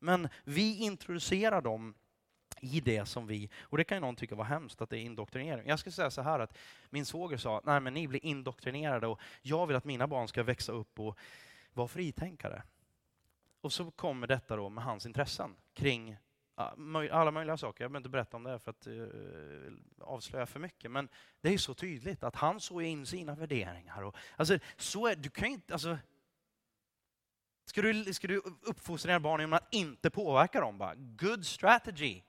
Men 0.00 0.28
vi 0.44 0.78
introducerar 0.78 1.60
dem 1.60 1.94
i 2.60 2.80
det 2.80 3.06
som 3.06 3.26
vi, 3.26 3.50
och 3.60 3.78
det 3.78 3.84
kan 3.84 3.96
ju 3.96 4.00
någon 4.00 4.16
tycka 4.16 4.34
var 4.34 4.44
hemskt 4.44 4.80
att 4.80 4.90
det 4.90 4.98
är 4.98 5.02
indoktrinering. 5.02 5.68
Jag 5.68 5.78
ska 5.78 5.90
säga 5.90 6.10
så 6.10 6.22
här 6.22 6.38
att 6.38 6.58
min 6.90 7.06
svåger 7.06 7.36
sa, 7.36 7.60
nej 7.64 7.80
men 7.80 7.94
ni 7.94 8.08
blir 8.08 8.24
indoktrinerade 8.24 9.06
och 9.06 9.20
jag 9.42 9.66
vill 9.66 9.76
att 9.76 9.84
mina 9.84 10.06
barn 10.06 10.28
ska 10.28 10.42
växa 10.42 10.72
upp 10.72 11.00
och 11.00 11.18
vara 11.72 11.88
fritänkare. 11.88 12.62
Och 13.60 13.72
så 13.72 13.90
kommer 13.90 14.26
detta 14.26 14.56
då 14.56 14.68
med 14.68 14.84
hans 14.84 15.06
intressen 15.06 15.56
kring 15.74 16.16
alla 17.10 17.30
möjliga 17.30 17.56
saker. 17.56 17.84
Jag 17.84 17.90
behöver 17.90 18.00
inte 18.00 18.08
berätta 18.08 18.36
om 18.36 18.42
det 18.42 18.58
för 18.58 18.70
att 18.70 18.86
uh, 18.86 19.08
avslöja 20.00 20.46
för 20.46 20.60
mycket. 20.60 20.90
Men 20.90 21.08
det 21.40 21.54
är 21.54 21.58
så 21.58 21.74
tydligt 21.74 22.22
att 22.22 22.36
han 22.36 22.60
såg 22.60 22.82
in 22.82 23.06
sina 23.06 23.34
värderingar. 23.34 24.02
Och, 24.02 24.16
alltså, 24.36 24.58
så 24.76 25.06
är, 25.06 25.16
du 25.16 25.30
kan 25.30 25.48
inte, 25.48 25.72
alltså, 25.72 25.98
ska, 27.64 27.82
du, 27.82 28.14
ska 28.14 28.28
du 28.28 28.36
uppfostra 28.62 29.08
dina 29.08 29.20
barn 29.20 29.40
genom 29.40 29.52
att 29.52 29.74
inte 29.74 30.10
påverka 30.10 30.60
dem? 30.60 30.78
Bara, 30.78 30.94
good 30.94 31.46
strategy. 31.46 32.22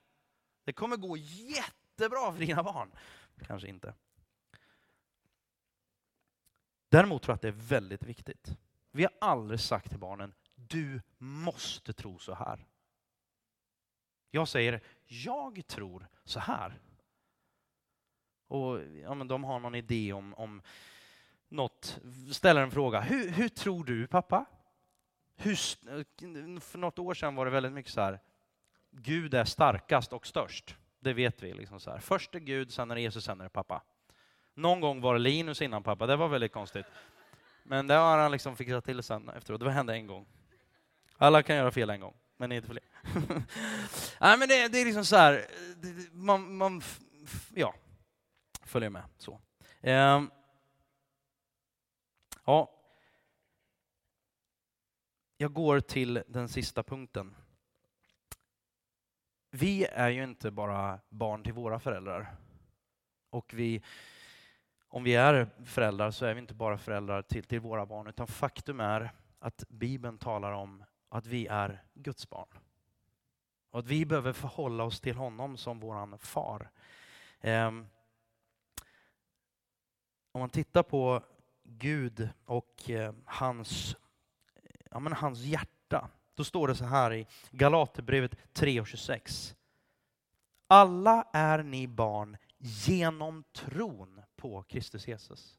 Det 0.64 0.74
kommer 0.74 0.98
gå 0.98 1.18
jättebra 1.18 2.32
för 2.32 2.40
dina 2.40 2.64
barn. 2.64 2.92
Kanske 3.48 3.68
inte. 3.68 3.94
Däremot 6.90 7.22
tror 7.22 7.32
jag 7.32 7.36
att 7.36 7.42
det 7.42 7.48
är 7.48 7.68
väldigt 7.70 8.04
viktigt. 8.04 8.58
Vi 8.92 9.04
har 9.04 9.12
aldrig 9.22 9.60
sagt 9.60 9.90
till 9.90 10.00
barnen, 10.00 10.34
du 10.56 11.02
måste 11.18 11.94
tro 11.94 12.20
så 12.20 12.34
här. 12.34 12.66
Jag 14.32 14.48
säger, 14.48 14.82
jag 15.06 15.68
tror 15.68 16.08
så 16.24 16.40
här. 16.40 16.80
Och 18.48 18.82
ja, 18.84 19.14
men 19.14 19.28
De 19.28 19.44
har 19.44 19.60
någon 19.60 19.76
idé 19.76 20.14
om, 20.14 20.34
om 20.34 20.62
något, 21.50 22.00
ställer 22.32 22.62
en 22.62 22.72
fråga. 22.72 23.02
Hur, 23.02 23.30
hur 23.30 23.50
tror 23.50 23.84
du 23.84 24.08
pappa? 24.08 24.46
Hur, 25.36 25.56
för 26.60 26.78
något 26.78 27.00
år 27.00 27.14
sedan 27.14 27.36
var 27.36 27.46
det 27.46 27.52
väldigt 27.52 27.72
mycket 27.72 27.92
så 27.92 28.02
här, 28.02 28.20
Gud 28.92 29.34
är 29.34 29.46
starkast 29.46 30.14
och 30.14 30.28
störst. 30.28 30.76
Det 31.00 31.14
vet 31.14 31.44
vi. 31.44 31.54
Liksom 31.54 31.80
så 31.80 31.92
här. 31.92 32.00
Först 32.00 32.36
är 32.36 32.40
Gud, 32.40 32.74
sen 32.74 32.92
är 32.92 32.96
det 32.96 33.02
Jesus, 33.02 33.26
sen 33.26 33.40
är 33.40 33.44
det 33.44 33.50
pappa. 33.50 33.82
Någon 34.54 34.82
gång 34.82 35.02
var 35.02 35.14
det 35.14 35.20
Linus 35.20 35.62
innan 35.62 35.84
pappa, 35.84 36.06
det 36.06 36.16
var 36.16 36.28
väldigt 36.28 36.52
konstigt. 36.52 36.86
Men 37.64 37.88
det 37.88 37.94
har 37.94 38.18
han 38.18 38.32
liksom 38.32 38.56
fixat 38.56 38.86
till 38.86 39.04
sen 39.04 39.30
efteråt. 39.30 39.60
Det 39.60 39.72
hände 39.72 39.94
en 39.94 40.08
gång. 40.08 40.26
Alla 41.18 41.44
kan 41.44 41.56
göra 41.56 41.72
fel 41.72 41.90
en 41.90 42.00
gång, 42.00 42.14
men 42.38 42.52
inte 42.52 42.68
fler. 42.68 42.84
Nej, 44.20 44.38
men 44.38 44.48
det, 44.48 44.68
det, 44.68 44.82
är 44.82 44.86
liksom 44.86 45.06
så 45.06 45.16
här, 45.16 45.46
man, 46.12 46.56
man 46.58 46.82
ja, 47.54 47.76
följer 48.66 48.90
med. 48.90 49.04
så. 49.18 49.40
Um, 49.82 50.32
ja. 52.46 52.72
Jag 55.38 55.54
går 55.54 55.80
till 55.80 56.24
den 56.28 56.50
sista 56.50 56.84
punkten. 56.84 57.36
Vi 59.54 59.86
är 59.86 60.10
ju 60.10 60.24
inte 60.24 60.52
bara 60.52 61.00
barn 61.10 61.44
till 61.44 61.54
våra 61.54 61.80
föräldrar. 61.80 62.36
Och 63.30 63.54
vi, 63.54 63.82
om 64.88 65.04
vi 65.04 65.16
är 65.16 65.50
föräldrar 65.66 66.12
så 66.12 66.26
är 66.26 66.34
vi 66.34 66.40
inte 66.40 66.54
bara 66.54 66.78
föräldrar 66.78 67.22
till, 67.22 67.44
till 67.44 67.60
våra 67.60 67.86
barn, 67.86 68.08
utan 68.08 68.28
faktum 68.28 68.80
är 68.80 69.12
att 69.40 69.64
Bibeln 69.70 70.18
talar 70.18 70.52
om 70.52 70.84
att 71.10 71.26
vi 71.26 71.48
är 71.48 71.84
Guds 71.94 72.30
barn. 72.30 72.48
Och 73.72 73.80
att 73.80 73.86
vi 73.86 74.06
behöver 74.06 74.34
förhålla 74.34 74.84
oss 74.84 75.00
till 75.00 75.16
honom 75.16 75.58
som 75.58 75.80
vår 75.80 76.18
far. 76.18 76.70
Um, 77.42 77.88
om 80.32 80.40
man 80.40 80.50
tittar 80.50 80.84
på 80.84 81.24
Gud 81.64 82.30
och 82.46 82.90
eh, 82.90 83.14
hans, 83.26 83.96
ja, 84.92 85.00
men 85.00 85.14
hans 85.14 85.40
hjärta 85.40 86.10
då 86.36 86.44
står 86.44 86.68
det 86.68 86.76
så 86.76 86.86
här 86.86 87.14
i 87.14 87.28
Galaterbrevet 87.52 88.36
3.26. 88.54 89.56
Alla 90.68 91.28
är 91.34 91.64
ni 91.64 91.88
barn 91.88 92.38
genom 92.58 93.44
tron 93.54 94.22
på 94.36 94.64
Kristus 94.64 95.08
Jesus. 95.08 95.58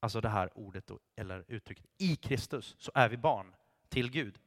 Alltså 0.00 0.20
det 0.20 0.28
här 0.28 0.58
ordet, 0.58 0.90
eller 1.16 1.44
uttrycket, 1.48 1.86
i 1.98 2.16
Kristus 2.16 2.76
så 2.78 2.92
är 2.94 3.08
vi 3.08 3.16
barn 3.16 3.54
till 3.88 4.10
Gud. 4.10 4.38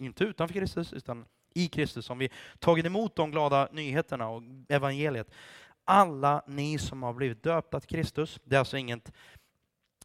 Inte 0.00 0.24
utanför 0.24 0.54
Kristus, 0.54 0.92
utan 0.92 1.26
i 1.54 1.68
Kristus 1.68 2.06
som 2.06 2.18
vi 2.18 2.30
tagit 2.58 2.86
emot 2.86 3.16
de 3.16 3.30
glada 3.30 3.68
nyheterna 3.72 4.28
och 4.28 4.42
evangeliet. 4.68 5.30
Alla 5.84 6.42
ni 6.46 6.78
som 6.78 7.02
har 7.02 7.12
blivit 7.12 7.42
döpta 7.42 7.80
till 7.80 7.88
Kristus, 7.88 8.40
det 8.44 8.56
är 8.56 8.58
alltså 8.58 8.76
inget 8.76 9.12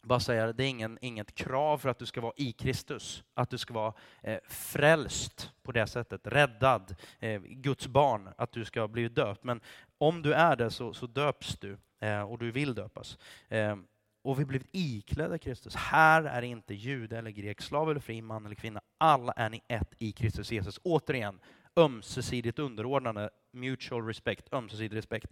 bara 0.04 0.20
säga 0.20 0.54
det 0.54 0.64
är 0.64 0.70
ingen, 0.70 0.98
inget 1.02 1.36
krav 1.36 1.78
för 1.78 1.90
att 1.90 2.00
du 2.00 2.06
ska 2.06 2.22
vara 2.22 2.34
i 2.38 2.52
Kristus, 2.52 3.24
att 3.34 3.50
du 3.50 3.58
ska 3.58 3.74
vara 3.74 3.94
eh, 4.22 4.40
frälst 4.48 5.52
på 5.64 5.72
det 5.72 5.88
sättet, 5.88 6.22
räddad, 6.24 6.96
eh, 7.20 7.42
Guds 7.42 7.88
barn, 7.88 8.30
att 8.38 8.52
du 8.52 8.66
ska 8.66 8.88
bli 8.88 9.10
döpt. 9.10 9.44
Men 9.44 9.62
om 9.98 10.22
du 10.22 10.34
är 10.34 10.56
det 10.56 10.72
så, 10.72 10.94
så 10.94 11.08
döps 11.08 11.58
du 11.60 11.78
eh, 12.00 12.22
och 12.22 12.38
du 12.38 12.52
vill 12.52 12.76
döpas. 12.76 13.18
Eh, 13.48 13.76
och 14.22 14.40
vi 14.40 14.44
har 14.44 14.48
blivit 14.48 14.70
iklädda 14.72 15.38
Kristus. 15.38 15.76
Här 15.76 16.24
är 16.24 16.42
inte 16.42 16.74
jude 16.74 17.18
eller 17.18 17.32
grek, 17.32 17.62
slav 17.62 17.92
eller 17.92 18.00
fri, 18.00 18.22
man 18.22 18.46
eller 18.46 18.56
kvinna. 18.56 18.82
Alla 18.98 19.32
är 19.32 19.50
ni 19.50 19.62
ett 19.68 19.94
i 19.98 20.12
Kristus 20.12 20.52
Jesus. 20.52 20.80
Återigen, 20.84 21.40
ömsesidigt 21.76 22.60
underordnande, 22.60 23.30
mutual 23.52 24.06
respect, 24.06 24.54
ömsesidig 24.54 24.98
respekt. 24.98 25.32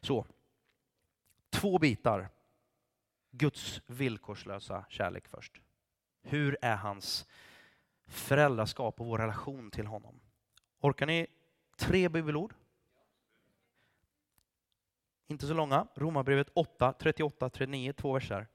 Så, 0.00 0.26
två 1.50 1.78
bitar 1.78 2.28
Guds 3.30 3.82
villkorslösa 3.86 4.84
kärlek 4.88 5.28
först. 5.28 5.60
Hur 6.22 6.56
är 6.62 6.76
hans 6.76 7.26
föräldraskap 8.06 9.00
och 9.00 9.06
vår 9.06 9.18
relation 9.18 9.70
till 9.70 9.86
honom? 9.86 10.20
Orkar 10.80 11.06
ni 11.06 11.26
tre 11.76 12.08
bibelord? 12.08 12.54
inte 15.30 15.46
så 15.46 15.54
långa, 15.54 15.86
Romarbrevet 15.94 16.48
8, 16.54 16.92
38, 16.92 17.50
39, 17.50 17.92
två 17.92 18.12
verser. 18.12 18.46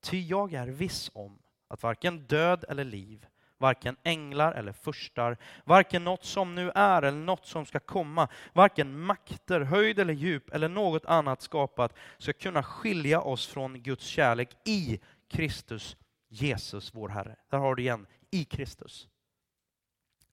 Ty 0.00 0.20
jag 0.20 0.52
är 0.52 0.66
viss 0.66 1.10
om 1.14 1.38
att 1.68 1.82
varken 1.82 2.18
död 2.18 2.64
eller 2.68 2.84
liv, 2.84 3.26
varken 3.58 3.96
änglar 4.02 4.52
eller 4.52 4.72
furstar, 4.72 5.36
varken 5.64 6.04
något 6.04 6.24
som 6.24 6.54
nu 6.54 6.70
är 6.74 7.02
eller 7.02 7.18
något 7.18 7.46
som 7.46 7.66
ska 7.66 7.80
komma, 7.80 8.28
varken 8.52 9.00
makter, 9.00 9.60
höjd 9.60 9.98
eller 9.98 10.14
djup 10.14 10.54
eller 10.54 10.68
något 10.68 11.04
annat 11.04 11.42
skapat 11.42 11.94
ska 12.18 12.32
kunna 12.32 12.62
skilja 12.62 13.20
oss 13.20 13.46
från 13.46 13.82
Guds 13.82 14.04
kärlek 14.04 14.48
i 14.64 15.00
Kristus 15.28 15.96
Jesus, 16.28 16.94
vår 16.94 17.08
Herre. 17.08 17.36
Där 17.50 17.58
har 17.58 17.74
du 17.74 17.82
igen, 17.82 18.06
i 18.30 18.44
Kristus. 18.44 19.08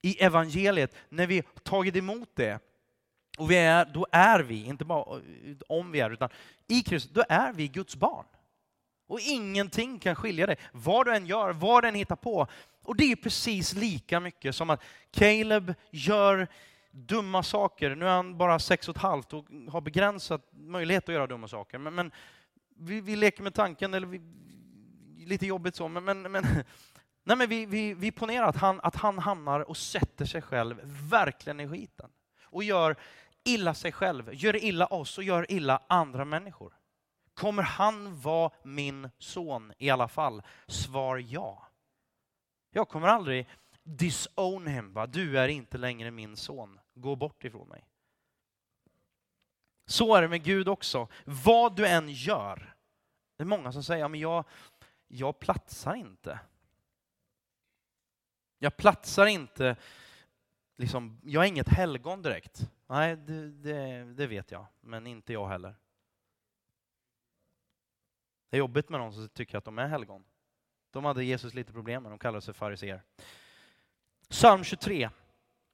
I 0.02 0.22
evangeliet, 0.22 0.94
när 1.08 1.26
vi 1.26 1.42
tagit 1.62 1.96
emot 1.96 2.28
det, 2.34 2.58
och 3.38 3.50
vi 3.50 3.56
är, 3.56 3.84
då 3.84 4.06
är 4.12 4.40
vi, 4.40 4.64
inte 4.64 4.84
bara 4.84 5.20
om 5.68 5.92
vi 5.92 6.00
är, 6.00 6.10
utan 6.10 6.28
i 6.68 6.82
Kristus, 6.82 7.12
då 7.12 7.24
är 7.28 7.52
vi 7.52 7.68
Guds 7.68 7.96
barn. 7.96 8.26
Och 9.06 9.20
ingenting 9.20 9.98
kan 9.98 10.16
skilja 10.16 10.46
dig. 10.46 10.56
Vad 10.72 11.06
du 11.06 11.14
än 11.14 11.26
gör, 11.26 11.52
vad 11.52 11.84
du 11.84 11.88
än 11.88 11.94
hittar 11.94 12.16
på. 12.16 12.46
Och 12.82 12.96
det 12.96 13.12
är 13.12 13.16
precis 13.16 13.74
lika 13.74 14.20
mycket 14.20 14.54
som 14.54 14.70
att 14.70 14.82
Caleb 15.10 15.74
gör 15.90 16.48
dumma 16.90 17.42
saker. 17.42 17.94
Nu 17.94 18.04
är 18.04 18.10
han 18.10 18.38
bara 18.38 18.58
sex 18.58 18.88
och 18.88 18.96
ett 18.96 19.02
halvt 19.02 19.32
och 19.32 19.44
har 19.70 19.80
begränsat 19.80 20.48
möjlighet 20.52 21.08
att 21.08 21.14
göra 21.14 21.26
dumma 21.26 21.48
saker. 21.48 21.78
Men, 21.78 21.94
men 21.94 22.12
vi, 22.78 23.00
vi, 23.00 23.16
leker 23.16 23.42
med 23.42 23.54
tanken, 23.54 23.94
eller 23.94 24.06
vi, 24.06 24.20
lite 25.26 25.46
jobbigt 25.46 25.76
så, 25.76 25.88
men, 25.88 26.04
men, 26.04 26.22
men 26.22 26.44
Nej, 27.24 27.36
men 27.36 27.48
vi, 27.48 27.66
vi, 27.66 27.94
vi 27.94 28.12
ponerar 28.12 28.46
att 28.46 28.56
han, 28.56 28.80
att 28.82 28.96
han 28.96 29.18
hamnar 29.18 29.60
och 29.60 29.76
sätter 29.76 30.24
sig 30.24 30.42
själv 30.42 30.80
verkligen 31.10 31.60
i 31.60 31.68
skiten. 31.68 32.10
Och 32.44 32.64
gör 32.64 32.96
illa 33.44 33.74
sig 33.74 33.92
själv, 33.92 34.34
gör 34.34 34.64
illa 34.64 34.86
oss 34.86 35.18
och 35.18 35.24
gör 35.24 35.52
illa 35.52 35.82
andra 35.88 36.24
människor. 36.24 36.72
Kommer 37.36 37.62
han 37.62 38.20
vara 38.20 38.50
min 38.62 39.10
son 39.18 39.72
i 39.78 39.90
alla 39.90 40.08
fall? 40.08 40.42
Svar 40.66 41.16
ja. 41.16 41.68
Jag 42.70 42.88
kommer 42.88 43.08
aldrig 43.08 43.48
disown 43.82 44.66
him, 44.66 44.92
va? 44.92 45.06
du 45.06 45.38
är 45.38 45.48
inte 45.48 45.78
längre 45.78 46.10
min 46.10 46.36
son, 46.36 46.80
gå 46.94 47.16
bort 47.16 47.44
ifrån 47.44 47.68
mig. 47.68 47.84
Så 49.86 50.14
är 50.14 50.22
det 50.22 50.28
med 50.28 50.42
Gud 50.44 50.68
också. 50.68 51.08
Vad 51.24 51.76
du 51.76 51.86
än 51.86 52.08
gör. 52.08 52.74
Det 53.36 53.42
är 53.42 53.46
många 53.46 53.72
som 53.72 53.82
säger, 53.82 54.08
men 54.08 54.20
jag, 54.20 54.44
jag 55.08 55.38
platsar 55.38 55.94
inte. 55.94 56.40
Jag 58.58 58.76
platsar 58.76 59.26
inte, 59.26 59.76
liksom, 60.76 61.20
jag 61.24 61.44
är 61.44 61.48
inget 61.48 61.68
helgon 61.68 62.22
direkt. 62.22 62.70
Nej, 62.86 63.16
det, 63.16 63.50
det, 63.50 64.04
det 64.14 64.26
vet 64.26 64.50
jag, 64.50 64.66
men 64.80 65.06
inte 65.06 65.32
jag 65.32 65.48
heller. 65.48 65.74
Det 68.50 68.56
är 68.56 68.58
jobbigt 68.58 68.88
med 68.88 69.00
någon 69.00 69.12
som 69.12 69.28
tycker 69.28 69.58
att 69.58 69.64
de 69.64 69.78
är 69.78 69.86
helgon. 69.86 70.24
De 70.90 71.04
hade 71.04 71.24
Jesus 71.24 71.54
lite 71.54 71.72
problem 71.72 72.02
med, 72.02 72.12
de 72.12 72.18
kallade 72.18 72.42
sig 72.42 72.54
fariseer. 72.54 73.02
Psalm 74.28 74.64
23, 74.64 75.10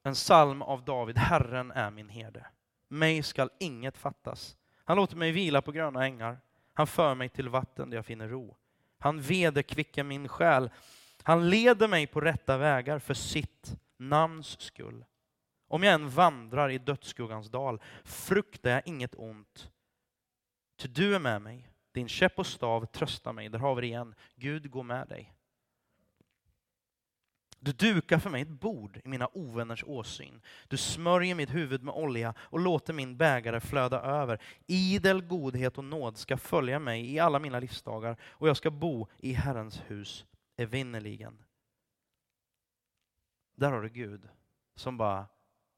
en 0.03 0.14
psalm 0.14 0.62
av 0.62 0.85
David. 0.85 1.18
Herren 1.18 1.70
är 1.70 1.91
min 1.91 2.09
herde. 2.09 2.47
Mig 2.89 3.23
skall 3.23 3.51
inget 3.61 3.99
fattas. 3.99 4.57
Han 4.85 4.97
låter 4.97 5.16
mig 5.16 5.33
vila 5.33 5.62
på 5.62 5.73
gröna 5.73 6.05
ängar. 6.05 6.41
Han 6.73 6.87
för 6.87 7.14
mig 7.14 7.29
till 7.29 7.49
vatten 7.49 7.91
där 7.91 7.99
jag 7.99 8.07
finner 8.07 8.29
ro. 8.29 8.57
Han 8.99 9.20
vederkvickar 9.20 10.05
min 10.05 10.29
själ. 10.29 10.70
Han 11.23 11.51
leder 11.51 11.89
mig 11.89 12.07
på 12.07 12.20
rätta 12.20 12.59
vägar 12.59 12.99
för 12.99 13.14
sitt 13.14 13.77
namns 13.97 14.61
skull. 14.61 15.05
Om 15.68 15.83
jag 15.83 15.95
än 15.95 16.09
vandrar 16.09 16.70
i 16.70 16.79
dödsskuggans 16.79 17.51
dal 17.51 17.81
fruktar 18.05 18.70
jag 18.70 18.83
inget 18.85 19.14
ont. 19.14 19.70
Ty 20.77 20.89
du 20.89 21.14
är 21.14 21.18
med 21.18 21.43
mig. 21.43 21.72
Din 21.93 22.09
käpp 22.09 22.38
och 22.38 22.47
stav 22.47 22.86
tröstar 22.86 23.32
mig. 23.32 23.49
Där 23.49 23.59
har 23.59 23.74
vi 23.74 23.80
det 23.80 23.86
igen. 23.86 24.14
Gud 24.36 24.70
går 24.70 24.82
med 24.82 25.09
dig. 25.09 25.34
Du 27.64 27.72
dukar 27.72 28.18
för 28.18 28.30
mig 28.30 28.43
ett 28.43 28.49
bord 28.49 29.01
i 29.05 29.09
mina 29.09 29.28
ovänners 29.32 29.84
åsyn. 29.84 30.40
Du 30.68 30.76
smörjer 30.76 31.34
mitt 31.34 31.55
huvud 31.55 31.82
med 31.82 31.95
olja 31.95 32.34
och 32.38 32.61
låter 32.61 32.93
min 32.93 33.16
bägare 33.16 33.61
flöda 33.61 34.01
över. 34.01 34.43
Idel 34.66 35.22
godhet 35.22 35.78
och 35.78 35.84
nåd 35.84 36.16
ska 36.16 36.36
följa 36.36 36.78
mig 36.78 37.14
i 37.14 37.18
alla 37.18 37.38
mina 37.38 37.61
livsdagar 37.61 38.16
och 38.22 38.49
jag 38.49 38.57
ska 38.57 38.70
bo 38.70 39.09
i 39.18 39.32
Herrens 39.32 39.82
hus 39.86 40.26
evinnerligen. 40.57 41.45
Där 43.55 43.70
har 43.70 43.82
du 43.82 43.88
Gud 43.88 44.28
som 44.74 44.97
bara 44.97 45.26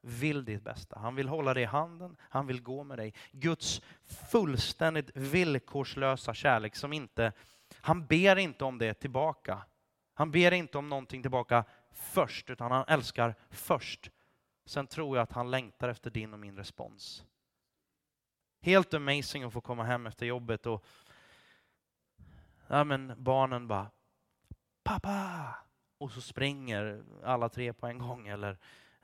vill 0.04 0.44
ditt 0.44 0.64
bästa. 0.64 0.98
Han 0.98 1.14
vill 1.14 1.28
hålla 1.28 1.54
dig 1.54 1.62
i 1.62 1.66
handen, 1.66 2.16
han 2.20 2.46
vill 2.46 2.62
gå 2.62 2.84
med 2.84 2.98
dig. 2.98 3.14
Guds 3.32 3.82
fullständigt 4.30 5.10
villkorslösa 5.14 6.34
kärlek 6.34 6.76
som 6.76 6.92
inte, 6.92 7.32
han 7.80 8.06
ber 8.06 8.36
inte 8.36 8.64
om 8.64 8.78
det 8.78 8.94
tillbaka. 8.94 9.62
Han 10.14 10.30
ber 10.30 10.52
inte 10.52 10.78
om 10.78 10.88
någonting 10.88 11.22
tillbaka 11.22 11.64
först, 11.92 12.50
utan 12.50 12.72
han 12.72 12.84
älskar 12.88 13.34
först. 13.50 14.10
Sen 14.64 14.86
tror 14.86 15.16
jag 15.16 15.22
att 15.22 15.32
han 15.32 15.50
längtar 15.50 15.88
efter 15.88 16.10
din 16.10 16.32
och 16.32 16.38
min 16.38 16.56
respons. 16.56 17.24
Helt 18.60 18.94
amazing 18.94 19.42
att 19.42 19.52
få 19.52 19.60
komma 19.60 19.84
hem 19.84 20.06
efter 20.06 20.26
jobbet 20.26 20.66
och 20.66 20.84
ja, 22.68 22.84
men 22.84 23.12
barnen 23.16 23.68
bara 23.68 23.90
pappa! 24.82 25.56
Och 25.98 26.10
så 26.10 26.20
springer 26.20 27.04
alla 27.24 27.48
tre 27.48 27.72
på 27.72 27.86
en 27.86 27.98
gång 27.98 28.28
eller 28.28 28.58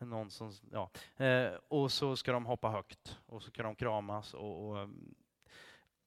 någon 0.07 0.31
som, 0.31 0.53
ja. 0.73 0.91
Eh, 1.25 1.53
och 1.69 1.93
så 1.93 2.17
ska 2.17 2.33
de 2.33 2.47
hoppa 2.47 2.69
högt 2.69 3.19
och 3.27 3.43
så 3.43 3.51
ska 3.51 3.63
de 3.63 3.75
kramas. 3.75 4.35
Och, 4.35 4.69
och, 4.69 4.79
eh, 4.79 4.89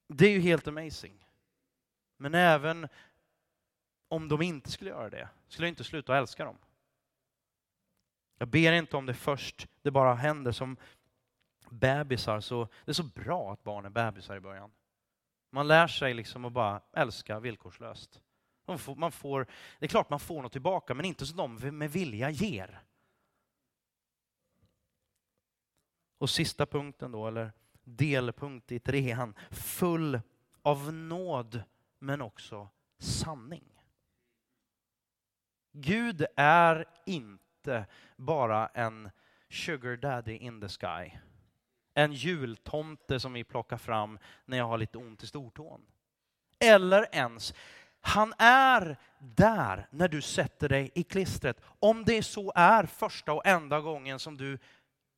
det 0.08 0.26
är 0.26 0.32
ju 0.32 0.39
helt 0.39 0.68
amazing. 0.68 1.28
Men 2.18 2.34
även 2.34 2.88
om 4.08 4.28
de 4.28 4.41
inte 4.41 4.72
skulle 4.72 4.89
göra 4.89 5.10
det, 5.10 5.30
skulle 5.48 5.68
jag 5.68 5.72
inte 5.72 5.84
sluta 5.84 6.18
älska 6.18 6.46
dem. 6.46 6.58
Jag 8.38 8.48
ber 8.48 8.74
inte 8.74 8.98
om 8.98 9.06
det 9.06 9.14
först, 9.14 9.68
det 9.82 9.91
bara 9.91 10.14
händer 10.14 10.52
som 10.52 10.78
bebisar. 11.70 12.39
Så, 12.39 12.68
det 12.86 12.91
är 12.91 12.94
så 12.94 13.04
bra 13.04 13.54
att 13.54 13.64
barn 13.64 13.86
är 13.86 13.89
bebisar 13.89 14.36
i 14.36 14.39
början. 14.39 14.72
Man 15.50 15.68
lär 15.68 15.88
sig 15.88 16.14
liksom 16.14 16.46
att 16.46 16.54
bara 16.54 16.82
älska 16.94 17.39
villkorslöst. 17.39 18.22
Man 18.66 18.80
får, 18.80 18.96
man 18.96 19.12
får, 19.12 19.48
det 19.80 19.86
är 19.86 19.89
klart 19.89 20.10
man 20.10 20.20
får 20.20 20.41
något 20.41 20.52
tillbaka, 20.52 20.94
men 20.94 21.06
inte 21.06 21.26
som 21.26 21.38
de 21.38 21.78
med 21.78 21.91
vilja 21.91 22.30
ger. 22.30 22.82
Och 26.24 26.30
sista 26.30 26.65
punkten 26.65 27.11
då, 27.11 27.28
eller 27.28 27.51
delpunkt 27.84 28.71
i 28.71 28.80
trean, 28.80 29.36
full 29.51 30.21
av 30.61 30.93
nåd 30.93 31.63
men 31.99 32.21
också 32.21 32.69
sanning. 32.99 33.82
Gud 35.71 36.26
är 36.36 36.86
inte 37.05 37.86
bara 38.17 38.67
en 38.67 39.09
sugar 39.49 39.97
daddy 39.97 40.38
in 40.38 40.61
the 40.61 40.69
sky. 40.69 41.11
En 41.93 42.13
jultomte 42.13 43.19
som 43.19 43.34
vi 43.34 43.43
plockar 43.43 43.78
fram 43.78 44.19
när 44.45 44.57
jag 44.57 44.65
har 44.65 44.78
lite 44.78 44.97
ont 44.97 45.24
i 45.24 45.28
stortån. 45.28 45.86
Eller 46.59 47.15
ens 47.15 47.53
han 48.01 48.34
är 48.38 48.97
där 49.19 49.88
när 49.91 50.07
du 50.07 50.21
sätter 50.21 50.69
dig 50.69 50.91
i 50.95 51.03
klistret. 51.03 51.61
Om 51.80 52.05
det 52.05 52.24
så 52.24 52.51
är 52.55 52.86
första 52.86 53.34
och 53.34 53.45
enda 53.45 53.80
gången 53.80 54.19
som 54.19 54.38
du 54.38 54.59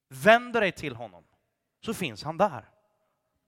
vänder 0.07 0.61
dig 0.61 0.71
till 0.71 0.95
honom, 0.95 1.23
så 1.85 1.93
finns 1.93 2.23
han 2.23 2.37
där. 2.37 2.69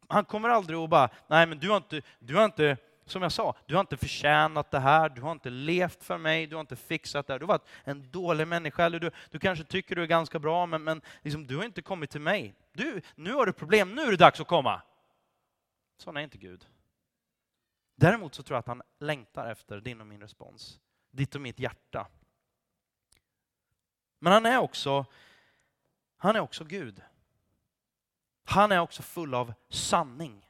Han 0.08 0.26
kommer 0.26 0.50
aldrig 0.50 0.80
att 0.80 0.90
bara, 0.90 1.10
nej 1.28 1.48
men 1.48 1.60
du 1.60 1.70
har 1.70 1.78
inte, 1.78 2.02
du 2.20 2.36
har 2.36 2.46
inte 2.46 2.78
som 3.10 3.22
jag 3.22 3.32
sa, 3.32 3.56
du 3.66 3.74
har 3.74 3.82
inte 3.82 3.98
förtjänat 3.98 4.72
det 4.72 4.80
här, 4.80 5.10
du 5.10 5.22
har 5.22 5.32
inte 5.32 5.50
levt 5.50 6.04
för 6.04 6.18
mig, 6.18 6.48
du 6.48 6.56
har 6.56 6.62
inte 6.62 6.76
fixat 6.76 7.28
det 7.28 7.34
här. 7.34 7.40
Du 7.40 7.46
har 7.46 7.48
varit 7.48 7.68
en 7.84 8.12
dålig 8.12 8.48
människa, 8.48 8.86
eller 8.86 9.00
du, 9.00 9.12
du 9.32 9.40
kanske 9.40 9.66
tycker 9.66 9.96
du 9.96 10.04
är 10.04 10.08
ganska 10.08 10.40
bra, 10.40 10.66
men, 10.66 10.84
men 10.84 11.02
liksom, 11.22 11.48
du 11.48 11.58
har 11.58 11.64
inte 11.64 11.82
kommit 11.82 12.10
till 12.10 12.22
mig. 12.22 12.56
Du, 12.74 13.02
nu 13.16 13.34
har 13.34 13.46
du 13.46 13.54
problem, 13.54 13.96
nu 13.96 14.02
är 14.02 14.12
det 14.12 14.18
dags 14.18 14.40
att 14.40 14.48
komma. 14.48 14.82
Sån 15.98 16.18
är 16.18 16.22
inte 16.22 16.38
Gud. 16.38 16.68
Däremot 17.96 18.36
så 18.36 18.44
tror 18.44 18.56
jag 18.56 18.60
att 18.60 18.68
han 18.68 18.82
längtar 19.00 19.52
efter 19.52 19.82
din 19.82 20.02
och 20.02 20.08
min 20.08 20.22
respons, 20.22 20.80
ditt 21.12 21.36
och 21.36 21.42
mitt 21.42 21.60
hjärta. 21.60 22.08
Men 24.20 24.34
han 24.34 24.46
är 24.46 24.58
också, 24.58 25.06
han 26.18 26.36
är 26.36 26.40
också 26.40 26.64
Gud. 26.64 27.02
Han 28.44 28.72
är 28.72 28.80
också 28.80 29.02
full 29.02 29.34
av 29.34 29.54
sanning. 29.70 30.50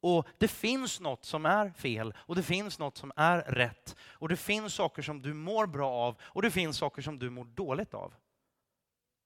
Och 0.00 0.28
det 0.38 0.48
finns 0.48 1.00
något 1.00 1.24
som 1.24 1.46
är 1.46 1.70
fel 1.70 2.14
och 2.18 2.36
det 2.36 2.42
finns 2.42 2.78
något 2.78 2.96
som 2.96 3.12
är 3.16 3.38
rätt. 3.38 3.96
Och 4.00 4.28
det 4.28 4.36
finns 4.36 4.74
saker 4.74 5.02
som 5.02 5.22
du 5.22 5.34
mår 5.34 5.66
bra 5.66 5.90
av 5.90 6.16
och 6.20 6.42
det 6.42 6.50
finns 6.50 6.76
saker 6.76 7.02
som 7.02 7.18
du 7.18 7.30
mår 7.30 7.44
dåligt 7.44 7.94
av. 7.94 8.14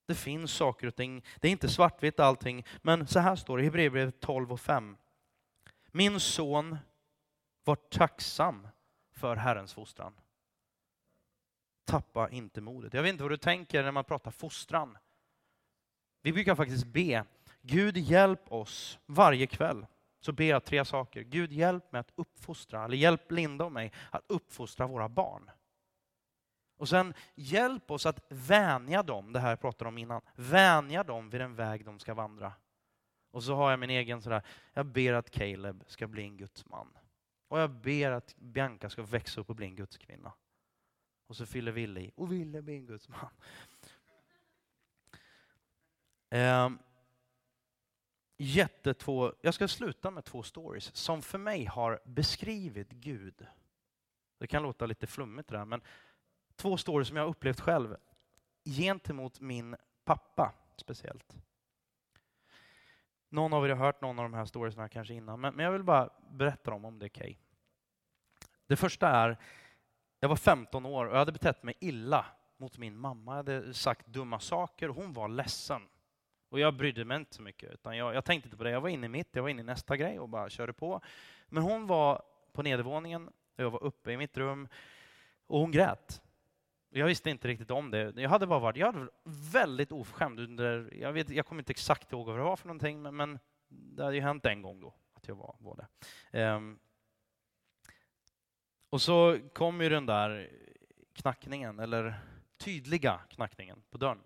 Det 0.07 0.15
finns 0.15 0.53
saker 0.53 0.87
och 0.87 0.97
ting, 0.97 1.25
det 1.41 1.49
är 1.49 1.53
inte 1.53 1.69
svartvitt 1.69 2.21
allting, 2.21 2.67
men 2.83 3.07
så 3.07 3.21
här 3.21 3.37
står 3.37 3.57
det 3.57 3.63
i 3.63 3.65
Hebreerbrevet 3.65 4.21
12 4.21 4.53
och 4.53 4.61
5. 4.61 4.97
Min 5.91 6.21
son, 6.21 6.79
var 7.65 7.77
tacksam 7.77 8.69
för 9.13 9.37
Herrens 9.37 9.75
fostran. 9.75 10.21
Tappa 11.85 12.29
inte 12.29 12.61
modet. 12.61 12.95
Jag 12.95 13.03
vet 13.03 13.11
inte 13.11 13.23
vad 13.23 13.33
du 13.33 13.37
tänker 13.37 13.83
när 13.83 13.93
man 13.93 14.05
pratar 14.05 14.31
fostran. 14.31 14.99
Vi 16.25 16.33
brukar 16.33 16.55
faktiskt 16.55 16.87
be, 16.87 17.25
Gud 17.63 17.97
hjälp 17.97 18.53
oss 18.53 18.99
varje 19.07 19.47
kväll 19.47 19.87
så 20.21 20.33
ber 20.33 20.45
jag 20.45 20.65
tre 20.65 20.85
saker. 20.85 21.23
Gud, 21.23 21.53
hjälp 21.53 21.93
mig 21.93 22.01
att 22.01 22.13
uppfostra, 22.15 22.85
eller 22.85 22.97
hjälp 22.97 23.33
Linda 23.33 23.65
och 23.65 23.73
mig 23.73 23.93
att 24.11 24.25
uppfostra 24.27 24.87
våra 24.87 25.09
barn. 25.09 25.51
Och 26.77 26.89
sen 26.89 27.15
hjälp 27.35 27.91
oss 27.91 28.07
att 28.07 28.27
vänja 28.29 29.03
dem, 29.03 29.33
det 29.33 29.41
här 29.41 29.51
jag 29.51 29.61
pratade 29.61 29.89
om 29.89 29.99
innan, 29.99 30.21
vänja 30.35 31.05
dem 31.05 31.31
vid 31.31 31.41
den 31.41 31.55
väg 31.55 31.85
de 31.85 31.99
ska 31.99 32.15
vandra. 32.15 32.53
Och 33.31 33.43
så 33.43 33.55
har 33.55 33.71
jag 33.71 33.81
min 33.81 33.91
egen 33.91 34.23
sådär, 34.23 34.43
jag 34.73 34.87
ber 34.87 35.13
att 35.13 35.31
Caleb 35.31 35.85
ska 35.87 36.07
bli 36.07 36.23
en 36.23 36.37
Guds 36.37 36.67
man. 36.67 36.99
Och 37.49 37.59
jag 37.59 37.71
ber 37.71 38.11
att 38.11 38.37
Bianca 38.37 38.91
ska 38.91 39.03
växa 39.03 39.41
upp 39.41 39.51
och 39.51 39.57
bli 39.57 39.67
en 39.67 39.77
Guds 39.77 39.99
kvinna. 39.99 40.33
Och 41.27 41.37
så 41.37 41.47
fyller 41.47 41.73
Ville 41.73 42.01
i, 42.01 42.13
och 42.15 42.33
Ville 42.33 42.63
blir 42.63 42.75
en 42.75 42.87
Guds 42.87 43.09
man. 43.09 43.31
Ehm, 46.35 46.79
Jättetvå, 48.37 49.33
jag 49.41 49.55
ska 49.55 49.69
sluta 49.69 50.11
med 50.11 50.25
två 50.25 50.43
stories 50.43 50.97
som 50.97 51.23
för 51.23 51.39
mig 51.39 51.65
har 51.65 52.01
beskrivit 52.05 52.91
Gud. 52.91 53.47
Det 54.39 54.47
kan 54.47 54.63
låta 54.63 54.87
lite 54.87 55.07
flummigt 55.07 55.49
det 55.49 55.57
där, 55.57 55.65
men 55.65 55.83
två 56.57 56.77
stories 56.77 57.09
som 57.09 57.17
jag 57.17 57.25
har 57.25 57.31
upplevt 57.31 57.61
själv 57.61 57.97
gentemot 58.65 59.41
min 59.41 59.77
pappa 60.05 60.53
speciellt. 60.77 61.37
Någon 63.29 63.53
av 63.53 63.65
er 63.65 63.69
har 63.69 63.87
hört 63.87 64.01
någon 64.01 64.19
av 64.19 64.25
de 64.25 64.35
här 64.35 64.45
storiesna 64.45 64.89
kanske 64.89 65.15
innan, 65.15 65.41
men, 65.41 65.55
men 65.55 65.65
jag 65.65 65.73
vill 65.73 65.85
bara 65.85 66.11
berätta 66.31 66.71
dem 66.71 66.85
om 66.85 66.99
det 66.99 67.07
är 67.07 67.11
okej. 67.11 67.23
Okay. 67.23 67.37
Det 68.67 68.77
första 68.77 69.09
är, 69.09 69.39
jag 70.21 70.29
var 70.29 70.37
15 70.37 70.87
år 70.87 71.07
och 71.07 71.13
jag 71.13 71.19
hade 71.19 71.33
betett 71.33 71.63
mig 71.63 71.75
illa 71.81 72.27
mot 72.57 72.79
min 72.79 72.97
mamma. 72.97 73.33
Jag 73.33 73.37
hade 73.37 73.75
sagt 73.75 74.07
dumma 74.07 74.41
saker 74.41 74.89
och 74.89 74.97
hon 74.97 75.13
var 75.13 75.29
ledsen. 75.29 75.89
Och 76.55 76.61
jag 76.61 76.75
brydde 76.75 77.05
mig 77.05 77.17
inte 77.17 77.35
så 77.35 77.43
mycket, 77.43 77.73
utan 77.73 77.97
jag, 77.97 78.15
jag 78.15 78.25
tänkte 78.25 78.47
inte 78.47 78.57
på 78.57 78.65
det. 78.65 78.71
Jag 78.71 78.81
var 78.81 78.89
inne 78.89 79.07
i 79.07 79.09
mitt, 79.09 79.29
jag 79.33 79.43
var 79.43 79.49
inne 79.49 79.61
i 79.61 79.65
nästa 79.65 79.97
grej 79.97 80.21
och 80.21 80.29
bara 80.29 80.51
körde 80.51 80.73
på. 80.73 81.01
Men 81.49 81.63
hon 81.63 81.87
var 81.87 82.23
på 82.53 82.63
nedervåningen 82.63 83.29
och 83.29 83.65
jag 83.65 83.71
var 83.71 83.83
uppe 83.83 84.13
i 84.13 84.17
mitt 84.17 84.37
rum 84.37 84.69
och 85.47 85.61
hon 85.61 85.71
grät. 85.71 86.23
Jag 86.91 87.07
visste 87.07 87.31
inte 87.31 87.49
riktigt 87.49 87.71
om 87.71 87.91
det. 87.91 88.13
Jag 88.17 88.31
hade 88.31 88.47
bara 88.47 88.59
varit, 88.59 88.77
jag 88.77 88.93
hade 88.93 89.09
väldigt 89.53 89.93
oförskämd 89.93 90.41
under, 90.41 90.95
jag, 91.01 91.13
vet, 91.13 91.31
jag 91.31 91.47
kommer 91.47 91.63
inte 91.63 91.71
exakt 91.71 92.13
ihåg 92.13 92.27
vad 92.27 92.37
det 92.37 92.43
var 92.43 92.57
för 92.57 92.67
någonting, 92.67 93.03
men, 93.03 93.17
men 93.17 93.39
det 93.69 94.05
hade 94.05 94.17
ju 94.17 94.23
hänt 94.23 94.47
en 94.47 94.63
gång 94.63 94.81
då 94.81 94.95
att 95.15 95.29
jag 95.29 95.35
var, 95.35 95.57
var 95.59 95.87
det. 96.31 96.47
Um, 96.55 96.79
och 98.91 99.03
så 99.03 99.39
kom 99.53 99.81
ju 99.81 99.89
den 99.89 100.07
där 100.07 100.51
knackningen, 101.13 101.79
eller 101.79 102.15
tydliga 102.57 103.21
knackningen 103.31 103.83
på 103.91 103.99
dörren. 103.99 104.21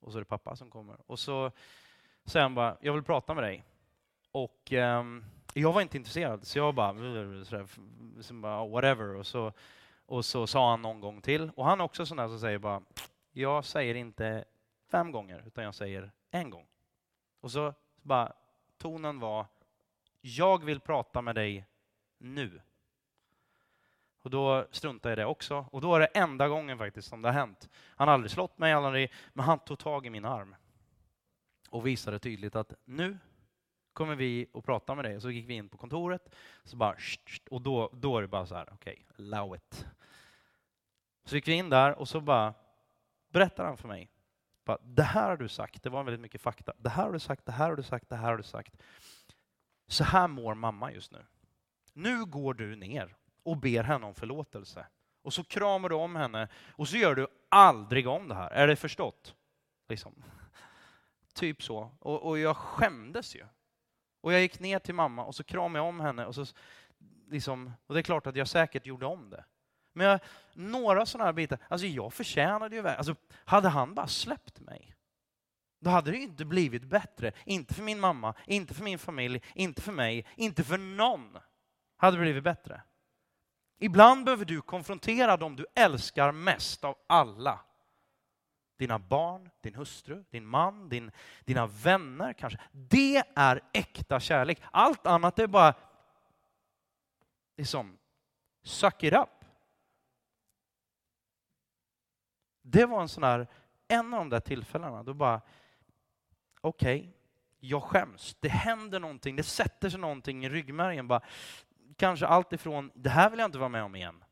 Och 0.00 0.12
så 0.12 0.18
är 0.18 0.20
det 0.20 0.28
pappa 0.28 0.56
som 0.56 0.70
kommer. 0.70 0.96
Och 1.06 1.18
så 1.18 1.50
säger 2.24 2.42
han 2.42 2.54
bara, 2.54 2.76
jag 2.80 2.92
vill 2.92 3.02
prata 3.02 3.34
med 3.34 3.44
dig. 3.44 3.64
Och 4.30 4.72
um, 4.72 5.24
jag 5.54 5.72
var 5.72 5.80
inte 5.80 5.96
intresserad, 5.96 6.46
så 6.46 6.58
jag 6.58 6.74
bara, 6.74 6.94
så 8.20 8.34
bara 8.34 8.66
whatever. 8.66 9.14
Och 9.14 9.26
så, 9.26 9.52
och 10.06 10.24
så 10.24 10.46
sa 10.46 10.70
han 10.70 10.82
någon 10.82 11.00
gång 11.00 11.20
till. 11.20 11.50
Och 11.56 11.64
han 11.64 11.80
är 11.80 11.84
också 11.84 12.06
sån 12.06 12.16
där 12.16 12.28
som 12.28 12.40
säger 12.40 12.58
bara, 12.58 12.82
jag 13.32 13.64
säger 13.64 13.94
inte 13.94 14.44
fem 14.90 15.12
gånger, 15.12 15.42
utan 15.46 15.64
jag 15.64 15.74
säger 15.74 16.10
en 16.30 16.50
gång. 16.50 16.66
Och 17.40 17.50
så 17.50 17.74
bara, 18.02 18.32
tonen 18.78 19.20
var, 19.20 19.46
jag 20.20 20.64
vill 20.64 20.80
prata 20.80 21.22
med 21.22 21.34
dig 21.34 21.64
nu. 22.18 22.60
Och 24.26 24.30
då 24.30 24.66
struntade 24.70 25.12
jag 25.12 25.18
i 25.18 25.20
det 25.20 25.26
också. 25.26 25.66
Och 25.70 25.80
då 25.80 25.94
är 25.94 26.00
det 26.00 26.06
enda 26.06 26.48
gången 26.48 26.78
faktiskt 26.78 27.08
som 27.08 27.22
det 27.22 27.28
har 27.28 27.32
hänt. 27.32 27.68
Han 27.74 28.08
har 28.08 28.14
aldrig 28.14 28.30
slått 28.30 28.58
mig, 28.58 28.72
aldrig, 28.72 29.12
men 29.32 29.44
han 29.44 29.58
tog 29.58 29.78
tag 29.78 30.06
i 30.06 30.10
min 30.10 30.24
arm 30.24 30.54
och 31.70 31.86
visade 31.86 32.18
tydligt 32.18 32.56
att 32.56 32.72
nu 32.84 33.18
kommer 33.92 34.14
vi 34.14 34.50
att 34.54 34.64
prata 34.64 34.94
med 34.94 35.04
dig. 35.04 35.16
Och 35.16 35.22
så 35.22 35.30
gick 35.30 35.48
vi 35.48 35.54
in 35.54 35.68
på 35.68 35.76
kontoret 35.76 36.34
så 36.64 36.76
bara, 36.76 36.96
och 37.50 37.62
då, 37.62 37.90
då 37.92 38.18
är 38.18 38.22
det 38.22 38.28
bara 38.28 38.46
så 38.46 38.54
här, 38.54 38.68
okej, 38.72 39.04
okay, 39.10 39.24
allow 39.24 39.56
it. 39.56 39.86
Så 41.24 41.34
gick 41.34 41.48
vi 41.48 41.52
in 41.52 41.70
där 41.70 41.98
och 41.98 42.08
så 42.08 42.20
bara 42.20 42.54
berättar 43.28 43.64
han 43.64 43.76
för 43.76 43.88
mig. 43.88 44.10
Bara, 44.64 44.78
det 44.82 45.02
här 45.02 45.28
har 45.28 45.36
du 45.36 45.48
sagt, 45.48 45.82
det 45.82 45.90
var 45.90 46.04
väldigt 46.04 46.20
mycket 46.20 46.40
fakta. 46.40 46.72
Det 46.78 46.90
här 46.90 47.04
har 47.04 47.12
du 47.12 47.18
sagt, 47.18 47.46
det 47.46 47.52
här 47.52 47.68
har 47.68 47.76
du 47.76 47.82
sagt, 47.82 48.08
det 48.08 48.16
här 48.16 48.30
har 48.30 48.36
du 48.36 48.42
sagt. 48.42 48.82
Så 49.86 50.04
här 50.04 50.28
mår 50.28 50.54
mamma 50.54 50.92
just 50.92 51.12
nu. 51.12 51.24
Nu 51.92 52.24
går 52.24 52.54
du 52.54 52.76
ner 52.76 53.16
och 53.46 53.56
ber 53.56 53.84
henne 53.84 54.06
om 54.06 54.14
förlåtelse. 54.14 54.86
Och 55.22 55.32
så 55.32 55.44
kramar 55.44 55.88
du 55.88 55.94
om 55.94 56.16
henne 56.16 56.48
och 56.70 56.88
så 56.88 56.96
gör 56.96 57.14
du 57.14 57.26
aldrig 57.48 58.08
om 58.08 58.28
det 58.28 58.34
här. 58.34 58.50
Är 58.50 58.66
det 58.66 58.76
förstått? 58.76 59.34
Liksom. 59.88 60.22
Typ 61.34 61.62
så. 61.62 61.90
Och, 61.98 62.22
och 62.22 62.38
jag 62.38 62.56
skämdes 62.56 63.36
ju. 63.36 63.46
Och 64.20 64.32
jag 64.32 64.40
gick 64.40 64.60
ner 64.60 64.78
till 64.78 64.94
mamma 64.94 65.24
och 65.24 65.34
så 65.34 65.44
kramade 65.44 65.78
jag 65.78 65.88
om 65.88 66.00
henne. 66.00 66.26
Och, 66.26 66.34
så, 66.34 66.46
liksom, 67.28 67.72
och 67.86 67.94
det 67.94 68.00
är 68.00 68.02
klart 68.02 68.26
att 68.26 68.36
jag 68.36 68.48
säkert 68.48 68.86
gjorde 68.86 69.06
om 69.06 69.30
det. 69.30 69.44
Men 69.92 70.06
jag, 70.06 70.20
några 70.54 71.06
sådana 71.06 71.24
här 71.24 71.32
bitar, 71.32 71.58
alltså 71.68 71.86
jag 71.86 72.12
förtjänade 72.12 72.76
ju 72.76 72.88
alltså 72.88 73.14
Hade 73.44 73.68
han 73.68 73.94
bara 73.94 74.06
släppt 74.06 74.60
mig, 74.60 74.94
då 75.80 75.90
hade 75.90 76.10
det 76.10 76.16
inte 76.16 76.44
blivit 76.44 76.84
bättre. 76.84 77.32
Inte 77.44 77.74
för 77.74 77.82
min 77.82 78.00
mamma, 78.00 78.34
inte 78.46 78.74
för 78.74 78.84
min 78.84 78.98
familj, 78.98 79.42
inte 79.54 79.82
för 79.82 79.92
mig, 79.92 80.26
inte 80.36 80.64
för 80.64 80.78
någon 80.78 81.38
hade 81.96 82.16
det 82.16 82.20
blivit 82.20 82.44
bättre. 82.44 82.82
Ibland 83.78 84.24
behöver 84.24 84.44
du 84.44 84.60
konfrontera 84.60 85.36
dem 85.36 85.56
du 85.56 85.66
älskar 85.74 86.32
mest 86.32 86.84
av 86.84 86.96
alla. 87.06 87.60
Dina 88.78 88.98
barn, 88.98 89.50
din 89.60 89.74
hustru, 89.74 90.24
din 90.30 90.46
man, 90.46 90.88
din, 90.88 91.10
dina 91.44 91.66
vänner 91.66 92.32
kanske. 92.32 92.60
Det 92.72 93.22
är 93.34 93.60
äkta 93.72 94.20
kärlek. 94.20 94.62
Allt 94.70 95.06
annat 95.06 95.38
är 95.38 95.46
bara 95.46 95.74
liksom, 97.56 97.98
suck 98.62 99.02
it 99.02 99.12
up. 99.12 99.28
Det 102.62 102.86
var 102.86 103.02
en 103.02 103.08
sån 103.08 103.24
här, 103.24 103.46
en 103.88 104.14
av 104.14 104.20
de 104.20 104.28
där 104.28 104.40
tillfällena, 104.40 105.02
då 105.02 105.14
bara, 105.14 105.40
okej, 106.60 106.98
okay, 106.98 107.12
jag 107.60 107.82
skäms. 107.82 108.36
Det 108.40 108.48
händer 108.48 109.00
någonting, 109.00 109.36
det 109.36 109.42
sätter 109.42 109.88
sig 109.88 110.00
någonting 110.00 110.44
i 110.44 110.48
ryggmärgen. 110.48 111.08
Bara, 111.08 111.20
kanske 111.96 112.26
allt 112.26 112.52
ifrån, 112.52 112.90
det 112.94 113.10
här 113.10 113.30
vill 113.30 113.38
jag 113.38 113.48
inte 113.48 113.58
vara 113.58 113.68
med 113.68 113.82
om 113.82 113.96
igen. 113.96 114.24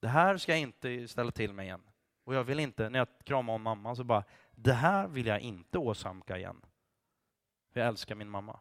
Det 0.00 0.08
här 0.08 0.36
ska 0.36 0.52
jag 0.52 0.60
inte 0.60 1.08
ställa 1.08 1.30
till 1.30 1.52
mig 1.52 1.66
igen. 1.66 1.82
Och 2.24 2.34
jag 2.34 2.44
vill 2.44 2.60
inte, 2.60 2.90
när 2.90 2.98
jag 2.98 3.08
kramar 3.24 3.54
om 3.54 3.62
mamma, 3.62 3.96
så 3.96 4.04
bara, 4.04 4.24
det 4.54 4.72
här 4.72 5.08
vill 5.08 5.26
jag 5.26 5.40
inte 5.40 5.78
åsamka 5.78 6.36
igen. 6.38 6.60
Jag 7.72 7.86
älskar 7.86 8.14
min 8.14 8.28
mamma. 8.28 8.60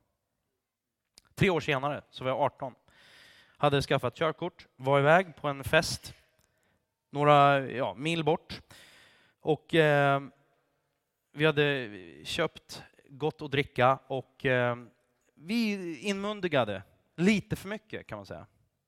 Tre 1.36 1.49
år 1.49 1.59
senare 1.59 2.01
så 2.09 2.23
var 2.23 2.32
jag 2.32 2.39
18. 2.41 2.76
Hade 3.57 3.82
skaffat 3.82 4.15
körkort, 4.15 4.67
var 4.76 4.99
iväg 4.99 5.36
på 5.36 5.47
en 5.47 5.63
fest 5.63 6.13
några 7.09 7.59
ja, 7.59 7.93
mil 7.93 8.23
bort. 8.23 8.61
Och 9.39 9.76
eh, 9.76 10.21
vi 11.32 11.45
hade 11.45 11.89
köpt 12.23 12.84
gott 13.09 13.41
att 13.41 13.51
dricka 13.51 13.99
och 14.07 14.45
eh, 14.45 14.76
vi 15.34 15.97
inmundigade 15.99 16.84
lite 17.16 17.55
för 17.55 17.70
mycket 17.70 18.07
kan 18.07 18.18
man 18.18 18.26
säga. 18.26 18.45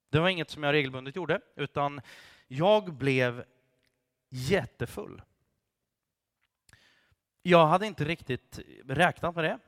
Det 0.09 0.19
var 0.19 0.29
inget 0.29 0.49
som 0.49 0.63
jag 0.63 0.73
regelbundet 0.73 1.15
gjorde, 1.15 1.41
utan 1.55 2.01
jag 2.47 2.93
blev 2.93 3.45
jättefull. 4.29 5.21
Jag 7.41 7.67
hade 7.67 7.87
inte 7.87 8.05
riktigt 8.05 8.59
räknat 8.85 9.35
med 9.35 9.43
det. 9.43 9.59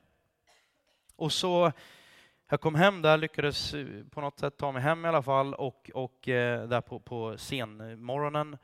Och 1.15 1.33
så, 1.33 1.71
jag 2.49 2.61
kom 2.61 2.75
hem 2.75 3.01
där, 3.01 3.17
lyckades 3.17 3.73
eh, 3.73 4.05
på 4.11 4.21
något 4.21 4.39
sätt 4.39 4.57
ta 4.57 4.71
mig 4.71 4.81
hem 4.81 5.05
i 5.05 5.07
alla 5.07 5.23
fall 5.23 5.53
och, 5.53 5.91
och 5.93 6.27
eh, 6.27 6.67
där 6.67 6.81
på, 6.81 6.99
på 6.99 7.37
senmorgonen, 7.37 8.57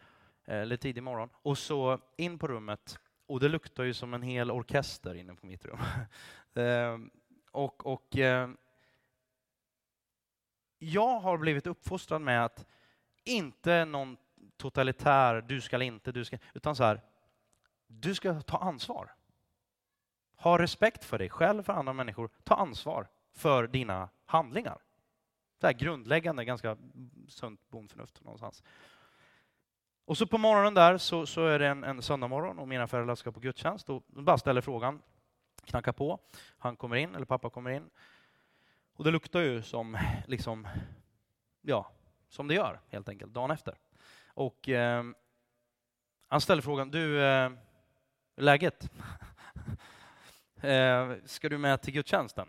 eh, 0.46 0.58
eller 0.58 0.78
tidig 0.78 1.04
morgon, 1.04 1.30
och 1.34 1.58
så 1.58 2.00
in 2.18 2.40
på 2.40 2.48
rummet 2.48 3.00
och 3.28 3.40
det 3.40 3.50
luktar 3.50 3.84
ju 3.84 3.94
som 3.94 4.14
en 4.14 4.22
hel 4.22 4.52
orkester 4.52 5.16
inne 5.16 5.36
på 5.36 5.46
mitt 5.46 5.66
rum. 5.66 5.80
Ehm, 6.56 7.10
och, 7.52 7.86
och 7.86 8.18
jag 10.78 11.20
har 11.20 11.38
blivit 11.38 11.68
uppfostrad 11.68 12.22
med 12.22 12.46
att 12.46 12.66
inte 13.24 13.86
någon 13.86 14.18
totalitär, 14.58 15.42
du 15.42 15.62
ska 15.62 15.84
inte, 15.84 16.12
du 16.12 16.26
ska, 16.26 16.38
utan 16.54 16.76
så 16.76 16.84
här, 16.84 17.02
du 17.88 18.16
ska 18.16 18.42
ta 18.42 18.58
ansvar. 18.58 19.16
Ha 20.36 20.60
respekt 20.60 21.06
för 21.06 21.18
dig 21.18 21.30
själv, 21.30 21.64
för 21.64 21.74
andra 21.74 21.94
människor. 21.94 22.30
Ta 22.44 22.56
ansvar 22.56 23.08
för 23.34 23.68
dina 23.68 24.10
handlingar. 24.26 24.78
Det 25.60 25.68
här 25.68 25.74
grundläggande, 25.74 26.46
ganska 26.46 26.78
sunt 27.28 27.70
bondförnuft 27.70 28.24
någonstans. 28.24 28.64
Och 30.06 30.18
så 30.18 30.28
på 30.28 30.38
morgonen 30.38 30.74
där 30.74 30.98
så, 30.98 31.26
så 31.26 31.46
är 31.46 31.60
det 31.60 31.68
en, 31.68 31.84
en 31.84 32.02
söndagmorgon 32.02 32.60
och 32.60 32.68
mina 32.68 32.88
föräldrar 32.88 33.16
ska 33.16 33.32
på 33.32 33.40
gudstjänst 33.40 33.90
och 33.90 34.04
bara 34.08 34.38
ställer 34.38 34.62
frågan, 34.62 35.02
knackar 35.66 35.92
på. 35.92 36.20
Han 36.58 36.76
kommer 36.76 36.96
in, 36.96 37.16
eller 37.16 37.26
pappa 37.26 37.50
kommer 37.50 37.70
in. 37.70 37.90
Och 38.96 39.04
det 39.04 39.12
luktar 39.12 39.40
ju 39.40 39.62
som, 39.62 39.98
liksom, 40.28 40.68
ja, 41.62 41.92
som 42.30 42.48
det 42.48 42.54
gör 42.54 42.80
helt 42.90 43.10
enkelt, 43.10 43.34
dagen 43.34 43.52
efter. 43.52 43.78
Och 44.28 44.70
eh, 44.70 45.04
han 46.28 46.42
ställer 46.42 46.62
frågan, 46.62 46.92
du, 46.92 47.24
eh, 47.24 47.52
läget? 48.36 48.90
eh, 50.62 51.14
ska 51.26 51.50
du 51.50 51.58
med 51.58 51.82
till 51.82 51.94
gudstjänsten? 51.94 52.48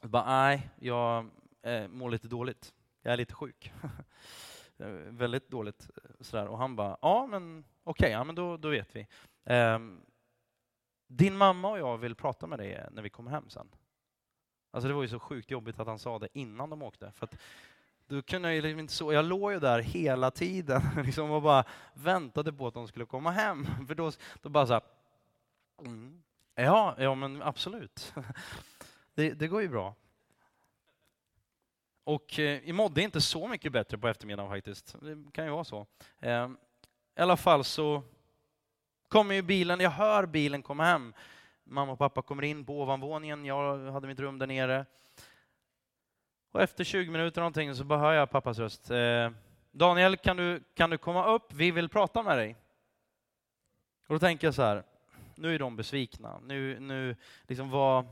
Jag 0.00 0.10
bara, 0.10 0.26
nej, 0.26 0.70
jag 0.78 1.30
eh, 1.62 1.88
mår 1.88 2.10
lite 2.10 2.28
dåligt. 2.28 2.74
Jag 3.02 3.12
är 3.12 3.16
lite 3.16 3.34
sjuk. 3.34 3.72
Eh, 4.80 4.88
väldigt 4.90 5.50
dåligt. 5.50 5.90
Eh, 5.96 6.10
sådär. 6.20 6.46
Och 6.46 6.58
han 6.58 6.76
bara, 6.76 6.96
ja 7.02 7.26
men 7.26 7.64
okej, 7.84 8.04
okay, 8.04 8.10
ja, 8.10 8.24
men 8.24 8.34
då, 8.34 8.56
då 8.56 8.68
vet 8.68 8.96
vi. 8.96 9.06
Eh, 9.44 9.78
din 11.06 11.36
mamma 11.36 11.70
och 11.70 11.78
jag 11.78 11.98
vill 11.98 12.14
prata 12.14 12.46
med 12.46 12.58
dig 12.58 12.86
när 12.90 13.02
vi 13.02 13.10
kommer 13.10 13.30
hem 13.30 13.48
sen. 13.48 13.68
Alltså 14.70 14.88
det 14.88 14.94
var 14.94 15.02
ju 15.02 15.08
så 15.08 15.18
sjukt 15.18 15.50
jobbigt 15.50 15.80
att 15.80 15.86
han 15.86 15.98
sa 15.98 16.18
det 16.18 16.28
innan 16.32 16.70
de 16.70 16.82
åkte. 16.82 17.12
För 17.12 17.26
att 17.26 17.38
då 18.06 18.22
kunde 18.22 18.54
jag, 18.54 18.62
liksom 18.62 18.78
inte 18.78 18.92
så, 18.92 19.12
jag 19.12 19.24
låg 19.24 19.52
ju 19.52 19.60
där 19.60 19.78
hela 19.78 20.30
tiden 20.30 20.82
liksom 21.04 21.30
och 21.30 21.42
bara 21.42 21.64
väntade 21.94 22.52
på 22.52 22.66
att 22.66 22.74
de 22.74 22.88
skulle 22.88 23.06
komma 23.06 23.30
hem. 23.30 23.66
För 23.86 23.94
då, 23.94 24.12
då 24.42 24.48
bara 24.48 24.66
så 24.66 24.72
här, 24.72 24.82
mm, 25.78 26.22
ja, 26.54 26.94
ja 26.98 27.14
men 27.14 27.42
absolut. 27.42 28.14
Det, 29.14 29.30
det 29.30 29.48
går 29.48 29.62
ju 29.62 29.68
bra. 29.68 29.94
Och 32.04 32.38
eh, 32.38 32.72
mådde 32.72 33.02
inte 33.02 33.20
så 33.20 33.48
mycket 33.48 33.72
bättre 33.72 33.98
på 33.98 34.08
eftermiddagen 34.08 34.50
faktiskt. 34.50 34.96
Det 35.00 35.32
kan 35.32 35.44
ju 35.44 35.50
vara 35.50 35.64
så. 35.64 35.86
Eh, 36.20 36.50
I 37.16 37.20
alla 37.20 37.36
fall 37.36 37.64
så 37.64 38.02
kommer 39.08 39.34
ju 39.34 39.42
bilen, 39.42 39.80
jag 39.80 39.90
hör 39.90 40.26
bilen 40.26 40.62
komma 40.62 40.84
hem. 40.84 41.14
Mamma 41.70 41.92
och 41.92 41.98
pappa 41.98 42.22
kommer 42.22 42.42
in 42.42 42.64
på 42.64 42.82
ovanvåningen, 42.82 43.44
jag 43.44 43.90
hade 43.92 44.06
mitt 44.06 44.20
rum 44.20 44.38
där 44.38 44.46
nere. 44.46 44.86
Och 46.52 46.62
efter 46.62 46.84
20 46.84 47.10
minuter 47.10 47.40
någonting 47.40 47.74
så 47.74 47.84
bara 47.84 47.98
hör 47.98 48.12
jag 48.12 48.30
pappas 48.30 48.58
röst. 48.58 48.90
Eh, 48.90 49.30
Daniel, 49.70 50.16
kan 50.16 50.36
du, 50.36 50.62
kan 50.74 50.90
du 50.90 50.98
komma 50.98 51.26
upp? 51.26 51.52
Vi 51.52 51.70
vill 51.70 51.88
prata 51.88 52.22
med 52.22 52.38
dig. 52.38 52.56
Och 54.06 54.14
då 54.14 54.18
tänker 54.18 54.46
jag 54.46 54.54
så 54.54 54.62
här, 54.62 54.82
nu 55.34 55.54
är 55.54 55.58
de 55.58 55.76
besvikna. 55.76 56.40
Nu, 56.44 56.80
nu 56.80 57.16
liksom 57.46 57.70
vad, 57.70 58.06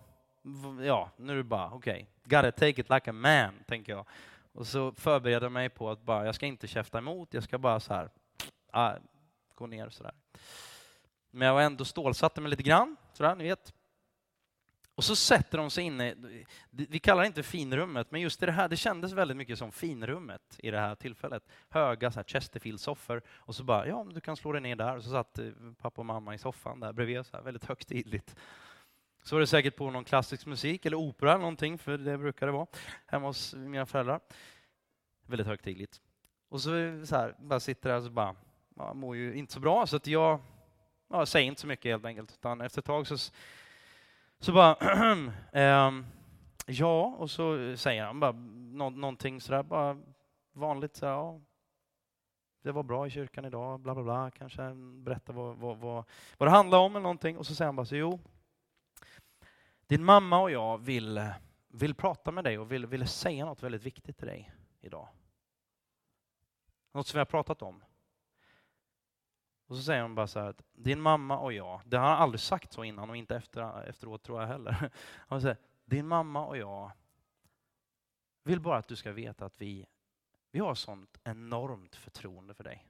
ja, 0.82 1.10
nu 1.16 1.32
är 1.32 1.36
det 1.36 1.42
bara 1.42 1.70
okej, 1.70 2.08
okay, 2.24 2.42
gotta 2.42 2.52
take 2.52 2.80
it 2.80 2.90
like 2.90 3.10
a 3.10 3.12
man, 3.12 3.54
tänker 3.66 3.92
jag. 3.92 4.06
Och 4.52 4.66
så 4.66 4.92
förbereder 4.92 5.44
jag 5.44 5.52
mig 5.52 5.68
på 5.68 5.90
att 5.90 6.02
bara, 6.02 6.26
jag 6.26 6.34
ska 6.34 6.46
inte 6.46 6.66
käfta 6.66 6.98
emot, 6.98 7.34
jag 7.34 7.42
ska 7.42 7.58
bara 7.58 7.80
så 7.80 7.94
här, 7.94 8.10
ah, 8.70 8.94
gå 9.54 9.66
ner 9.66 9.88
så 9.88 10.02
där. 10.02 10.12
Men 11.30 11.48
jag 11.48 11.64
ändå 11.64 11.84
stålsatte 11.84 12.40
mig 12.40 12.50
lite 12.50 12.62
grann, 12.62 12.96
sådär, 13.12 13.34
ni 13.34 13.44
vet. 13.44 13.72
Och 14.98 15.04
så 15.04 15.16
sätter 15.16 15.58
de 15.58 15.70
sig 15.70 15.84
inne, 15.84 16.14
vi 16.70 16.98
kallar 16.98 17.20
det 17.22 17.26
inte 17.26 17.42
finrummet, 17.42 18.10
men 18.10 18.20
just 18.20 18.40
det 18.40 18.52
här, 18.52 18.68
det 18.68 18.76
kändes 18.76 19.12
väldigt 19.12 19.36
mycket 19.36 19.58
som 19.58 19.72
finrummet 19.72 20.42
i 20.58 20.70
det 20.70 20.78
här 20.80 20.94
tillfället. 20.94 21.42
Höga 21.68 22.10
Chesterfield-soffor 22.10 23.22
och 23.28 23.54
så 23.54 23.64
bara, 23.64 23.88
ja, 23.88 24.06
du 24.14 24.20
kan 24.20 24.36
slå 24.36 24.52
dig 24.52 24.62
ner 24.62 24.76
där. 24.76 24.96
Och 24.96 25.04
så 25.04 25.10
satt 25.10 25.38
eh, 25.38 25.50
pappa 25.78 26.00
och 26.00 26.06
mamma 26.06 26.34
i 26.34 26.38
soffan 26.38 26.80
där 26.80 26.92
bredvid, 26.92 27.26
så 27.26 27.36
här, 27.36 27.44
väldigt 27.44 27.64
högtidligt. 27.64 28.36
Så 29.22 29.34
var 29.34 29.40
det 29.40 29.46
säkert 29.46 29.76
på 29.76 29.90
någon 29.90 30.04
klassisk 30.04 30.46
musik 30.46 30.86
eller 30.86 30.96
opera 30.96 31.30
eller 31.30 31.40
någonting, 31.40 31.78
för 31.78 31.98
det 31.98 32.18
brukar 32.18 32.46
det 32.46 32.52
vara 32.52 32.66
hemma 33.06 33.26
hos 33.26 33.54
mina 33.54 33.86
föräldrar. 33.86 34.20
Väldigt 35.26 35.46
högtidligt. 35.46 36.00
Och 36.48 36.60
så, 36.60 36.76
eh, 36.76 37.02
så 37.04 37.16
här, 37.16 37.34
bara 37.38 37.60
sitter 37.60 37.88
där 37.88 37.96
och 37.96 38.04
så 38.04 38.10
bara, 38.10 38.36
jag 38.76 38.96
mår 38.96 39.16
ju 39.16 39.34
inte 39.34 39.52
så 39.52 39.60
bra, 39.60 39.86
så 39.86 39.96
att 39.96 40.06
jag 40.06 40.40
ja, 41.08 41.26
säg 41.26 41.44
inte 41.44 41.60
så 41.60 41.66
mycket 41.66 41.90
helt 41.90 42.04
enkelt. 42.04 42.32
Utan 42.32 42.60
efter 42.60 42.80
ett 42.80 42.86
tag 42.86 43.06
så, 43.06 43.16
så 44.38 44.52
bara, 44.52 44.76
ähm, 45.52 46.06
ja, 46.66 47.16
och 47.18 47.30
så 47.30 47.76
säger 47.76 48.04
han 48.04 48.20
bara 48.20 48.32
nå, 48.32 48.90
någonting 48.90 49.40
sådär, 49.40 49.62
bara 49.62 49.98
vanligt 50.52 50.96
så 50.96 51.06
ja, 51.06 51.40
det 52.62 52.72
var 52.72 52.82
bra 52.82 53.06
i 53.06 53.10
kyrkan 53.10 53.44
idag, 53.44 53.80
bla 53.80 53.94
bla 53.94 54.02
bla, 54.02 54.30
kanske 54.30 54.74
berätta 54.74 55.32
vad, 55.32 55.56
vad, 55.56 55.78
vad, 55.78 56.04
vad 56.38 56.48
det 56.48 56.50
handlar 56.50 56.78
om 56.78 56.92
eller 56.92 57.02
någonting. 57.02 57.38
Och 57.38 57.46
så 57.46 57.54
säger 57.54 57.66
han 57.66 57.76
bara 57.76 57.86
så, 57.86 57.96
jo, 57.96 58.20
din 59.86 60.04
mamma 60.04 60.40
och 60.40 60.50
jag 60.50 60.78
vill, 60.78 61.30
vill 61.68 61.94
prata 61.94 62.30
med 62.30 62.44
dig 62.44 62.58
och 62.58 62.72
vill, 62.72 62.86
vill 62.86 63.08
säga 63.08 63.44
något 63.44 63.62
väldigt 63.62 63.82
viktigt 63.82 64.18
till 64.18 64.26
dig 64.26 64.52
idag. 64.80 65.08
Något 66.92 67.06
som 67.06 67.16
vi 67.16 67.20
har 67.20 67.24
pratat 67.24 67.62
om. 67.62 67.82
Och 69.68 69.76
så 69.76 69.82
säger 69.82 70.02
hon 70.02 70.14
bara 70.14 70.26
så 70.26 70.40
här 70.40 70.46
att 70.46 70.62
din 70.72 71.00
mamma 71.00 71.38
och 71.38 71.52
jag, 71.52 71.80
det 71.84 71.96
har 71.96 72.08
han 72.08 72.22
aldrig 72.22 72.40
sagt 72.40 72.72
så 72.72 72.84
innan 72.84 73.10
och 73.10 73.16
inte 73.16 73.36
efter, 73.36 73.82
efteråt 73.88 74.22
tror 74.22 74.40
jag 74.40 74.48
heller. 74.48 74.90
Han 75.28 75.40
säger, 75.40 75.56
din 75.84 76.06
mamma 76.06 76.46
och 76.46 76.56
jag 76.56 76.92
vill 78.42 78.60
bara 78.60 78.78
att 78.78 78.88
du 78.88 78.96
ska 78.96 79.12
veta 79.12 79.44
att 79.44 79.60
vi, 79.60 79.86
vi 80.50 80.58
har 80.58 80.74
sånt 80.74 81.18
enormt 81.24 81.96
förtroende 81.96 82.54
för 82.54 82.64
dig. 82.64 82.88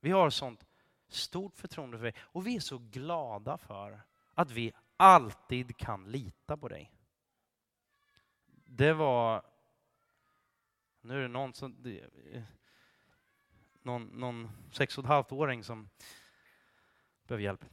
Vi 0.00 0.10
har 0.10 0.30
sånt 0.30 0.66
stort 1.08 1.58
förtroende 1.58 1.98
för 1.98 2.04
dig 2.04 2.14
och 2.20 2.46
vi 2.46 2.56
är 2.56 2.60
så 2.60 2.78
glada 2.78 3.58
för 3.58 4.02
att 4.34 4.50
vi 4.50 4.72
alltid 4.96 5.76
kan 5.76 6.10
lita 6.10 6.56
på 6.56 6.68
dig. 6.68 6.92
Det 8.64 8.92
var... 8.92 9.42
Nu 11.00 11.18
är 11.18 11.22
det 11.22 11.28
någon 11.28 11.54
som... 11.54 11.76
Någon, 13.82 14.04
någon 14.04 14.50
sex 14.72 14.98
och 14.98 15.04
ett 15.04 15.08
halvt 15.08 15.32
åring 15.32 15.64
som 15.64 15.88
behöver 17.26 17.44
hjälp. 17.44 17.64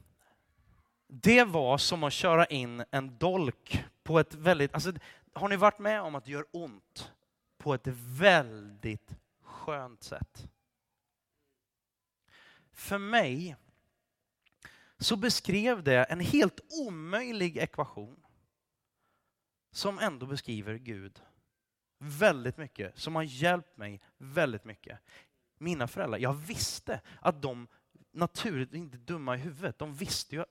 Det 1.06 1.44
var 1.44 1.78
som 1.78 2.04
att 2.04 2.12
köra 2.12 2.46
in 2.46 2.84
en 2.90 3.18
dolk 3.18 3.84
på 4.02 4.18
ett 4.18 4.34
väldigt... 4.34 4.74
Alltså, 4.74 4.92
har 5.32 5.48
ni 5.48 5.56
varit 5.56 5.78
med 5.78 6.02
om 6.02 6.14
att 6.14 6.24
det 6.24 6.30
gör 6.30 6.46
ont 6.50 7.12
på 7.58 7.74
ett 7.74 7.86
väldigt 7.86 9.14
skönt 9.42 10.02
sätt? 10.02 10.48
För 12.72 12.98
mig 12.98 13.56
så 14.98 15.16
beskrev 15.16 15.82
det 15.82 16.04
en 16.04 16.20
helt 16.20 16.60
omöjlig 16.70 17.56
ekvation 17.56 18.24
som 19.70 19.98
ändå 19.98 20.26
beskriver 20.26 20.74
Gud 20.74 21.22
väldigt 21.98 22.56
mycket, 22.56 22.98
som 22.98 23.14
har 23.14 23.22
hjälpt 23.22 23.76
mig 23.76 24.00
väldigt 24.18 24.64
mycket. 24.64 24.98
Mina 25.58 25.88
föräldrar, 25.88 26.18
jag 26.18 26.32
visste 26.32 27.00
att 27.20 27.42
de 27.42 27.68
naturligt 28.12 28.74
inte 28.74 28.96
dumma 28.96 29.34
i 29.34 29.38
huvudet. 29.38 29.78
De 29.78 29.94
visste 29.94 30.36
ju 30.36 30.44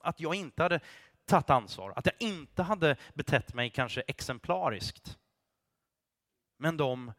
att 0.00 0.20
jag 0.20 0.34
inte 0.34 0.62
hade 0.62 0.80
tagit 1.24 1.50
ansvar, 1.50 1.92
att 1.96 2.06
jag 2.06 2.14
inte 2.18 2.62
hade 2.62 2.96
betett 3.14 3.54
mig 3.54 3.70
kanske 3.70 4.00
exemplariskt. 4.00 5.18
Men 6.56 6.76
de 6.76 7.12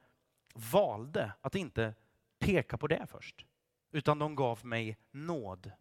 valde 0.53 1.31
att 1.41 1.55
inte 1.55 1.93
peka 2.39 2.77
på 2.77 2.87
det 2.87 3.07
först, 3.11 3.45
utan 3.91 4.19
de 4.19 4.35
gav 4.35 4.65
mig 4.65 4.97
nåd 5.11 5.71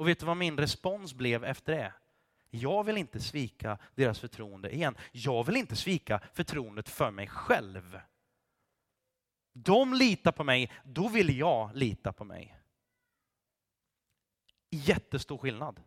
och 0.00 0.08
vet 0.08 0.18
du 0.18 0.26
vad 0.26 0.36
min 0.36 0.58
respons 0.58 1.14
blev 1.14 1.44
efter 1.44 1.76
det? 1.76 1.92
Jag 2.50 2.84
vill 2.84 2.96
inte 2.96 3.20
svika 3.20 3.78
deras 3.94 4.18
förtroende 4.18 4.74
igen. 4.74 4.96
Jag 5.12 5.46
vill 5.46 5.56
inte 5.56 5.76
svika 5.76 6.20
förtroendet 6.32 6.88
för 6.88 7.10
mig 7.10 7.26
själv. 7.26 8.00
De 9.52 9.94
litar 9.94 10.32
på 10.32 10.44
mig, 10.44 10.72
då 10.84 11.08
vill 11.08 11.38
jag 11.38 11.76
lita 11.76 12.12
på 12.12 12.24
mig. 12.24 12.56
Jättestor 14.70 15.38
skillnad. 15.38 15.80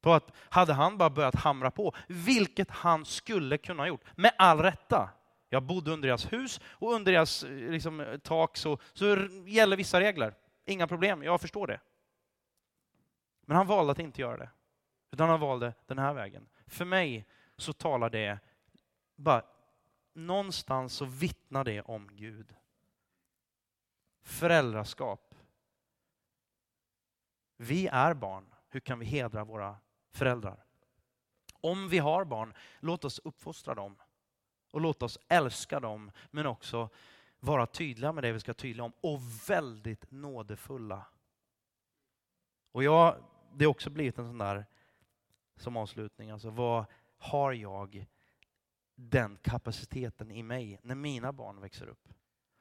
På 0.00 0.12
att 0.12 0.32
hade 0.36 0.72
han 0.72 0.98
bara 0.98 1.10
börjat 1.10 1.34
hamra 1.34 1.70
på, 1.70 1.94
vilket 2.08 2.70
han 2.70 3.04
skulle 3.04 3.58
kunna 3.58 3.82
ha 3.82 3.88
gjort, 3.88 4.04
med 4.16 4.32
all 4.38 4.58
rätta. 4.58 5.10
Jag 5.48 5.62
bodde 5.62 5.90
under 5.90 6.08
deras 6.08 6.32
hus 6.32 6.60
och 6.66 6.92
under 6.92 7.12
deras 7.12 7.44
eh, 7.44 7.50
liksom, 7.50 8.18
tak 8.22 8.56
så, 8.56 8.78
så 8.92 9.16
gäller 9.46 9.76
vissa 9.76 10.00
regler. 10.00 10.34
Inga 10.64 10.86
problem, 10.86 11.22
jag 11.22 11.40
förstår 11.40 11.66
det. 11.66 11.80
Men 13.46 13.56
han 13.56 13.66
valde 13.66 13.92
att 13.92 13.98
inte 13.98 14.20
göra 14.20 14.36
det. 14.36 14.50
Utan 15.10 15.28
han 15.28 15.40
valde 15.40 15.74
den 15.86 15.98
här 15.98 16.14
vägen. 16.14 16.48
För 16.66 16.84
mig 16.84 17.26
så 17.56 17.72
talar 17.72 18.10
det 18.10 18.38
bara 19.16 19.42
någonstans 20.16 20.94
så 20.94 21.04
vittnar 21.04 21.64
det 21.64 21.82
om 21.82 22.16
Gud. 22.16 22.54
Föräldraskap. 24.22 25.34
Vi 27.56 27.86
är 27.86 28.14
barn. 28.14 28.54
Hur 28.68 28.80
kan 28.80 28.98
vi 28.98 29.06
hedra 29.06 29.44
våra 29.44 29.76
föräldrar? 30.12 30.64
Om 31.60 31.88
vi 31.88 31.98
har 31.98 32.24
barn, 32.24 32.54
låt 32.80 33.04
oss 33.04 33.20
uppfostra 33.24 33.74
dem. 33.74 33.96
Och 34.72 34.80
låt 34.80 35.02
oss 35.02 35.18
älska 35.28 35.80
dem, 35.80 36.10
men 36.30 36.46
också 36.46 36.88
vara 37.40 37.66
tydliga 37.66 38.12
med 38.12 38.24
det 38.24 38.32
vi 38.32 38.40
ska 38.40 38.54
tydliga 38.54 38.84
om. 38.84 38.92
Och 39.00 39.20
väldigt 39.48 40.10
nådefulla. 40.10 41.06
Och 42.72 42.84
jag 42.84 43.22
det 43.56 43.64
har 43.64 43.70
också 43.70 43.90
blivit 43.90 44.18
en 44.18 44.26
sån 44.26 44.38
där, 44.38 44.66
som 45.56 45.76
avslutning, 45.76 46.30
alltså 46.30 46.50
vad 46.50 46.84
har 47.18 47.52
jag 47.52 48.06
den 48.96 49.38
kapaciteten 49.42 50.30
i 50.30 50.42
mig 50.42 50.80
när 50.82 50.94
mina 50.94 51.32
barn 51.32 51.60
växer 51.60 51.88
upp? 51.88 52.08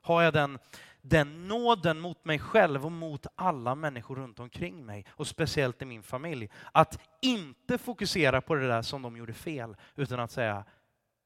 Har 0.02 0.22
jag 0.22 0.34
den, 0.34 0.60
den 1.02 1.48
nåden 1.48 2.00
mot 2.00 2.26
mig 2.26 2.40
själv 2.40 2.86
och 2.86 2.92
mot 2.92 3.28
alla 3.36 3.76
människor 3.76 4.16
runt 4.16 4.40
omkring 4.40 4.86
mig 4.86 5.06
och 5.10 5.28
speciellt 5.28 5.82
i 5.82 5.86
min 5.86 6.04
familj. 6.04 6.50
Att 6.72 7.00
inte 7.22 7.78
fokusera 7.78 8.42
på 8.42 8.56
det 8.56 8.68
där 8.68 8.82
som 8.82 9.02
de 9.02 9.18
gjorde 9.18 9.34
fel 9.34 9.76
utan 9.96 10.20
att 10.20 10.32
säga 10.32 10.66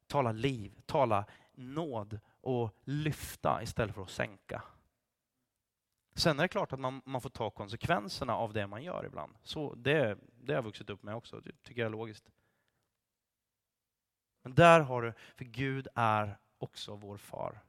tala 0.07 0.32
liv, 0.32 0.80
tala 0.86 1.26
nåd 1.53 2.20
och 2.41 2.78
lyfta 2.84 3.64
istället 3.64 3.95
för 3.95 4.01
att 4.01 4.10
sänka. 4.10 4.62
Sen 6.16 6.39
är 6.39 6.43
det 6.43 6.47
klart 6.47 6.74
att 6.74 6.80
man, 6.80 7.01
man 7.05 7.22
får 7.22 7.30
ta 7.30 7.49
konsekvenserna 7.49 8.36
av 8.36 8.53
det 8.53 8.68
man 8.68 8.84
gör 8.84 9.05
ibland. 9.05 9.36
Så 9.43 9.76
det, 9.76 10.18
det 10.41 10.53
har 10.53 10.57
jag 10.57 10.64
vuxit 10.64 10.89
upp 10.89 11.03
med 11.03 11.16
också, 11.16 11.39
det 11.39 11.64
tycker 11.64 11.82
jag 11.82 11.86
är 11.86 11.91
logiskt. 11.91 12.30
Men 14.49 14.55
där 14.55 14.79
har 14.79 15.01
du, 15.01 15.13
för 15.35 15.45
Gud 15.45 15.87
är 15.95 16.37
också 16.57 16.95
vår 16.95 17.17
far. 17.17 17.59